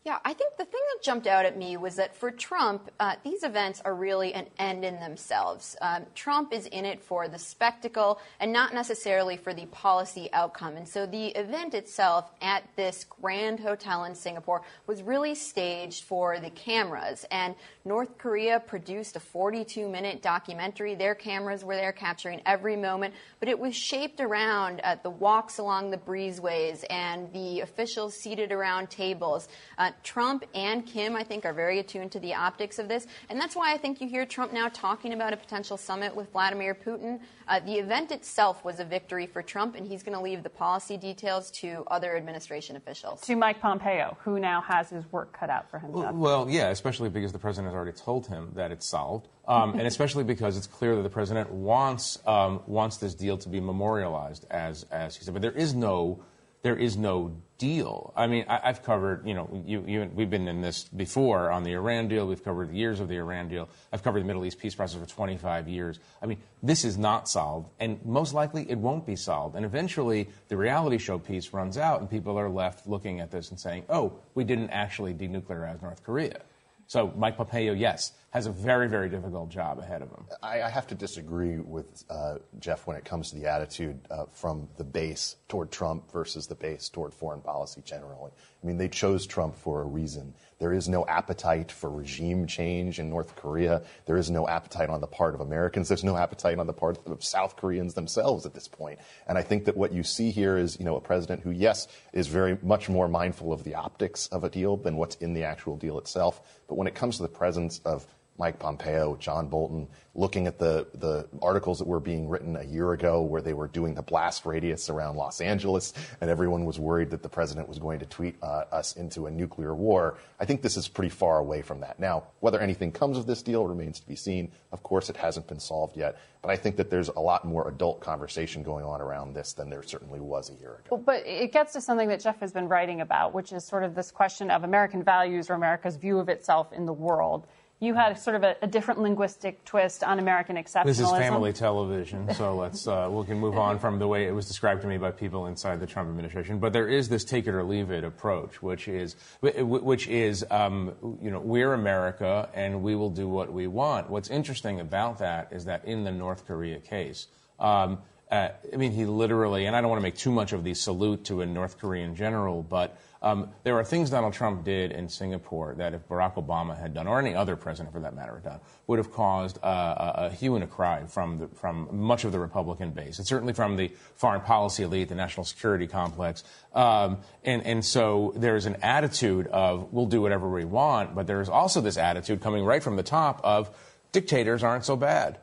Yeah, 0.04 0.18
I 0.22 0.34
think 0.34 0.58
the 0.58 0.66
thing 0.66 0.82
that 0.92 1.02
jumped 1.02 1.26
out 1.26 1.46
at 1.46 1.56
me 1.56 1.78
was 1.78 1.96
that 1.96 2.14
for 2.14 2.30
Trump, 2.30 2.90
uh, 3.00 3.14
these 3.24 3.42
events 3.42 3.80
are 3.86 3.94
really 3.94 4.34
an 4.34 4.48
end 4.58 4.84
in 4.84 5.00
themselves. 5.00 5.76
Um, 5.80 6.04
Trump 6.14 6.52
is 6.52 6.66
in 6.66 6.84
it 6.84 7.00
for 7.00 7.26
the 7.26 7.38
spectacle 7.38 8.20
and 8.38 8.52
not 8.52 8.74
necessarily 8.74 9.38
for 9.38 9.54
the 9.54 9.64
policy 9.64 10.28
outcome. 10.34 10.76
And 10.76 10.86
so 10.86 11.06
the 11.06 11.28
event 11.28 11.72
itself 11.72 12.30
at 12.42 12.64
this 12.76 13.06
grand 13.22 13.60
hotel 13.60 14.04
in 14.04 14.14
Singapore 14.14 14.60
was 14.86 15.02
really 15.02 15.34
staged 15.34 16.04
for 16.04 16.38
the 16.38 16.50
cameras. 16.50 17.24
And 17.30 17.54
North 17.86 18.16
Korea 18.16 18.60
produced 18.60 19.14
a 19.14 19.20
42 19.20 19.86
minute 19.90 20.22
documentary. 20.22 20.94
Their 20.94 21.14
cameras 21.14 21.62
were 21.62 21.76
there 21.76 21.92
capturing 21.92 22.40
every 22.46 22.76
moment, 22.76 23.12
but 23.40 23.50
it 23.50 23.58
was 23.58 23.76
shaped 23.76 24.20
around 24.20 24.80
uh, 24.82 24.96
the 25.02 25.10
walks 25.10 25.58
along 25.58 25.90
the 25.90 25.98
breezeways 25.98 26.82
and 26.88 27.30
the 27.34 27.60
officials 27.60 28.16
seated 28.16 28.52
around 28.52 28.88
tables. 28.88 29.48
Uh, 29.76 29.90
Trump 30.02 30.46
and 30.54 30.86
Kim, 30.86 31.14
I 31.14 31.24
think, 31.24 31.44
are 31.44 31.52
very 31.52 31.78
attuned 31.78 32.12
to 32.12 32.20
the 32.20 32.32
optics 32.32 32.78
of 32.78 32.88
this. 32.88 33.06
And 33.28 33.38
that's 33.38 33.54
why 33.54 33.74
I 33.74 33.76
think 33.76 34.00
you 34.00 34.08
hear 34.08 34.24
Trump 34.24 34.54
now 34.54 34.70
talking 34.70 35.12
about 35.12 35.34
a 35.34 35.36
potential 35.36 35.76
summit 35.76 36.16
with 36.16 36.32
Vladimir 36.32 36.74
Putin. 36.74 37.20
Uh, 37.46 37.60
the 37.60 37.74
event 37.74 38.10
itself 38.10 38.64
was 38.64 38.80
a 38.80 38.84
victory 38.84 39.26
for 39.26 39.42
Trump, 39.42 39.74
and 39.76 39.86
he's 39.86 40.02
going 40.02 40.16
to 40.16 40.22
leave 40.22 40.42
the 40.42 40.50
policy 40.50 40.96
details 40.96 41.50
to 41.50 41.84
other 41.88 42.16
administration 42.16 42.76
officials. 42.76 43.20
To 43.22 43.36
Mike 43.36 43.60
Pompeo, 43.60 44.16
who 44.22 44.38
now 44.38 44.60
has 44.62 44.90
his 44.90 45.10
work 45.12 45.32
cut 45.38 45.50
out 45.50 45.70
for 45.70 45.78
him. 45.78 45.92
Well, 45.92 46.48
yeah, 46.48 46.70
especially 46.70 47.08
because 47.08 47.32
the 47.32 47.38
president 47.38 47.72
has 47.72 47.76
already 47.76 47.96
told 47.96 48.26
him 48.26 48.52
that 48.54 48.72
it's 48.72 48.88
solved, 48.88 49.28
um, 49.46 49.72
and 49.78 49.86
especially 49.86 50.24
because 50.24 50.56
it's 50.56 50.66
clear 50.66 50.96
that 50.96 51.02
the 51.02 51.10
president 51.10 51.50
wants 51.50 52.18
um, 52.26 52.62
wants 52.66 52.96
this 52.98 53.14
deal 53.14 53.36
to 53.38 53.48
be 53.48 53.60
memorialized, 53.60 54.46
as 54.50 54.84
as 54.84 55.16
he 55.16 55.24
said. 55.24 55.34
But 55.34 55.42
there 55.42 55.52
is 55.52 55.74
no 55.74 56.24
there 56.62 56.76
is 56.76 56.96
no 56.96 57.36
deal. 57.64 58.12
I 58.14 58.26
mean, 58.26 58.44
I, 58.46 58.66
have 58.66 58.82
covered, 58.82 59.26
you 59.26 59.32
know, 59.32 59.48
you, 59.64 59.82
you, 59.86 60.10
we've 60.14 60.28
been 60.28 60.48
in 60.48 60.60
this 60.60 60.84
before 60.84 61.50
on 61.50 61.62
the 61.62 61.72
Iran 61.72 62.08
deal. 62.08 62.26
We've 62.26 62.44
covered 62.44 62.68
the 62.68 62.76
years 62.76 63.00
of 63.00 63.08
the 63.08 63.16
Iran 63.16 63.48
deal. 63.48 63.70
I've 63.90 64.02
covered 64.02 64.20
the 64.20 64.26
Middle 64.26 64.44
East 64.44 64.58
peace 64.58 64.74
process 64.74 65.00
for 65.00 65.08
25 65.08 65.66
years. 65.66 65.98
I 66.20 66.26
mean, 66.26 66.36
this 66.62 66.84
is 66.84 66.98
not 66.98 67.26
solved, 67.26 67.70
and 67.80 68.04
most 68.04 68.34
likely 68.34 68.70
it 68.70 68.76
won't 68.76 69.06
be 69.06 69.16
solved. 69.16 69.56
And 69.56 69.64
eventually, 69.64 70.28
the 70.48 70.58
reality 70.58 70.98
show 70.98 71.18
piece 71.18 71.54
runs 71.54 71.78
out, 71.78 72.00
and 72.00 72.10
people 72.10 72.38
are 72.38 72.50
left 72.50 72.86
looking 72.86 73.20
at 73.20 73.30
this 73.30 73.48
and 73.48 73.58
saying, 73.58 73.84
oh, 73.88 74.12
we 74.34 74.44
didn't 74.44 74.68
actually 74.68 75.14
denuclearize 75.14 75.80
North 75.80 76.04
Korea. 76.04 76.42
So 76.86 77.14
Mike 77.16 77.38
Pompeo, 77.38 77.72
yes, 77.72 78.12
has 78.34 78.46
a 78.46 78.50
very, 78.50 78.88
very 78.88 79.08
difficult 79.08 79.48
job 79.48 79.78
ahead 79.78 80.02
of 80.02 80.10
him. 80.10 80.24
I, 80.42 80.62
I 80.62 80.68
have 80.68 80.88
to 80.88 80.96
disagree 80.96 81.60
with 81.60 82.02
uh, 82.10 82.38
Jeff 82.58 82.84
when 82.84 82.96
it 82.96 83.04
comes 83.04 83.30
to 83.30 83.36
the 83.36 83.46
attitude 83.46 84.00
uh, 84.10 84.24
from 84.32 84.68
the 84.76 84.82
base 84.82 85.36
toward 85.46 85.70
Trump 85.70 86.10
versus 86.10 86.48
the 86.48 86.56
base 86.56 86.88
toward 86.88 87.14
foreign 87.14 87.40
policy 87.40 87.80
generally. 87.84 88.32
I 88.60 88.66
mean, 88.66 88.76
they 88.76 88.88
chose 88.88 89.24
Trump 89.24 89.54
for 89.54 89.82
a 89.82 89.84
reason. 89.84 90.34
There 90.58 90.72
is 90.72 90.88
no 90.88 91.06
appetite 91.06 91.70
for 91.70 91.88
regime 91.88 92.48
change 92.48 92.98
in 92.98 93.08
North 93.08 93.36
Korea. 93.36 93.82
There 94.06 94.16
is 94.16 94.32
no 94.32 94.48
appetite 94.48 94.90
on 94.90 95.00
the 95.00 95.06
part 95.06 95.36
of 95.36 95.40
Americans. 95.40 95.86
There's 95.86 96.02
no 96.02 96.16
appetite 96.16 96.58
on 96.58 96.66
the 96.66 96.72
part 96.72 96.98
of 97.06 97.22
South 97.22 97.54
Koreans 97.54 97.94
themselves 97.94 98.46
at 98.46 98.54
this 98.54 98.66
point. 98.66 98.98
And 99.28 99.38
I 99.38 99.42
think 99.42 99.66
that 99.66 99.76
what 99.76 99.92
you 99.92 100.02
see 100.02 100.32
here 100.32 100.56
is, 100.56 100.76
you 100.76 100.84
know, 100.84 100.96
a 100.96 101.00
president 101.00 101.42
who, 101.42 101.52
yes, 101.52 101.86
is 102.12 102.26
very 102.26 102.58
much 102.62 102.88
more 102.88 103.06
mindful 103.06 103.52
of 103.52 103.62
the 103.62 103.76
optics 103.76 104.26
of 104.28 104.42
a 104.42 104.50
deal 104.50 104.76
than 104.76 104.96
what's 104.96 105.14
in 105.16 105.34
the 105.34 105.44
actual 105.44 105.76
deal 105.76 105.98
itself. 105.98 106.40
But 106.66 106.74
when 106.74 106.88
it 106.88 106.96
comes 106.96 107.18
to 107.18 107.22
the 107.22 107.28
presence 107.28 107.78
of 107.84 108.04
Mike 108.38 108.58
Pompeo, 108.58 109.16
John 109.16 109.48
Bolton, 109.48 109.88
looking 110.14 110.46
at 110.46 110.58
the, 110.58 110.86
the 110.94 111.28
articles 111.42 111.78
that 111.78 111.86
were 111.86 112.00
being 112.00 112.28
written 112.28 112.56
a 112.56 112.62
year 112.62 112.92
ago 112.92 113.22
where 113.22 113.42
they 113.42 113.52
were 113.52 113.68
doing 113.68 113.94
the 113.94 114.02
blast 114.02 114.46
radius 114.46 114.88
around 114.88 115.16
Los 115.16 115.40
Angeles 115.40 115.92
and 116.20 116.30
everyone 116.30 116.64
was 116.64 116.78
worried 116.78 117.10
that 117.10 117.22
the 117.22 117.28
president 117.28 117.68
was 117.68 117.78
going 117.78 117.98
to 118.00 118.06
tweet 118.06 118.36
uh, 118.42 118.64
us 118.70 118.96
into 118.96 119.26
a 119.26 119.30
nuclear 119.30 119.74
war. 119.74 120.18
I 120.38 120.44
think 120.44 120.62
this 120.62 120.76
is 120.76 120.88
pretty 120.88 121.10
far 121.10 121.38
away 121.38 121.62
from 121.62 121.80
that. 121.80 121.98
Now, 121.98 122.24
whether 122.40 122.60
anything 122.60 122.92
comes 122.92 123.18
of 123.18 123.26
this 123.26 123.42
deal 123.42 123.66
remains 123.66 124.00
to 124.00 124.06
be 124.06 124.16
seen. 124.16 124.52
Of 124.72 124.82
course, 124.82 125.10
it 125.10 125.16
hasn't 125.16 125.46
been 125.46 125.60
solved 125.60 125.96
yet, 125.96 126.18
but 126.42 126.50
I 126.50 126.56
think 126.56 126.76
that 126.76 126.90
there's 126.90 127.08
a 127.08 127.20
lot 127.20 127.44
more 127.44 127.68
adult 127.68 128.00
conversation 128.00 128.62
going 128.62 128.84
on 128.84 129.00
around 129.00 129.34
this 129.34 129.52
than 129.52 129.70
there 129.70 129.82
certainly 129.82 130.20
was 130.20 130.50
a 130.50 130.54
year 130.54 130.80
ago. 130.84 130.96
But 130.96 131.26
it 131.26 131.52
gets 131.52 131.72
to 131.74 131.80
something 131.80 132.08
that 132.08 132.20
Jeff 132.20 132.40
has 132.40 132.52
been 132.52 132.68
writing 132.68 133.00
about, 133.00 133.34
which 133.34 133.52
is 133.52 133.64
sort 133.64 133.84
of 133.84 133.94
this 133.94 134.10
question 134.10 134.50
of 134.50 134.64
American 134.64 135.02
values 135.02 135.50
or 135.50 135.54
America's 135.54 135.96
view 135.96 136.18
of 136.18 136.28
itself 136.28 136.72
in 136.72 136.86
the 136.86 136.92
world 136.92 137.46
you 137.80 137.94
had 137.94 138.18
sort 138.18 138.36
of 138.36 138.44
a, 138.44 138.56
a, 138.62 138.66
different 138.66 139.00
linguistic 139.00 139.64
twist 139.64 140.04
on 140.04 140.18
American 140.18 140.56
exceptionalism. 140.56 140.84
This 140.84 141.00
is 141.00 141.10
family 141.10 141.52
television, 141.52 142.32
so 142.34 142.54
let's 142.56 142.86
uh, 142.86 143.08
we 143.10 143.24
can 143.26 143.38
move 143.38 143.58
on 143.58 143.78
from 143.78 143.98
the 143.98 144.06
way 144.06 144.26
it 144.26 144.30
was 144.32 144.46
described 144.46 144.82
to 144.82 144.86
me 144.86 144.96
by 144.96 145.10
people 145.10 145.46
inside 145.46 145.80
the 145.80 145.86
Trump 145.86 146.08
administration. 146.08 146.58
But 146.58 146.72
there 146.72 146.88
is 146.88 147.08
this 147.08 147.24
take 147.24 147.46
it 147.46 147.54
or 147.54 147.62
leave 147.62 147.90
it 147.90 148.04
approach, 148.04 148.62
which 148.62 148.88
is 148.88 149.16
which 149.40 150.06
is 150.08 150.44
um, 150.50 150.92
you 151.20 151.30
know 151.30 151.40
we're 151.40 151.74
America 151.74 152.48
and 152.54 152.82
we 152.82 152.94
will 152.94 153.10
do 153.10 153.28
what 153.28 153.52
we 153.52 153.66
want. 153.66 154.08
What's 154.08 154.30
interesting 154.30 154.80
about 154.80 155.18
that 155.18 155.48
is 155.52 155.64
that 155.66 155.84
in 155.84 156.04
the 156.04 156.12
North 156.12 156.46
Korea 156.46 156.78
case. 156.78 157.26
Um, 157.58 157.98
uh, 158.30 158.48
I 158.72 158.76
mean, 158.76 158.92
he 158.92 159.04
literally, 159.04 159.66
and 159.66 159.76
I 159.76 159.80
don't 159.80 159.90
want 159.90 160.00
to 160.00 160.02
make 160.02 160.16
too 160.16 160.32
much 160.32 160.52
of 160.52 160.64
the 160.64 160.74
salute 160.74 161.24
to 161.26 161.42
a 161.42 161.46
North 161.46 161.78
Korean 161.78 162.16
general, 162.16 162.62
but 162.62 162.98
um, 163.24 163.48
there 163.62 163.78
are 163.78 163.84
things 163.84 164.10
Donald 164.10 164.34
Trump 164.34 164.64
did 164.64 164.92
in 164.92 165.08
Singapore 165.08 165.74
that 165.78 165.94
if 165.94 166.06
Barack 166.08 166.34
Obama 166.34 166.78
had 166.78 166.92
done, 166.92 167.06
or 167.06 167.18
any 167.18 167.34
other 167.34 167.56
president 167.56 167.94
for 167.94 168.00
that 168.00 168.14
matter 168.14 168.34
had 168.34 168.44
done, 168.44 168.60
would 168.86 168.98
have 168.98 169.10
caused 169.10 169.58
uh, 169.62 169.66
a, 169.66 170.26
a, 170.26 170.30
hue 170.30 170.56
and 170.56 170.62
a 170.62 170.66
cry 170.66 171.06
from, 171.06 171.38
the, 171.38 171.48
from 171.48 171.88
much 171.90 172.24
of 172.24 172.32
the 172.32 172.38
Republican 172.38 172.90
base, 172.90 173.16
and 173.16 173.26
certainly 173.26 173.54
from 173.54 173.76
the 173.76 173.90
foreign 174.16 174.42
policy 174.42 174.82
elite, 174.82 175.08
the 175.08 175.14
national 175.14 175.44
security 175.44 175.86
complex. 175.86 176.44
Um, 176.74 177.16
and, 177.42 177.64
and 177.64 177.82
so 177.82 178.34
there's 178.36 178.66
an 178.66 178.76
attitude 178.82 179.46
of 179.46 179.90
we'll 179.90 180.04
do 180.04 180.20
whatever 180.20 180.46
we 180.46 180.66
want, 180.66 181.14
but 181.14 181.26
there's 181.26 181.48
also 181.48 181.80
this 181.80 181.96
attitude 181.96 182.42
coming 182.42 182.62
right 182.62 182.82
from 182.82 182.96
the 182.96 183.02
top 183.02 183.40
of 183.42 183.74
dictators 184.12 184.62
aren't 184.62 184.84
so 184.84 184.96
bad. 184.96 185.38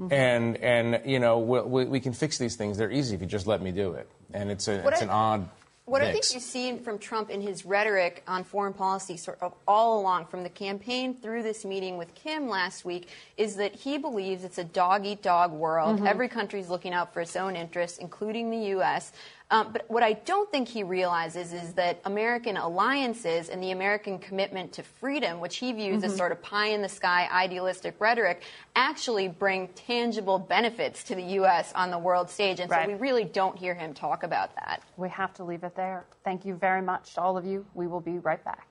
Mm-hmm. 0.00 0.12
And 0.12 0.56
and 0.56 1.02
you 1.04 1.20
know 1.20 1.38
we, 1.38 1.84
we, 1.84 2.00
can 2.00 2.14
fix 2.14 2.36
these 2.36 2.56
things. 2.56 2.76
They're 2.78 2.90
easy 2.90 3.14
if 3.14 3.20
you 3.20 3.28
just 3.28 3.46
let 3.46 3.62
me 3.62 3.70
do 3.70 3.92
it. 3.92 4.10
And 4.32 4.50
it's 4.50 4.66
a, 4.66 4.88
it's 4.88 5.02
I, 5.02 5.04
an 5.04 5.10
odd 5.10 5.48
what 5.86 6.00
I 6.00 6.12
think 6.12 6.24
you've 6.32 6.42
seen 6.42 6.82
from 6.82 6.98
Trump 6.98 7.28
in 7.28 7.42
his 7.42 7.66
rhetoric 7.66 8.22
on 8.26 8.42
foreign 8.42 8.72
policy 8.72 9.18
sort 9.18 9.38
of 9.42 9.54
all 9.68 10.00
along, 10.00 10.26
from 10.26 10.42
the 10.42 10.48
campaign 10.48 11.14
through 11.14 11.42
this 11.42 11.64
meeting 11.64 11.98
with 11.98 12.14
Kim 12.14 12.48
last 12.48 12.86
week, 12.86 13.08
is 13.36 13.56
that 13.56 13.74
he 13.74 13.98
believes 13.98 14.44
it's 14.44 14.56
a 14.56 14.64
dog 14.64 15.04
eat 15.04 15.22
dog 15.22 15.52
world. 15.52 15.96
Mm-hmm. 15.96 16.06
Every 16.06 16.28
country 16.28 16.60
is 16.60 16.70
looking 16.70 16.94
out 16.94 17.12
for 17.12 17.20
its 17.20 17.36
own 17.36 17.54
interests, 17.54 17.98
including 17.98 18.50
the 18.50 18.68
U.S. 18.68 19.12
Um, 19.50 19.72
but 19.72 19.84
what 19.88 20.02
I 20.02 20.14
don't 20.14 20.50
think 20.50 20.68
he 20.68 20.82
realizes 20.82 21.52
is 21.52 21.74
that 21.74 22.00
American 22.06 22.56
alliances 22.56 23.50
and 23.50 23.62
the 23.62 23.72
American 23.72 24.18
commitment 24.18 24.72
to 24.72 24.82
freedom, 24.82 25.38
which 25.38 25.58
he 25.58 25.72
views 25.72 25.96
mm-hmm. 25.96 26.06
as 26.06 26.16
sort 26.16 26.32
of 26.32 26.42
pie 26.42 26.68
in 26.68 26.80
the 26.80 26.88
sky 26.88 27.28
idealistic 27.30 27.94
rhetoric, 27.98 28.42
actually 28.74 29.28
bring 29.28 29.68
tangible 29.68 30.38
benefits 30.38 31.04
to 31.04 31.14
the 31.14 31.22
U.S. 31.22 31.72
on 31.74 31.90
the 31.90 31.98
world 31.98 32.30
stage. 32.30 32.58
And 32.58 32.70
right. 32.70 32.86
so 32.86 32.92
we 32.92 32.98
really 32.98 33.24
don't 33.24 33.56
hear 33.56 33.74
him 33.74 33.92
talk 33.92 34.22
about 34.22 34.54
that. 34.56 34.82
We 34.96 35.10
have 35.10 35.34
to 35.34 35.44
leave 35.44 35.62
it 35.62 35.76
there. 35.76 36.06
Thank 36.24 36.46
you 36.46 36.54
very 36.54 36.82
much 36.82 37.14
to 37.14 37.20
all 37.20 37.36
of 37.36 37.44
you. 37.44 37.66
We 37.74 37.86
will 37.86 38.00
be 38.00 38.18
right 38.18 38.42
back. 38.42 38.66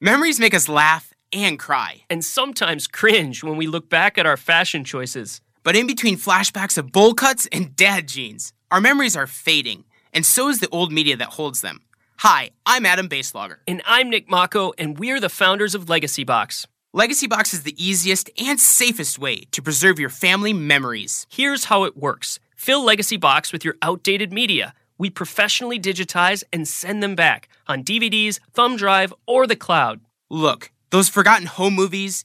Memories 0.00 0.40
make 0.40 0.54
us 0.54 0.68
laugh 0.68 1.12
and 1.32 1.58
cry. 1.58 2.02
And 2.10 2.24
sometimes 2.24 2.88
cringe 2.88 3.44
when 3.44 3.56
we 3.56 3.68
look 3.68 3.88
back 3.88 4.18
at 4.18 4.26
our 4.26 4.36
fashion 4.36 4.82
choices. 4.82 5.40
But 5.62 5.76
in 5.76 5.86
between 5.86 6.16
flashbacks 6.16 6.76
of 6.76 6.90
bowl 6.90 7.14
cuts 7.14 7.46
and 7.52 7.76
dad 7.76 8.08
jeans, 8.08 8.52
our 8.70 8.80
memories 8.80 9.14
are 9.14 9.26
fading 9.26 9.84
and 10.12 10.26
so 10.26 10.48
is 10.48 10.60
the 10.60 10.68
old 10.70 10.92
media 10.92 11.16
that 11.16 11.28
holds 11.28 11.60
them. 11.60 11.80
Hi, 12.18 12.50
I'm 12.66 12.84
Adam 12.84 13.08
Boeselager. 13.08 13.56
And 13.66 13.80
I'm 13.86 14.10
Nick 14.10 14.28
Mako, 14.28 14.72
and 14.76 14.98
we're 14.98 15.20
the 15.20 15.28
founders 15.28 15.74
of 15.74 15.88
Legacy 15.88 16.24
Box. 16.24 16.66
Legacy 16.92 17.26
Box 17.26 17.54
is 17.54 17.62
the 17.62 17.82
easiest 17.82 18.28
and 18.36 18.58
safest 18.60 19.18
way 19.18 19.42
to 19.52 19.62
preserve 19.62 19.98
your 19.98 20.10
family 20.10 20.52
memories. 20.52 21.26
Here's 21.30 21.66
how 21.66 21.84
it 21.84 21.96
works 21.96 22.40
fill 22.56 22.84
Legacy 22.84 23.16
Box 23.16 23.52
with 23.52 23.64
your 23.64 23.76
outdated 23.80 24.32
media. 24.32 24.74
We 24.98 25.08
professionally 25.08 25.80
digitize 25.80 26.44
and 26.52 26.68
send 26.68 27.02
them 27.02 27.14
back 27.14 27.48
on 27.66 27.84
DVDs, 27.84 28.38
thumb 28.52 28.76
drive, 28.76 29.14
or 29.26 29.46
the 29.46 29.56
cloud. 29.56 30.00
Look, 30.28 30.72
those 30.90 31.08
forgotten 31.08 31.46
home 31.46 31.74
movies, 31.74 32.24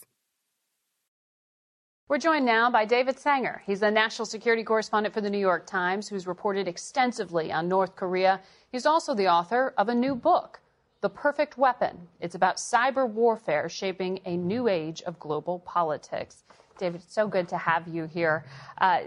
We're 2.11 2.17
joined 2.17 2.45
now 2.45 2.69
by 2.69 2.83
David 2.83 3.17
Sanger. 3.17 3.61
He's 3.65 3.79
the 3.79 3.89
national 3.89 4.25
security 4.25 4.65
correspondent 4.65 5.13
for 5.13 5.21
the 5.21 5.29
New 5.29 5.37
York 5.37 5.65
Times, 5.65 6.09
who's 6.09 6.27
reported 6.27 6.67
extensively 6.67 7.53
on 7.53 7.69
North 7.69 7.95
Korea. 7.95 8.41
He's 8.69 8.85
also 8.85 9.15
the 9.15 9.29
author 9.29 9.73
of 9.77 9.87
a 9.87 9.95
new 9.95 10.13
book, 10.13 10.59
The 10.99 11.07
Perfect 11.07 11.57
Weapon. 11.57 11.97
It's 12.19 12.35
about 12.35 12.57
cyber 12.57 13.07
warfare 13.07 13.69
shaping 13.69 14.19
a 14.25 14.35
new 14.35 14.67
age 14.67 15.01
of 15.03 15.21
global 15.21 15.59
politics. 15.59 16.43
David, 16.77 16.99
it's 16.99 17.13
so 17.13 17.29
good 17.29 17.47
to 17.47 17.57
have 17.57 17.87
you 17.87 18.07
here. 18.07 18.43
Uh, 18.79 19.03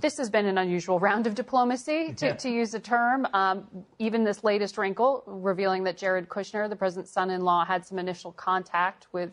this 0.00 0.16
has 0.16 0.30
been 0.30 0.46
an 0.46 0.58
unusual 0.58 1.00
round 1.00 1.26
of 1.26 1.34
diplomacy, 1.34 2.12
to, 2.12 2.26
yeah. 2.26 2.34
to 2.34 2.48
use 2.48 2.72
a 2.74 2.78
term. 2.78 3.26
Um, 3.32 3.66
even 3.98 4.22
this 4.22 4.44
latest 4.44 4.78
wrinkle 4.78 5.24
revealing 5.26 5.82
that 5.84 5.96
Jared 5.96 6.28
Kushner, 6.28 6.70
the 6.70 6.76
president's 6.76 7.10
son 7.10 7.30
in 7.30 7.40
law, 7.40 7.64
had 7.64 7.84
some 7.84 7.98
initial 7.98 8.30
contact 8.30 9.08
with 9.10 9.32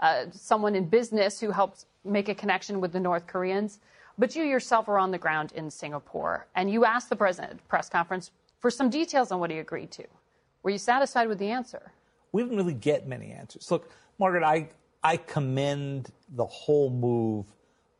uh, 0.00 0.26
someone 0.30 0.74
in 0.74 0.86
business 0.86 1.40
who 1.40 1.50
helped 1.50 1.86
make 2.04 2.28
a 2.28 2.34
connection 2.34 2.80
with 2.80 2.92
the 2.92 3.00
North 3.00 3.26
Koreans. 3.26 3.80
But 4.18 4.34
you 4.34 4.42
yourself 4.42 4.88
are 4.88 4.98
on 4.98 5.10
the 5.10 5.18
ground 5.18 5.52
in 5.54 5.70
Singapore, 5.70 6.46
and 6.56 6.70
you 6.70 6.84
asked 6.84 7.08
the 7.08 7.16
president 7.16 7.52
at 7.52 7.58
the 7.58 7.64
press 7.64 7.88
conference 7.88 8.32
for 8.58 8.70
some 8.70 8.90
details 8.90 9.30
on 9.30 9.38
what 9.38 9.50
he 9.50 9.58
agreed 9.58 9.90
to. 9.92 10.04
Were 10.62 10.70
you 10.70 10.78
satisfied 10.78 11.28
with 11.28 11.38
the 11.38 11.50
answer? 11.50 11.92
We 12.32 12.42
didn't 12.42 12.56
really 12.56 12.74
get 12.74 13.06
many 13.06 13.30
answers. 13.30 13.70
Look, 13.70 13.90
Margaret, 14.18 14.42
I 14.42 14.68
I 15.02 15.16
commend 15.16 16.10
the 16.34 16.46
whole 16.46 16.90
move 16.90 17.46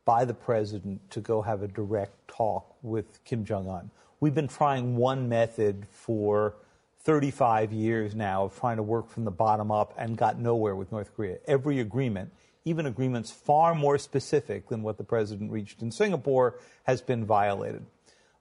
by 0.03 0.25
the 0.25 0.33
president 0.33 0.99
to 1.11 1.21
go 1.21 1.41
have 1.41 1.63
a 1.63 1.67
direct 1.67 2.27
talk 2.27 2.75
with 2.81 3.23
Kim 3.23 3.45
Jong 3.45 3.69
un. 3.69 3.89
We've 4.19 4.35
been 4.35 4.47
trying 4.47 4.97
one 4.97 5.29
method 5.29 5.87
for 5.89 6.55
35 7.01 7.71
years 7.71 8.13
now 8.13 8.45
of 8.45 8.59
trying 8.59 8.77
to 8.77 8.83
work 8.83 9.09
from 9.09 9.25
the 9.25 9.31
bottom 9.31 9.71
up 9.71 9.93
and 9.97 10.17
got 10.17 10.39
nowhere 10.39 10.75
with 10.75 10.91
North 10.91 11.15
Korea. 11.15 11.37
Every 11.47 11.79
agreement, 11.79 12.31
even 12.65 12.85
agreements 12.85 13.31
far 13.31 13.73
more 13.73 13.97
specific 13.97 14.67
than 14.67 14.83
what 14.83 14.97
the 14.97 15.03
president 15.03 15.51
reached 15.51 15.81
in 15.81 15.91
Singapore, 15.91 16.59
has 16.83 17.01
been 17.01 17.25
violated. 17.25 17.85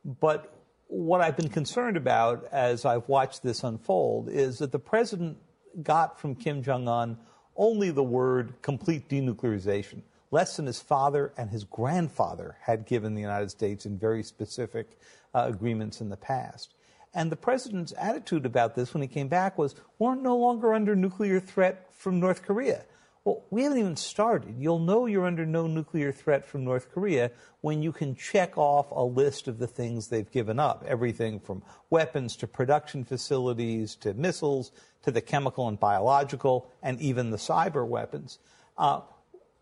But 0.04 0.52
what 0.88 1.20
I've 1.20 1.36
been 1.36 1.50
concerned 1.50 1.96
about 1.96 2.46
as 2.50 2.84
I've 2.84 3.08
watched 3.08 3.42
this 3.42 3.62
unfold 3.62 4.28
is 4.28 4.58
that 4.58 4.72
the 4.72 4.78
president 4.78 5.38
got 5.82 6.18
from 6.18 6.34
Kim 6.34 6.62
Jong 6.62 6.88
un 6.88 7.18
only 7.56 7.90
the 7.90 8.02
word 8.02 8.54
complete 8.62 9.08
denuclearization, 9.08 10.02
less 10.30 10.56
than 10.56 10.66
his 10.66 10.80
father 10.80 11.32
and 11.36 11.50
his 11.50 11.64
grandfather 11.64 12.56
had 12.62 12.86
given 12.86 13.14
the 13.14 13.20
United 13.20 13.50
States 13.50 13.84
in 13.84 13.98
very 13.98 14.22
specific 14.22 14.98
uh, 15.34 15.44
agreements 15.48 16.00
in 16.00 16.08
the 16.08 16.16
past. 16.16 16.74
And 17.18 17.32
the 17.32 17.36
president's 17.36 17.92
attitude 17.98 18.46
about 18.46 18.76
this 18.76 18.94
when 18.94 19.02
he 19.02 19.08
came 19.08 19.26
back 19.26 19.58
was 19.58 19.74
we're 19.98 20.14
no 20.14 20.36
longer 20.36 20.72
under 20.72 20.94
nuclear 20.94 21.40
threat 21.40 21.88
from 21.92 22.20
North 22.20 22.44
Korea. 22.44 22.84
Well, 23.24 23.42
we 23.50 23.64
haven't 23.64 23.78
even 23.78 23.96
started. 23.96 24.54
You'll 24.56 24.78
know 24.78 25.06
you're 25.06 25.26
under 25.26 25.44
no 25.44 25.66
nuclear 25.66 26.12
threat 26.12 26.46
from 26.46 26.62
North 26.62 26.92
Korea 26.92 27.32
when 27.60 27.82
you 27.82 27.90
can 27.90 28.14
check 28.14 28.56
off 28.56 28.92
a 28.92 29.02
list 29.02 29.48
of 29.48 29.58
the 29.58 29.66
things 29.66 30.06
they've 30.06 30.30
given 30.30 30.60
up 30.60 30.84
everything 30.86 31.40
from 31.40 31.64
weapons 31.90 32.36
to 32.36 32.46
production 32.46 33.04
facilities 33.04 33.96
to 33.96 34.14
missiles 34.14 34.70
to 35.02 35.10
the 35.10 35.20
chemical 35.20 35.66
and 35.66 35.80
biological 35.80 36.70
and 36.84 37.00
even 37.00 37.32
the 37.32 37.36
cyber 37.36 37.84
weapons. 37.84 38.38
Uh, 38.76 39.00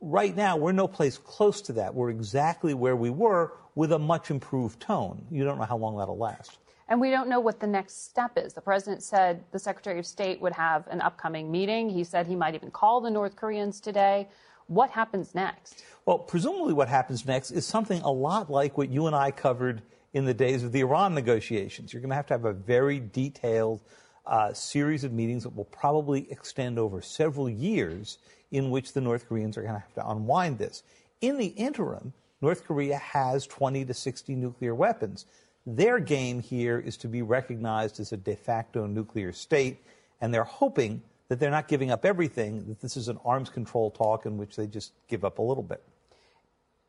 right 0.03 0.37
now, 0.37 0.59
we're 0.59 0.73
no 0.73 0.89
place 0.89 1.17
close 1.17 1.63
to 1.63 1.73
that. 1.73 1.95
We're 1.95 2.11
exactly 2.11 2.75
where 2.75 2.97
we 2.97 3.09
were 3.09 3.55
with 3.75 3.93
a 3.93 3.99
much 3.99 4.31
improved 4.31 4.79
tone. 4.79 5.25
You 5.31 5.45
don't 5.45 5.57
know 5.57 5.65
how 5.65 5.79
long 5.79 5.97
that'll 5.97 6.19
last. 6.19 6.59
And 6.89 7.01
we 7.01 7.11
don't 7.11 7.29
know 7.29 7.41
what 7.41 7.59
the 7.59 7.67
next 7.67 8.05
step 8.05 8.39
is. 8.39 8.55
The 8.55 8.61
president 8.61 9.03
said 9.03 9.43
the 9.51 9.59
Secretary 9.59 9.99
of 9.99 10.07
State 10.07 10.41
would 10.41 10.53
have 10.53 10.87
an 10.89 11.01
upcoming 11.01 11.51
meeting. 11.51 11.91
He 11.91 12.05
said 12.05 12.27
he 12.27 12.37
might 12.37 12.55
even 12.55 12.71
call 12.71 13.01
the 13.01 13.11
North 13.11 13.35
Koreans 13.35 13.81
today. 13.81 14.29
What 14.69 14.91
happens 14.91 15.35
next? 15.35 15.83
Well, 16.05 16.19
presumably, 16.19 16.75
what 16.75 16.89
happens 16.89 17.27
next 17.27 17.51
is 17.51 17.67
something 17.67 18.01
a 18.03 18.11
lot 18.11 18.51
like 18.51 18.79
what 18.79 18.89
you 18.89 19.07
and 19.07 19.17
I 19.17 19.33
covered 19.33 19.83
in 20.13 20.25
the 20.25 20.35
days 20.35 20.63
of 20.63 20.73
the 20.73 20.81
Iran 20.81 21.15
negotiations. 21.15 21.93
You're 21.93 22.01
going 22.01 22.11
to 22.11 22.17
have 22.17 22.27
to 22.29 22.35
have 22.35 22.45
a 22.45 22.53
very 22.53 23.01
detailed 23.01 23.83
uh, 24.25 24.53
series 24.53 25.05
of 25.05 25.13
meetings 25.13 25.43
that 25.43 25.55
will 25.55 25.65
probably 25.67 26.31
extend 26.31 26.79
over 26.79 27.01
several 27.01 27.49
years 27.49 28.19
in 28.51 28.71
which 28.71 28.93
the 28.93 29.01
North 29.01 29.29
Koreans 29.29 29.57
are 29.57 29.63
going 29.63 29.75
to 29.75 29.81
have 29.81 29.95
to 29.95 30.09
unwind 30.09 30.59
this. 30.59 30.85
In 31.21 31.37
the 31.37 31.47
interim, 31.47 32.13
North 32.41 32.65
Korea 32.65 32.97
has 32.97 33.47
20 33.47 33.85
to 33.85 33.95
60 33.95 34.35
nuclear 34.35 34.75
weapons. 34.75 35.27
Their 35.67 35.99
game 35.99 36.41
here 36.41 36.79
is 36.79 36.97
to 36.99 37.09
be 37.09 37.23
recognized 37.23 37.99
as 37.99 38.13
a 38.13 38.17
de 38.17 38.37
facto 38.37 38.87
nuclear 38.87 39.33
state, 39.33 39.83
and 40.21 40.33
they're 40.33 40.45
hoping 40.45 41.03
that 41.29 41.41
they're 41.41 41.51
not 41.51 41.67
giving 41.67 41.91
up 41.91 42.05
everything, 42.05 42.65
that 42.69 42.81
this 42.81 42.97
is 42.97 43.09
an 43.09 43.19
arms 43.25 43.51
control 43.51 43.91
talk 43.91 44.27
in 44.27 44.37
which 44.37 44.55
they 44.55 44.69
just 44.69 44.93
give 45.09 45.25
up 45.25 45.39
a 45.39 45.43
little 45.43 45.65
bit. 45.65 45.83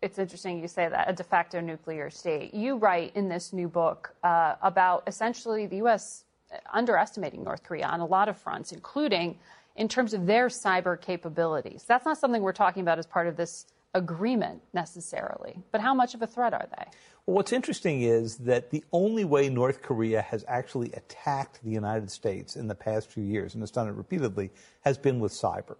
It's 0.04 0.20
interesting 0.20 0.62
you 0.62 0.68
say 0.68 0.88
that, 0.88 1.10
a 1.10 1.14
de 1.14 1.24
facto 1.24 1.60
nuclear 1.60 2.12
state. 2.12 2.54
You 2.54 2.78
write 2.78 3.16
in 3.16 3.30
this 3.30 3.52
new 3.52 3.68
book 3.68 4.14
uh, 4.24 4.56
about 4.62 5.04
essentially 5.08 5.66
the 5.66 5.78
U.S. 5.78 6.26
underestimating 6.72 7.44
North 7.44 7.64
Korea 7.64 7.88
on 7.88 8.00
a 8.00 8.06
lot 8.06 8.30
of 8.30 8.38
fronts, 8.38 8.72
including 8.72 9.40
in 9.76 9.88
terms 9.88 10.14
of 10.14 10.28
their 10.28 10.50
cyber 10.50 11.02
capabilities. 11.02 11.84
That's 11.88 12.06
not 12.06 12.20
something 12.20 12.44
we're 12.44 12.54
talking 12.54 12.84
about 12.84 13.00
as 13.00 13.08
part 13.08 13.26
of 13.26 13.38
this 13.38 13.66
agreement 13.98 14.62
necessarily, 14.74 15.62
but 15.72 15.82
how 15.82 15.94
much 15.94 16.14
of 16.14 16.22
a 16.22 16.28
threat 16.28 16.54
are 16.54 16.68
they? 16.78 16.86
Well, 17.26 17.36
what's 17.36 17.52
interesting 17.52 18.04
is 18.04 18.38
that 18.38 18.70
the 18.70 18.84
only 18.94 19.26
way 19.26 19.50
North 19.50 19.82
Korea 19.82 20.22
has 20.22 20.46
actually 20.48 20.94
attacked 20.94 21.60
the 21.64 21.72
United 21.72 22.10
States 22.10 22.56
in 22.56 22.68
the 22.68 22.76
past 22.76 23.12
few 23.12 23.24
years, 23.24 23.54
and 23.54 23.62
has 23.62 23.72
done 23.72 23.88
it 23.88 23.96
repeatedly, 23.96 24.52
has 24.82 24.98
been 24.98 25.20
with 25.20 25.34
cyber. 25.34 25.76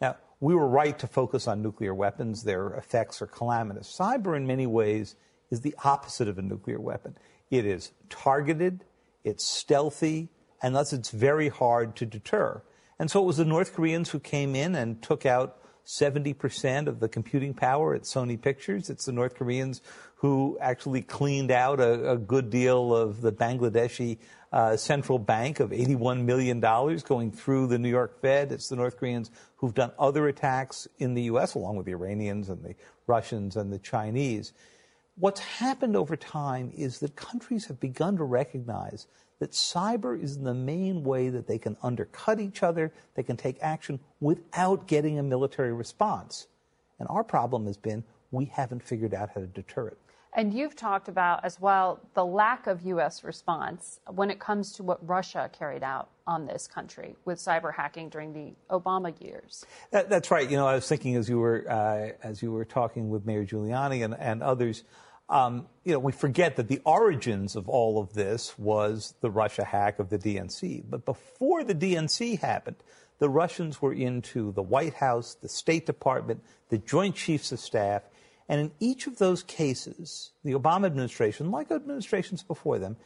Now, 0.00 0.16
we 0.40 0.54
were 0.54 0.68
right 0.68 0.98
to 0.98 1.06
focus 1.06 1.48
on 1.48 1.62
nuclear 1.62 1.94
weapons. 1.94 2.44
Their 2.44 2.74
effects 2.74 3.22
are 3.22 3.26
calamitous. 3.26 3.96
Cyber, 3.98 4.36
in 4.36 4.46
many 4.46 4.66
ways, 4.66 5.16
is 5.50 5.62
the 5.62 5.74
opposite 5.84 6.28
of 6.28 6.38
a 6.38 6.42
nuclear 6.42 6.80
weapon. 6.80 7.16
It 7.50 7.64
is 7.64 7.92
targeted, 8.10 8.84
it's 9.24 9.44
stealthy, 9.44 10.28
and 10.62 10.74
thus 10.74 10.92
it's 10.92 11.10
very 11.10 11.48
hard 11.48 11.96
to 11.96 12.06
deter. 12.06 12.62
And 12.98 13.10
so 13.10 13.22
it 13.22 13.26
was 13.26 13.38
the 13.38 13.44
North 13.44 13.74
Koreans 13.74 14.10
who 14.10 14.20
came 14.20 14.54
in 14.54 14.74
and 14.74 15.02
took 15.02 15.26
out 15.26 15.58
70% 15.86 16.86
of 16.86 17.00
the 17.00 17.08
computing 17.08 17.54
power 17.54 17.94
at 17.94 18.02
Sony 18.02 18.40
Pictures. 18.40 18.90
It's 18.90 19.04
the 19.04 19.12
North 19.12 19.34
Koreans 19.34 19.82
who 20.16 20.56
actually 20.60 21.02
cleaned 21.02 21.50
out 21.50 21.80
a, 21.80 22.12
a 22.12 22.16
good 22.16 22.48
deal 22.50 22.94
of 22.94 23.20
the 23.20 23.32
Bangladeshi 23.32 24.18
uh, 24.52 24.76
central 24.76 25.18
bank 25.18 25.60
of 25.60 25.70
$81 25.70 26.24
million 26.24 26.60
going 26.60 27.32
through 27.32 27.66
the 27.66 27.78
New 27.78 27.90
York 27.90 28.20
Fed. 28.22 28.52
It's 28.52 28.68
the 28.68 28.76
North 28.76 28.96
Koreans 28.96 29.30
who've 29.56 29.74
done 29.74 29.92
other 29.98 30.28
attacks 30.28 30.88
in 30.98 31.14
the 31.14 31.22
U.S., 31.22 31.54
along 31.54 31.76
with 31.76 31.86
the 31.86 31.92
Iranians 31.92 32.48
and 32.48 32.62
the 32.62 32.74
Russians 33.06 33.56
and 33.56 33.72
the 33.72 33.78
Chinese. 33.78 34.52
What's 35.16 35.40
happened 35.40 35.96
over 35.96 36.16
time 36.16 36.72
is 36.74 37.00
that 37.00 37.16
countries 37.16 37.66
have 37.66 37.78
begun 37.78 38.16
to 38.16 38.24
recognize 38.24 39.06
that 39.40 39.52
cyber 39.52 40.20
is 40.20 40.38
the 40.38 40.54
main 40.54 41.02
way 41.02 41.28
that 41.28 41.46
they 41.46 41.58
can 41.58 41.76
undercut 41.82 42.40
each 42.40 42.62
other, 42.62 42.92
they 43.14 43.22
can 43.22 43.36
take 43.36 43.58
action 43.60 44.00
without 44.20 44.86
getting 44.86 45.18
a 45.18 45.22
military 45.22 45.72
response. 45.72 46.46
And 46.98 47.08
our 47.08 47.24
problem 47.24 47.66
has 47.66 47.76
been 47.76 48.04
we 48.30 48.46
haven't 48.46 48.82
figured 48.82 49.14
out 49.14 49.30
how 49.34 49.40
to 49.40 49.46
deter 49.46 49.88
it. 49.88 49.98
And 50.36 50.52
you've 50.52 50.74
talked 50.74 51.08
about 51.08 51.44
as 51.44 51.60
well 51.60 52.00
the 52.14 52.24
lack 52.24 52.66
of 52.66 52.82
U.S. 52.82 53.22
response 53.22 54.00
when 54.08 54.30
it 54.30 54.40
comes 54.40 54.72
to 54.72 54.82
what 54.82 55.06
Russia 55.06 55.48
carried 55.56 55.84
out 55.84 56.08
on 56.26 56.46
this 56.46 56.66
country 56.66 57.14
with 57.24 57.38
cyber 57.38 57.72
hacking 57.72 58.08
during 58.08 58.32
the 58.32 58.54
Obama 58.68 59.14
years. 59.22 59.64
That, 59.92 60.10
that's 60.10 60.32
right. 60.32 60.50
You 60.50 60.56
know, 60.56 60.66
I 60.66 60.74
was 60.74 60.88
thinking 60.88 61.14
as 61.14 61.28
you 61.28 61.38
were 61.38 61.70
uh, 61.70 62.26
as 62.26 62.42
you 62.42 62.50
were 62.50 62.64
talking 62.64 63.10
with 63.10 63.24
Mayor 63.24 63.44
Giuliani 63.44 64.04
and, 64.04 64.14
and 64.18 64.42
others. 64.42 64.82
Um, 65.34 65.66
you 65.82 65.92
know, 65.92 65.98
we 65.98 66.12
forget 66.12 66.54
that 66.56 66.68
the 66.68 66.80
origins 66.84 67.56
of 67.56 67.68
all 67.68 67.98
of 67.98 68.12
this 68.12 68.56
was 68.56 69.14
the 69.20 69.32
Russia 69.32 69.64
hack 69.64 69.98
of 69.98 70.08
the 70.08 70.16
DNC. 70.16 70.84
But 70.88 71.04
before 71.04 71.64
the 71.64 71.74
DNC 71.74 72.38
happened, 72.38 72.76
the 73.18 73.28
Russians 73.28 73.82
were 73.82 73.92
into 73.92 74.52
the 74.52 74.62
White 74.62 74.94
House, 74.94 75.34
the 75.34 75.48
State 75.48 75.86
Department, 75.86 76.44
the 76.68 76.78
Joint 76.78 77.16
Chiefs 77.16 77.50
of 77.50 77.58
Staff, 77.58 78.02
and 78.48 78.60
in 78.60 78.70
each 78.78 79.08
of 79.08 79.18
those 79.18 79.42
cases, 79.42 80.30
the 80.44 80.52
Obama 80.52 80.86
administration, 80.86 81.50
like 81.50 81.72
administrations 81.72 82.44
before 82.44 82.78
them, 82.78 82.96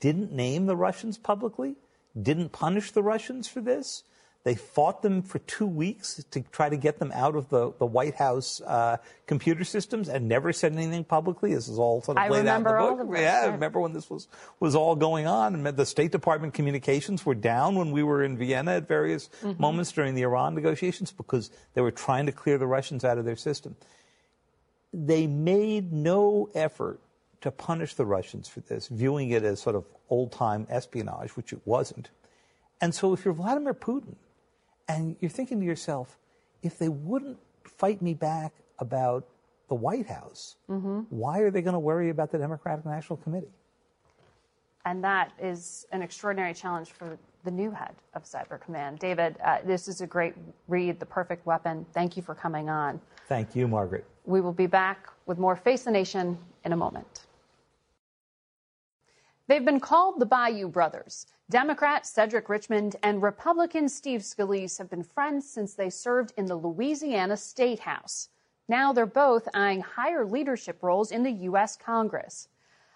didn't 0.00 0.32
name 0.32 0.64
the 0.64 0.76
Russians 0.76 1.18
publicly, 1.18 1.76
didn't 2.20 2.52
punish 2.52 2.92
the 2.92 3.02
Russians 3.02 3.46
for 3.46 3.60
this. 3.60 4.04
They 4.44 4.54
fought 4.54 5.02
them 5.02 5.22
for 5.22 5.38
two 5.40 5.66
weeks 5.66 6.22
to 6.30 6.42
try 6.42 6.68
to 6.68 6.76
get 6.76 6.98
them 6.98 7.10
out 7.14 7.34
of 7.34 7.48
the, 7.48 7.72
the 7.78 7.86
White 7.86 8.14
House 8.14 8.60
uh, 8.60 8.98
computer 9.26 9.64
systems 9.64 10.08
and 10.08 10.28
never 10.28 10.52
said 10.52 10.74
anything 10.74 11.04
publicly. 11.04 11.54
This 11.54 11.66
is 11.66 11.78
all 11.78 12.02
sort 12.02 12.18
of 12.18 12.24
I 12.24 12.28
laid 12.28 12.46
out 12.46 12.58
in 12.58 12.64
the 12.64 12.70
book. 12.70 13.00
All 13.00 13.16
yeah, 13.16 13.40
I 13.44 13.46
remember 13.46 13.80
when 13.80 13.94
this 13.94 14.10
was, 14.10 14.28
was 14.60 14.74
all 14.74 14.96
going 14.96 15.26
on. 15.26 15.54
And 15.54 15.66
the 15.66 15.86
State 15.86 16.12
Department 16.12 16.52
communications 16.52 17.24
were 17.24 17.34
down 17.34 17.74
when 17.74 17.90
we 17.90 18.02
were 18.02 18.22
in 18.22 18.36
Vienna 18.36 18.72
at 18.72 18.86
various 18.86 19.30
mm-hmm. 19.42 19.60
moments 19.60 19.92
during 19.92 20.14
the 20.14 20.22
Iran 20.22 20.54
negotiations 20.54 21.10
because 21.10 21.50
they 21.72 21.80
were 21.80 21.90
trying 21.90 22.26
to 22.26 22.32
clear 22.32 22.58
the 22.58 22.66
Russians 22.66 23.02
out 23.02 23.16
of 23.16 23.24
their 23.24 23.36
system 23.36 23.76
they 24.94 25.26
made 25.26 25.92
no 25.92 26.48
effort 26.54 27.00
to 27.40 27.50
punish 27.50 27.94
the 27.94 28.06
Russians 28.06 28.48
for 28.48 28.60
this, 28.60 28.88
viewing 28.88 29.30
it 29.30 29.42
as 29.42 29.60
sort 29.60 29.76
of 29.76 29.84
old 30.08 30.32
time 30.32 30.66
espionage, 30.70 31.36
which 31.36 31.52
it 31.52 31.60
wasn't. 31.64 32.10
And 32.80 32.94
so 32.94 33.12
if 33.12 33.24
you're 33.24 33.34
Vladimir 33.34 33.74
Putin 33.74 34.14
and 34.88 35.16
you're 35.20 35.30
thinking 35.30 35.60
to 35.60 35.66
yourself, 35.66 36.18
if 36.62 36.78
they 36.78 36.88
wouldn't 36.88 37.38
fight 37.64 38.02
me 38.02 38.14
back 38.14 38.52
about 38.78 39.26
the 39.68 39.74
White 39.74 40.06
House, 40.06 40.56
mm-hmm. 40.68 41.00
why 41.10 41.40
are 41.40 41.50
they 41.50 41.62
going 41.62 41.74
to 41.74 41.78
worry 41.80 42.10
about 42.10 42.30
the 42.30 42.38
Democratic 42.38 42.84
National 42.84 43.16
Committee? 43.16 43.52
And 44.84 45.02
that 45.02 45.32
is 45.40 45.86
an 45.92 46.02
extraordinary 46.02 46.52
challenge 46.52 46.90
for 46.90 47.18
the 47.44 47.50
new 47.50 47.70
head 47.70 47.94
of 48.14 48.24
Cyber 48.24 48.60
Command. 48.60 48.98
David, 48.98 49.36
uh, 49.42 49.58
this 49.64 49.88
is 49.88 50.00
a 50.00 50.06
great 50.06 50.34
read, 50.68 50.98
The 50.98 51.06
Perfect 51.06 51.46
Weapon. 51.46 51.86
Thank 51.92 52.16
you 52.16 52.22
for 52.22 52.34
coming 52.34 52.68
on. 52.68 53.00
Thank 53.28 53.54
you, 53.54 53.66
Margaret. 53.66 54.04
We 54.26 54.40
will 54.40 54.52
be 54.52 54.66
back 54.66 55.08
with 55.26 55.38
more 55.38 55.56
Face 55.56 55.84
the 55.84 55.90
Nation 55.90 56.38
in 56.64 56.72
a 56.72 56.76
moment. 56.76 57.26
They've 59.46 59.64
been 59.64 59.80
called 59.80 60.20
the 60.20 60.26
Bayou 60.26 60.68
Brothers. 60.68 61.26
Democrat 61.50 62.06
Cedric 62.06 62.48
Richmond 62.48 62.96
and 63.02 63.22
Republican 63.22 63.90
Steve 63.90 64.22
Scalise 64.22 64.78
have 64.78 64.88
been 64.88 65.02
friends 65.02 65.46
since 65.46 65.74
they 65.74 65.90
served 65.90 66.32
in 66.38 66.46
the 66.46 66.56
Louisiana 66.56 67.36
State 67.36 67.80
House. 67.80 68.30
Now 68.68 68.94
they're 68.94 69.04
both 69.04 69.46
eyeing 69.52 69.82
higher 69.82 70.24
leadership 70.24 70.82
roles 70.82 71.12
in 71.12 71.22
the 71.22 71.30
U.S. 71.30 71.76
Congress. 71.76 72.48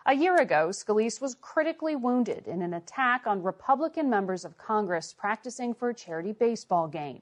A 0.06 0.14
year 0.14 0.36
ago, 0.36 0.68
Scalise 0.68 1.20
was 1.20 1.34
critically 1.34 1.96
wounded 1.96 2.48
in 2.48 2.62
an 2.62 2.72
attack 2.72 3.26
on 3.26 3.42
Republican 3.42 4.08
members 4.08 4.46
of 4.46 4.56
Congress 4.56 5.12
practicing 5.12 5.74
for 5.74 5.90
a 5.90 5.94
charity 5.94 6.32
baseball 6.32 6.88
game. 6.88 7.20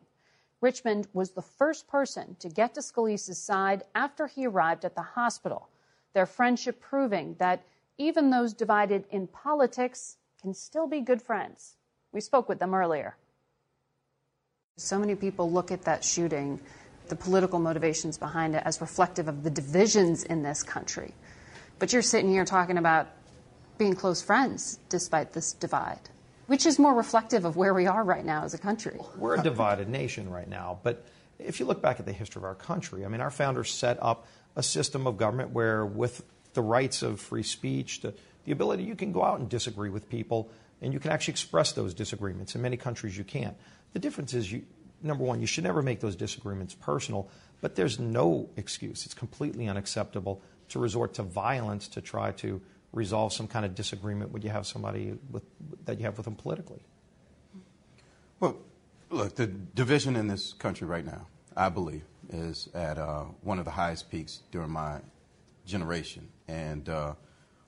Richmond 0.61 1.09
was 1.13 1.33
the 1.33 1.43
first 1.43 1.89
person 1.89 2.37
to 2.39 2.49
get 2.49 2.75
to 2.75 2.81
Scalise's 2.81 3.39
side 3.39 3.83
after 3.97 4.29
he 4.29 4.47
arrived 4.47 4.85
at 4.85 4.95
the 4.95 5.03
hospital, 5.03 5.69
their 6.15 6.27
friendship 6.27 6.81
proving 6.81 7.35
that 7.41 7.65
even 7.99 8.31
those 8.31 8.53
divided 8.53 9.05
in 9.11 9.27
politics 9.27 10.17
can 10.41 10.55
still 10.55 10.87
be 10.87 11.01
good 11.01 11.23
friends. 11.23 11.77
We 12.13 12.21
spoke 12.21 12.49
with 12.49 12.59
them 12.59 12.75
earlier. 12.75 13.17
So 14.77 14.99
many 14.99 15.15
people 15.15 15.51
look 15.51 15.71
at 15.71 15.83
that 15.83 16.05
shooting, 16.05 16.61
the 17.09 17.17
political 17.17 17.59
motivations 17.59 18.19
behind 18.19 18.55
it, 18.55 18.63
as 18.65 18.81
reflective 18.81 19.29
of 19.29 19.43
the 19.43 19.51
divisions 19.51 20.25
in 20.25 20.43
this 20.43 20.63
country. 20.63 21.15
But 21.79 21.93
you're 21.93 22.03
sitting 22.03 22.31
here 22.31 22.45
talking 22.45 22.79
about 22.79 23.09
being 23.79 23.95
close 23.95 24.23
friends 24.23 24.79
despite 24.89 25.33
this 25.33 25.53
divide, 25.53 26.01
which 26.47 26.67
is 26.67 26.79
more 26.79 26.95
reflective 26.95 27.45
of 27.45 27.57
where 27.57 27.75
we 27.75 27.87
are 27.87 28.05
right 28.05 28.25
now 28.25 28.45
as 28.45 28.55
a 28.55 28.59
country. 28.59 28.99
We're 29.17 29.37
a 29.37 29.43
divided 29.43 29.89
nation 29.89 30.31
right 30.31 30.49
now, 30.49 30.79
but 30.83 31.07
if 31.39 31.61
you 31.61 31.67
look 31.67 31.83
back 31.83 32.01
at 32.01 32.07
the 32.07 32.13
history 32.13 32.41
of 32.41 32.45
our 32.45 32.55
country, 32.55 33.05
I 33.05 33.09
mean, 33.09 33.21
our 33.21 33.31
founders 33.31 33.71
set 33.71 33.99
up 34.03 34.27
a 34.55 34.63
system 34.63 35.07
of 35.07 35.19
government 35.19 35.51
where, 35.51 35.85
with 35.85 36.23
the 36.57 36.63
rights 36.63 37.03
of 37.03 37.21
free 37.21 37.45
speech, 37.45 38.01
the, 38.01 38.13
the 38.45 38.51
ability 38.51 38.83
you 38.83 38.97
can 38.97 39.13
go 39.13 39.23
out 39.23 39.39
and 39.39 39.49
disagree 39.49 39.91
with 39.91 40.11
people, 40.11 40.51
and 40.83 40.93
you 40.93 40.99
can 40.99 41.13
actually 41.13 41.33
express 41.33 41.73
those 41.73 41.95
disagreements. 41.95 42.57
In 42.57 42.63
many 42.63 42.77
countries, 42.77 43.17
you 43.17 43.23
can't. 43.23 43.57
The 43.93 44.01
difference 44.01 44.35
is, 44.35 44.51
you, 44.51 44.65
number 45.03 45.23
one, 45.23 45.41
you 45.41 45.47
should 45.47 45.65
never 45.65 45.83
make 45.83 46.01
those 46.01 46.17
disagreements 46.17 46.75
personal, 46.75 47.29
but 47.61 47.77
there's 47.77 47.99
no 47.99 48.51
excuse. 48.57 49.07
It's 49.07 49.15
completely 49.15 49.69
unacceptable 49.69 50.43
to 50.71 50.81
resort 50.81 51.15
to 51.15 51.23
violence 51.23 51.87
to 51.89 52.01
try 52.01 52.33
to 52.33 52.61
resolve 52.93 53.33
some 53.33 53.47
kind 53.47 53.65
of 53.65 53.75
disagreement 53.75 54.33
when 54.33 54.43
you 54.43 54.51
have 54.51 54.67
somebody 54.67 55.15
with, 55.31 55.45
that 55.85 55.99
you 55.99 56.05
have 56.05 56.17
with 56.17 56.25
them 56.25 56.35
politically. 56.35 56.81
Well, 58.41 58.57
look, 59.11 59.37
the 59.37 59.47
division 59.47 60.17
in 60.17 60.27
this 60.27 60.53
country 60.55 60.87
right 60.87 61.05
now, 61.05 61.27
I 61.57 61.69
believe, 61.69 62.05
is 62.31 62.69
at 62.75 62.99
uh, 62.99 63.25
one 63.43 63.59
of 63.59 63.65
the 63.65 63.71
highest 63.71 64.11
peaks 64.11 64.43
during 64.51 64.71
my 64.71 65.01
generation. 65.65 66.29
And 66.49 66.89
uh, 66.89 67.15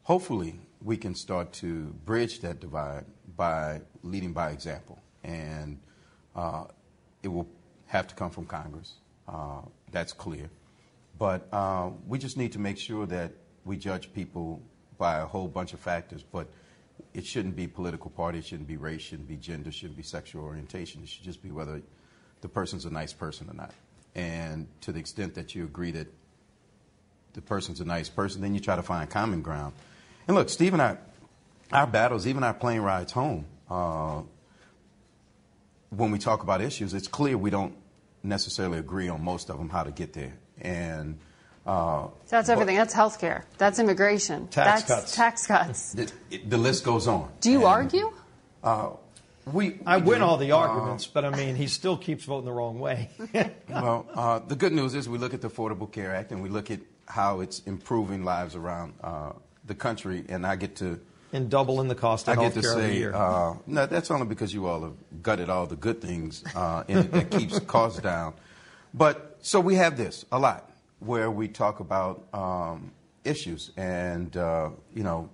hopefully, 0.03 0.61
we 0.83 0.97
can 0.97 1.15
start 1.15 1.53
to 1.55 1.87
bridge 2.05 2.41
that 2.41 2.61
divide 2.61 3.05
by 3.37 3.81
leading 4.03 4.33
by 4.33 4.51
example. 4.51 4.99
And 5.25 5.79
uh, 6.37 6.65
it 7.23 7.29
will 7.29 7.49
have 7.87 8.07
to 8.09 8.15
come 8.15 8.31
from 8.31 8.47
Congress. 8.47 8.95
Uh, 9.27 9.63
that's 9.91 10.13
clear. 10.13 10.49
But 11.19 11.49
uh, 11.53 11.91
we 12.07 12.19
just 12.19 12.37
need 12.37 12.53
to 12.53 12.59
make 12.59 12.79
sure 12.79 13.07
that 13.07 13.33
we 13.65 13.77
judge 13.77 14.13
people 14.13 14.63
by 14.99 15.19
a 15.19 15.27
whole 15.27 15.49
bunch 15.49 15.73
of 15.73 15.81
factors. 15.81 16.23
But 16.23 16.49
it 17.15 17.27
shouldn't 17.27 17.57
be 17.57 17.67
political 17.67 18.11
party, 18.11 18.39
it 18.39 18.45
shouldn't 18.45 18.69
be 18.69 18.77
race, 18.77 19.01
it 19.01 19.05
shouldn't 19.05 19.29
be 19.29 19.37
gender, 19.37 19.69
it 19.69 19.75
shouldn't 19.75 19.97
be 19.97 20.03
sexual 20.03 20.45
orientation. 20.45 21.03
It 21.03 21.09
should 21.09 21.25
just 21.25 21.43
be 21.43 21.51
whether 21.51 21.83
the 22.41 22.49
person's 22.49 22.85
a 22.85 22.91
nice 22.91 23.13
person 23.13 23.49
or 23.51 23.55
not. 23.55 23.73
And 24.15 24.67
to 24.83 24.93
the 24.93 24.99
extent 24.99 25.35
that 25.35 25.55
you 25.55 25.65
agree 25.65 25.91
that 25.93 26.09
the 27.39 27.43
person's 27.43 27.81
a 27.81 27.85
nice 27.85 28.09
person, 28.09 28.43
then 28.43 28.53
you 28.53 28.59
try 28.59 28.75
to 28.75 28.83
find 28.83 29.09
common 29.09 29.43
ground. 29.43 29.73
And 30.27 30.37
look, 30.37 30.49
Steve 30.49 30.73
and 30.73 30.83
I, 30.83 30.97
our 31.71 31.87
battles, 31.87 32.27
even 32.27 32.43
our 32.43 32.53
plane 32.53 32.81
rides 32.81 33.13
home, 33.13 33.47
uh, 33.71 34.23
when 35.91 36.11
we 36.11 36.19
talk 36.19 36.43
about 36.43 36.61
issues, 36.61 36.95
it's 36.95 37.07
clear 37.07 37.39
we 37.39 37.51
don't 37.51 37.75
necessarily 38.25 38.79
agree 38.79 39.09
on 39.09 39.23
most 39.23 39.51
of 39.51 39.59
them 39.59 39.69
how 39.69 39.85
to 39.85 39.93
get 39.93 40.13
there. 40.15 40.35
And 40.61 41.19
uh, 41.65 42.09
so 42.09 42.13
that's 42.27 42.49
everything. 42.49 42.75
That's 42.75 42.93
health 42.93 43.21
care. 43.21 43.45
That's 43.57 43.79
immigration. 43.79 44.49
Tax 44.49 44.83
that's 44.83 45.01
cuts. 45.01 45.15
Tax 45.15 45.47
cuts. 45.47 45.93
The, 45.93 46.13
the 46.45 46.59
list 46.59 46.85
goes 46.85 47.07
on. 47.07 47.31
Do 47.41 47.53
you 47.53 47.59
and, 47.59 47.67
argue? 47.67 48.13
Uh, 48.65 48.91
we, 49.47 49.71
we, 49.71 49.81
I 49.87 49.99
win 49.99 50.19
do. 50.19 50.25
all 50.25 50.37
the 50.39 50.51
arguments, 50.51 51.07
uh, 51.07 51.11
but 51.15 51.25
I 51.25 51.31
mean, 51.31 51.55
he 51.55 51.69
still 51.69 51.97
keeps 51.97 52.25
voting 52.25 52.47
the 52.47 52.53
wrong 52.53 52.81
way. 52.81 53.11
well, 53.69 54.07
uh, 54.13 54.41
the 54.41 54.57
good 54.57 54.73
news 54.73 54.97
is 54.97 55.09
we 55.09 55.19
look 55.19 55.35
at 55.35 55.41
the 55.41 55.49
Affordable 55.49 55.91
Care 55.91 56.15
Act 56.15 56.33
and 56.33 56.43
we 56.43 56.49
look 56.49 56.71
at 56.71 56.81
how 57.09 57.41
it's 57.41 57.61
improving 57.61 58.25
lives 58.25 58.55
around 58.55 58.95
uh, 59.03 59.33
the 59.65 59.75
country, 59.75 60.25
and 60.29 60.47
I 60.47 60.57
get 60.57 60.77
to 60.77 61.01
and 61.33 61.51
doubling 61.51 61.89
the 61.89 61.95
cost 61.95 62.29
of 62.29 62.39
I 62.39 62.43
get 62.43 62.55
to 62.55 62.63
say. 62.63 63.05
Uh, 63.05 63.55
no, 63.67 63.87
that's 63.87 64.11
only 64.11 64.27
because 64.27 64.55
you 64.55 64.67
all 64.67 64.83
have 64.83 64.95
gutted 65.23 65.51
all 65.51 65.67
the 65.67 65.77
good 65.77 66.01
things 66.01 66.43
uh, 66.55 66.85
it 66.89 67.13
that 67.13 67.31
keeps 67.31 67.59
costs 67.67 68.01
down. 68.01 68.35
But 68.95 69.37
so 69.43 69.61
we 69.61 69.75
have 69.75 69.97
this 69.97 70.25
a 70.33 70.39
lot 70.39 70.71
where 71.01 71.31
we 71.31 71.49
talk 71.49 71.81
about 71.81 72.27
um, 72.33 72.93
issues, 73.25 73.71
and 73.77 74.37
uh, 74.37 74.71
you 74.95 75.03
know, 75.03 75.29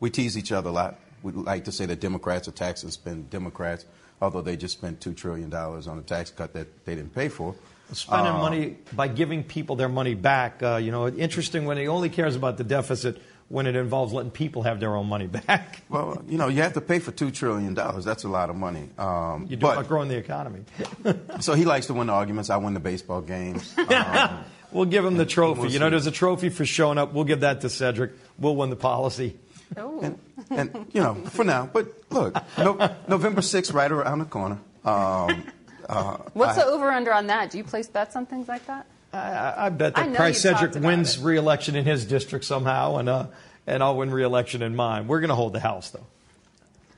we 0.00 0.10
tease 0.10 0.36
each 0.36 0.52
other 0.52 0.70
a 0.70 0.72
lot. 0.72 0.98
We 1.22 1.32
like 1.32 1.64
to 1.64 1.72
say 1.72 1.86
that 1.86 2.00
Democrats 2.00 2.46
are 2.46 2.52
tax 2.52 2.82
and 2.82 2.92
spend 2.92 3.30
Democrats, 3.30 3.86
although 4.20 4.42
they 4.42 4.56
just 4.56 4.78
spent 4.78 5.00
two 5.00 5.14
trillion 5.14 5.50
dollars 5.50 5.88
on 5.88 5.98
a 5.98 6.02
tax 6.02 6.30
cut 6.30 6.52
that 6.54 6.84
they 6.84 6.94
didn't 6.94 7.14
pay 7.14 7.28
for. 7.28 7.54
Spending 7.92 8.34
Uh, 8.34 8.38
money 8.38 8.76
by 8.92 9.08
giving 9.08 9.42
people 9.44 9.76
their 9.76 9.88
money 9.88 10.14
back. 10.14 10.62
Uh, 10.62 10.76
you 10.76 10.90
know, 10.90 11.08
interesting 11.08 11.64
when 11.64 11.76
he 11.78 11.88
only 11.88 12.08
cares 12.10 12.36
about 12.36 12.56
the 12.58 12.64
deficit 12.64 13.20
when 13.48 13.66
it 13.66 13.74
involves 13.76 14.12
letting 14.12 14.30
people 14.30 14.62
have 14.64 14.78
their 14.78 14.94
own 14.94 15.06
money 15.08 15.26
back. 15.46 15.80
Well, 15.88 16.22
you 16.28 16.36
know, 16.36 16.48
you 16.48 16.60
have 16.62 16.74
to 16.74 16.82
pay 16.82 16.98
for 16.98 17.12
two 17.12 17.30
trillion 17.30 17.72
dollars. 17.74 18.04
That's 18.04 18.24
a 18.24 18.28
lot 18.28 18.50
of 18.50 18.56
money. 18.56 18.90
Um, 18.98 19.46
You 19.48 19.56
do 19.56 19.62
but, 19.62 19.72
about 19.78 19.88
growing 19.88 20.08
the 20.08 20.16
economy. 20.18 20.64
so 21.40 21.54
he 21.54 21.64
likes 21.64 21.86
to 21.86 21.94
win 21.94 22.08
the 22.08 22.12
arguments. 22.12 22.50
I 22.50 22.58
win 22.58 22.74
the 22.74 22.80
baseball 22.80 23.20
games. 23.22 23.74
Um, 23.88 24.44
we'll 24.70 24.84
give 24.84 25.02
him 25.02 25.16
the 25.16 25.24
trophy. 25.24 25.60
We'll 25.62 25.70
you 25.72 25.78
know, 25.78 25.88
there's 25.88 26.06
a 26.06 26.10
trophy 26.10 26.50
for 26.50 26.66
showing 26.66 26.98
up. 26.98 27.14
We'll 27.14 27.24
give 27.24 27.40
that 27.40 27.62
to 27.62 27.70
Cedric. 27.70 28.12
We'll 28.38 28.54
win 28.54 28.68
the 28.68 28.76
policy. 28.76 29.34
and, 29.74 30.18
and 30.50 30.86
you 30.92 31.00
know, 31.00 31.14
for 31.14 31.42
now. 31.42 31.70
But 31.72 31.86
look, 32.10 32.34
no, 32.58 32.76
November 33.08 33.40
6th, 33.40 33.72
right 33.72 33.90
around 33.90 34.18
the 34.18 34.24
corner. 34.26 34.58
Um, 34.84 35.44
uh, 35.88 36.16
What's 36.34 36.58
I- 36.58 36.64
the 36.64 36.66
over 36.66 36.90
under 36.90 37.12
on 37.12 37.26
that? 37.28 37.50
Do 37.50 37.58
you 37.58 37.64
place 37.64 37.88
bets 37.88 38.16
on 38.16 38.26
things 38.26 38.48
like 38.48 38.66
that? 38.66 38.86
I, 39.12 39.66
I 39.66 39.68
bet 39.70 39.94
that 39.94 40.08
know 40.10 40.16
probably 40.16 40.34
Cedric 40.34 40.74
wins 40.74 41.16
it. 41.16 41.24
re-election 41.24 41.74
in 41.76 41.84
his 41.86 42.04
district 42.04 42.44
somehow, 42.44 42.96
and 42.98 43.08
uh, 43.08 43.26
and 43.66 43.82
I'll 43.82 43.96
win 43.96 44.10
re-election 44.10 44.60
in 44.62 44.76
mine. 44.76 45.06
We're 45.08 45.20
going 45.20 45.30
to 45.30 45.34
hold 45.34 45.54
the 45.54 45.60
House, 45.60 45.90
though. 45.90 46.06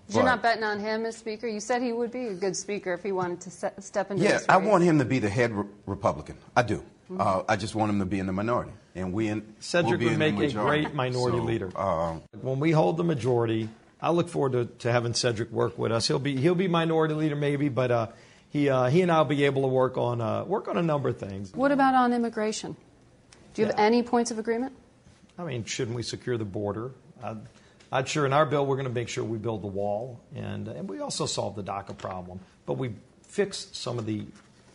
You're 0.09 0.24
not 0.24 0.43
betting 0.43 0.64
on 0.64 0.80
him 0.80 1.07
as 1.07 1.16
Speaker. 1.16 1.47
You 1.47 1.61
said 1.61 1.82
he 1.82 1.93
would 1.93 2.11
be 2.11 2.26
a 2.26 2.34
good 2.34 2.57
Speaker 2.57 2.93
if 2.95 3.05
he 3.05 3.12
wanted 3.12 3.43
to 3.43 3.51
se- 3.51 3.72
step 3.78 4.11
into 4.11 4.24
Yeah, 4.24 4.32
this 4.38 4.47
I 4.49 4.57
want 4.57 4.82
him 4.82 4.99
to 4.99 5.05
be 5.05 5.20
the 5.20 5.28
head 5.28 5.53
re- 5.53 5.66
Republican. 5.86 6.36
I 6.57 6.62
do. 6.62 6.82
Uh, 7.16 7.43
I 7.49 7.55
just 7.55 7.76
want 7.76 7.91
him 7.91 8.01
to 8.01 8.05
be 8.07 8.18
in 8.18 8.26
the 8.26 8.32
minority, 8.32 8.72
and 8.97 9.12
we 9.12 9.28
in 9.28 9.55
Cedric 9.61 9.91
we'll 9.91 9.99
be 9.99 10.05
would 10.07 10.12
in 10.14 10.18
make 10.18 10.36
the 10.36 10.47
a 10.47 10.62
great 10.64 10.95
minority 10.95 11.38
So, 11.38 11.45
leader. 11.45 11.78
Um, 11.78 12.22
when 12.41 12.59
we 12.59 12.72
hold 12.72 12.97
the 12.97 13.05
majority, 13.05 13.68
I 14.01 14.11
look 14.11 14.28
forward 14.28 14.53
to, 14.53 14.64
to 14.80 14.91
having 14.93 15.14
Cedric 15.14 15.51
work 15.53 15.78
with 15.78 15.93
us. 15.93 16.09
He'll 16.09 16.18
be 16.20 16.36
he'll 16.41 16.55
be 16.57 16.66
minority 16.68 17.14
leader 17.14 17.36
maybe, 17.36 17.68
but 17.68 17.91
uh, 17.93 18.07
he 18.51 18.68
uh, 18.68 18.86
he 18.86 19.01
and 19.03 19.11
I'll 19.11 19.24
be 19.24 19.44
able 19.44 19.62
to 19.62 19.68
work 19.68 19.96
on 19.96 20.20
uh, 20.20 20.44
work 20.44 20.68
on 20.68 20.76
a 20.76 20.82
number 20.82 21.09
of 21.09 21.18
things. 21.18 21.53
What 21.55 21.72
about 21.72 21.94
on 21.94 22.12
immigration? 22.12 22.76
Do 23.55 23.62
you 23.62 23.66
have 23.66 23.78
any 23.78 24.03
points 24.03 24.30
of 24.30 24.38
agreement? 24.38 24.72
I 25.38 25.44
mean, 25.44 25.64
shouldn't 25.64 25.96
we 25.96 26.03
secure 26.03 26.36
the 26.36 26.44
border? 26.44 26.90
I'd, 27.22 27.38
I'd 27.90 28.09
sure 28.09 28.26
in 28.26 28.32
our 28.32 28.46
bill 28.46 28.66
we're 28.66 28.76
going 28.76 28.88
to 28.88 28.92
make 28.92 29.09
sure 29.09 29.24
we 29.24 29.38
build 29.38 29.62
the 29.62 29.68
wall, 29.68 30.20
and 30.34 30.68
and 30.68 30.88
we 30.88 31.01
also 31.01 31.26
solve 31.26 31.57
the 31.57 31.62
DACA 31.62 31.96
problem, 31.96 32.40
but 32.66 32.74
we 32.74 32.92
fix 33.22 33.68
some 33.72 33.98
of 33.98 34.07
the 34.07 34.24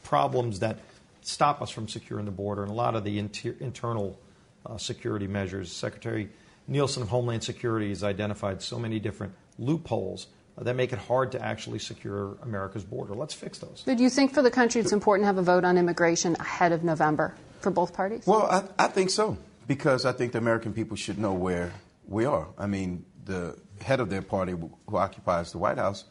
problems 0.03 0.59
that 0.59 0.79
stop 1.21 1.61
us 1.61 1.69
from 1.69 1.87
securing 1.87 2.25
the 2.25 2.31
border 2.31 2.61
and 2.61 2.71
a 2.71 2.75
lot 2.75 2.95
of 2.95 3.03
the 3.03 3.19
inter- 3.19 3.55
internal 3.59 4.19
uh, 4.65 4.77
security 4.77 5.27
measures. 5.27 5.71
Secretary 5.71 6.29
Nielsen 6.67 7.03
of 7.03 7.09
Homeland 7.09 7.43
Security 7.43 7.89
has 7.89 8.03
identified 8.03 8.61
so 8.61 8.79
many 8.79 8.99
different 8.99 9.33
loopholes 9.57 10.27
that 10.57 10.75
make 10.75 10.93
it 10.93 10.99
hard 10.99 11.31
to 11.33 11.41
actually 11.41 11.79
secure 11.79 12.37
America's 12.41 12.83
border. 12.83 13.13
Let's 13.13 13.33
fix 13.33 13.59
those. 13.59 13.83
But 13.85 13.97
do 13.97 14.03
you 14.03 14.09
think 14.09 14.33
for 14.33 14.41
the 14.41 14.51
country 14.51 14.81
it's 14.81 14.93
important 14.93 15.23
to 15.23 15.27
have 15.27 15.37
a 15.37 15.41
vote 15.41 15.65
on 15.65 15.77
immigration 15.77 16.35
ahead 16.39 16.71
of 16.71 16.83
November 16.83 17.35
for 17.59 17.71
both 17.71 17.93
parties? 17.93 18.25
Well, 18.25 18.43
I, 18.43 18.85
I 18.85 18.87
think 18.87 19.09
so 19.09 19.37
because 19.67 20.05
I 20.05 20.13
think 20.13 20.31
the 20.31 20.37
American 20.37 20.73
people 20.73 20.95
should 20.95 21.19
know 21.19 21.33
where 21.33 21.73
we 22.07 22.25
are. 22.25 22.47
I 22.57 22.67
mean, 22.67 23.05
the 23.25 23.57
head 23.81 23.99
of 23.99 24.09
their 24.09 24.21
party, 24.21 24.53
who 24.53 24.97
occupies 24.97 25.51
the 25.51 25.57
White 25.57 25.77
House, 25.77 26.05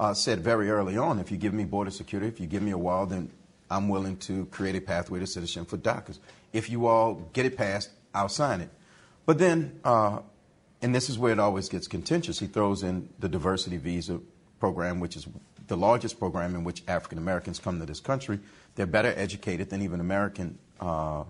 uh, 0.00 0.14
said 0.14 0.40
very 0.40 0.70
early 0.70 0.96
on, 0.96 1.18
if 1.18 1.30
you 1.30 1.36
give 1.36 1.52
me 1.52 1.64
border 1.64 1.90
security, 1.90 2.28
if 2.28 2.40
you 2.40 2.46
give 2.46 2.62
me 2.62 2.70
a 2.70 2.78
wall, 2.78 3.06
then 3.06 3.30
I'm 3.70 3.88
willing 3.88 4.16
to 4.18 4.46
create 4.46 4.76
a 4.76 4.80
pathway 4.80 5.20
to 5.20 5.26
citizenship 5.26 5.68
for 5.68 5.76
DACAs. 5.76 6.18
If 6.52 6.70
you 6.70 6.86
all 6.86 7.14
get 7.32 7.46
it 7.46 7.56
passed, 7.56 7.90
I'll 8.14 8.28
sign 8.28 8.60
it. 8.60 8.70
But 9.26 9.38
then, 9.38 9.80
uh, 9.84 10.20
and 10.82 10.94
this 10.94 11.08
is 11.08 11.18
where 11.18 11.32
it 11.32 11.38
always 11.38 11.68
gets 11.68 11.86
contentious, 11.86 12.40
he 12.40 12.46
throws 12.46 12.82
in 12.82 13.08
the 13.20 13.28
diversity 13.28 13.76
visa 13.76 14.20
program, 14.58 15.00
which 15.00 15.16
is 15.16 15.26
the 15.68 15.76
largest 15.76 16.18
program 16.18 16.54
in 16.54 16.64
which 16.64 16.82
African 16.88 17.18
Americans 17.18 17.58
come 17.58 17.78
to 17.78 17.86
this 17.86 18.00
country. 18.00 18.40
They're 18.74 18.86
better 18.86 19.14
educated 19.16 19.70
than 19.70 19.82
even 19.82 20.00
American 20.00 20.58
uh, 20.80 21.24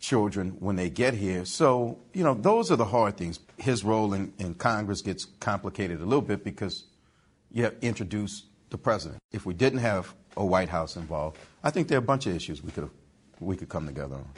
children 0.00 0.56
when 0.60 0.76
they 0.76 0.90
get 0.90 1.14
here. 1.14 1.44
So, 1.44 1.98
you 2.12 2.24
know, 2.24 2.34
those 2.34 2.70
are 2.70 2.76
the 2.76 2.84
hard 2.86 3.16
things. 3.16 3.38
His 3.58 3.84
role 3.84 4.14
in, 4.14 4.32
in 4.38 4.54
Congress 4.54 5.02
gets 5.02 5.26
complicated 5.40 6.00
a 6.00 6.04
little 6.04 6.22
bit 6.22 6.42
because 6.42 6.84
you 7.52 7.64
have 7.64 7.74
introduced 7.82 8.46
the 8.70 8.78
president. 8.78 9.20
If 9.32 9.46
we 9.46 9.54
didn't 9.54 9.80
have 9.80 10.14
a 10.36 10.44
White 10.44 10.68
House 10.68 10.96
involved, 10.96 11.38
I 11.62 11.70
think 11.70 11.88
there 11.88 11.98
are 11.98 12.00
a 12.00 12.02
bunch 12.02 12.26
of 12.26 12.34
issues 12.34 12.62
we 12.62 12.70
could 12.72 12.84
have, 12.84 12.92
we 13.40 13.56
could 13.56 13.68
come 13.68 13.86
together 13.86 14.16
on. 14.16 14.28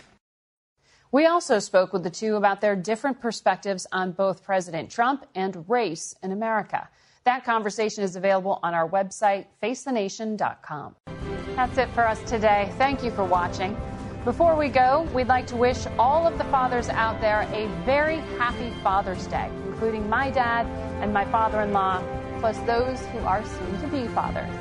We 1.16 1.24
also 1.24 1.60
spoke 1.60 1.94
with 1.94 2.02
the 2.02 2.10
two 2.10 2.36
about 2.36 2.60
their 2.60 2.76
different 2.76 3.22
perspectives 3.22 3.86
on 3.90 4.12
both 4.12 4.44
President 4.44 4.90
Trump 4.90 5.24
and 5.34 5.64
race 5.66 6.14
in 6.22 6.30
America. 6.30 6.90
That 7.24 7.42
conversation 7.42 8.04
is 8.04 8.16
available 8.16 8.60
on 8.62 8.74
our 8.74 8.86
website, 8.86 9.46
facethenation.com. 9.62 10.94
That's 11.56 11.78
it 11.78 11.88
for 11.94 12.06
us 12.06 12.22
today. 12.24 12.70
Thank 12.76 13.02
you 13.02 13.10
for 13.10 13.24
watching. 13.24 13.74
Before 14.26 14.54
we 14.54 14.68
go, 14.68 15.08
we'd 15.14 15.28
like 15.28 15.46
to 15.46 15.56
wish 15.56 15.86
all 15.98 16.26
of 16.26 16.36
the 16.36 16.44
fathers 16.44 16.90
out 16.90 17.18
there 17.22 17.48
a 17.50 17.66
very 17.86 18.18
happy 18.36 18.70
Father's 18.82 19.26
Day, 19.26 19.50
including 19.68 20.06
my 20.10 20.30
dad 20.30 20.66
and 21.00 21.14
my 21.14 21.24
father 21.32 21.62
in 21.62 21.72
law, 21.72 22.02
plus 22.40 22.58
those 22.66 23.00
who 23.06 23.20
are 23.20 23.42
soon 23.42 23.80
to 23.80 23.86
be 23.86 24.06
fathers. 24.08 24.54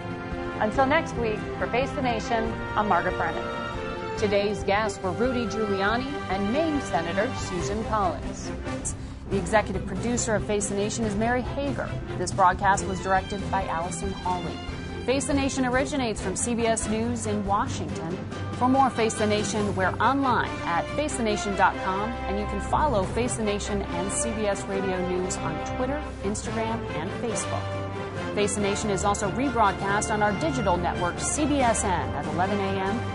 Until 0.61 0.85
next 0.85 1.17
week, 1.17 1.39
for 1.59 1.67
Face 1.67 1.91
the 1.91 2.01
Nation, 2.01 2.49
I'm 2.77 2.87
Margaret 2.87 3.17
Brennan. 3.17 3.64
Today's 4.17 4.63
guests 4.63 5.01
were 5.03 5.11
Rudy 5.11 5.45
Giuliani 5.45 6.09
and 6.29 6.53
Maine 6.53 6.79
Senator 6.81 7.29
Susan 7.35 7.83
Collins. 7.85 8.49
The 9.29 9.37
executive 9.37 9.85
producer 9.85 10.35
of 10.35 10.45
Face 10.45 10.69
the 10.69 10.75
Nation 10.75 11.03
is 11.03 11.15
Mary 11.15 11.41
Hager. 11.41 11.89
This 12.17 12.31
broadcast 12.31 12.85
was 12.87 13.01
directed 13.01 13.41
by 13.51 13.65
Allison 13.65 14.13
Hawley. 14.13 14.57
Face 15.05 15.25
the 15.25 15.33
Nation 15.33 15.65
originates 15.65 16.21
from 16.21 16.35
CBS 16.35 16.89
News 16.89 17.25
in 17.25 17.45
Washington. 17.45 18.17
For 18.53 18.69
more 18.69 18.89
Face 18.89 19.15
the 19.15 19.27
Nation, 19.27 19.75
we're 19.75 19.93
online 19.95 20.49
at 20.63 20.85
facethenation.com 20.95 22.09
and 22.09 22.39
you 22.39 22.45
can 22.45 22.61
follow 22.61 23.03
Face 23.03 23.35
the 23.35 23.43
Nation 23.43 23.81
and 23.81 24.09
CBS 24.09 24.67
Radio 24.69 25.09
News 25.09 25.35
on 25.37 25.75
Twitter, 25.75 26.01
Instagram, 26.23 26.79
and 26.91 27.11
Facebook. 27.21 28.33
Face 28.33 28.55
the 28.55 28.61
Nation 28.61 28.89
is 28.89 29.03
also 29.03 29.29
rebroadcast 29.31 30.11
on 30.11 30.23
our 30.23 30.31
digital 30.39 30.77
network 30.77 31.15
CBSN 31.15 31.83
at 31.83 32.25
11 32.27 32.59
a.m. 32.59 33.14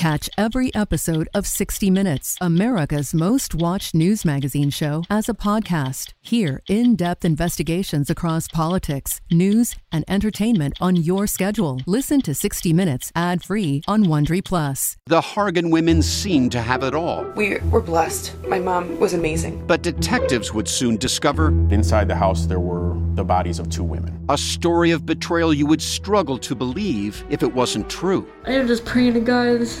Catch 0.00 0.30
every 0.38 0.74
episode 0.74 1.28
of 1.34 1.46
60 1.46 1.90
Minutes, 1.90 2.38
America's 2.40 3.12
most 3.12 3.54
watched 3.54 3.94
news 3.94 4.24
magazine 4.24 4.70
show, 4.70 5.04
as 5.10 5.28
a 5.28 5.34
podcast. 5.34 6.14
Hear 6.22 6.62
in 6.70 6.96
depth 6.96 7.22
investigations 7.22 8.08
across 8.08 8.48
politics, 8.48 9.20
news, 9.30 9.76
and 9.92 10.06
entertainment 10.08 10.72
on 10.80 10.96
your 10.96 11.26
schedule. 11.26 11.82
Listen 11.84 12.22
to 12.22 12.34
60 12.34 12.72
Minutes 12.72 13.12
ad 13.14 13.44
free 13.44 13.82
on 13.86 14.06
Wondery 14.06 14.42
Plus. 14.42 14.96
The 15.04 15.20
Hargan 15.20 15.70
women 15.70 16.00
seemed 16.00 16.52
to 16.52 16.62
have 16.62 16.82
it 16.82 16.94
all. 16.94 17.24
We 17.36 17.58
were 17.70 17.82
blessed. 17.82 18.34
My 18.48 18.58
mom 18.58 18.98
was 18.98 19.12
amazing. 19.12 19.66
But 19.66 19.82
detectives 19.82 20.54
would 20.54 20.66
soon 20.66 20.96
discover 20.96 21.48
inside 21.68 22.08
the 22.08 22.16
house 22.16 22.46
there 22.46 22.58
were 22.58 22.96
the 23.16 23.24
bodies 23.24 23.58
of 23.58 23.68
two 23.68 23.84
women. 23.84 24.16
A 24.30 24.38
story 24.38 24.92
of 24.92 25.04
betrayal 25.04 25.52
you 25.52 25.66
would 25.66 25.82
struggle 25.82 26.38
to 26.38 26.54
believe 26.54 27.24
if 27.28 27.42
it 27.42 27.52
wasn't 27.52 27.90
true. 27.90 28.26
I 28.46 28.52
am 28.52 28.66
just 28.66 28.84
praying 28.84 29.14
to 29.14 29.20
God. 29.20 29.58
This 29.58 29.80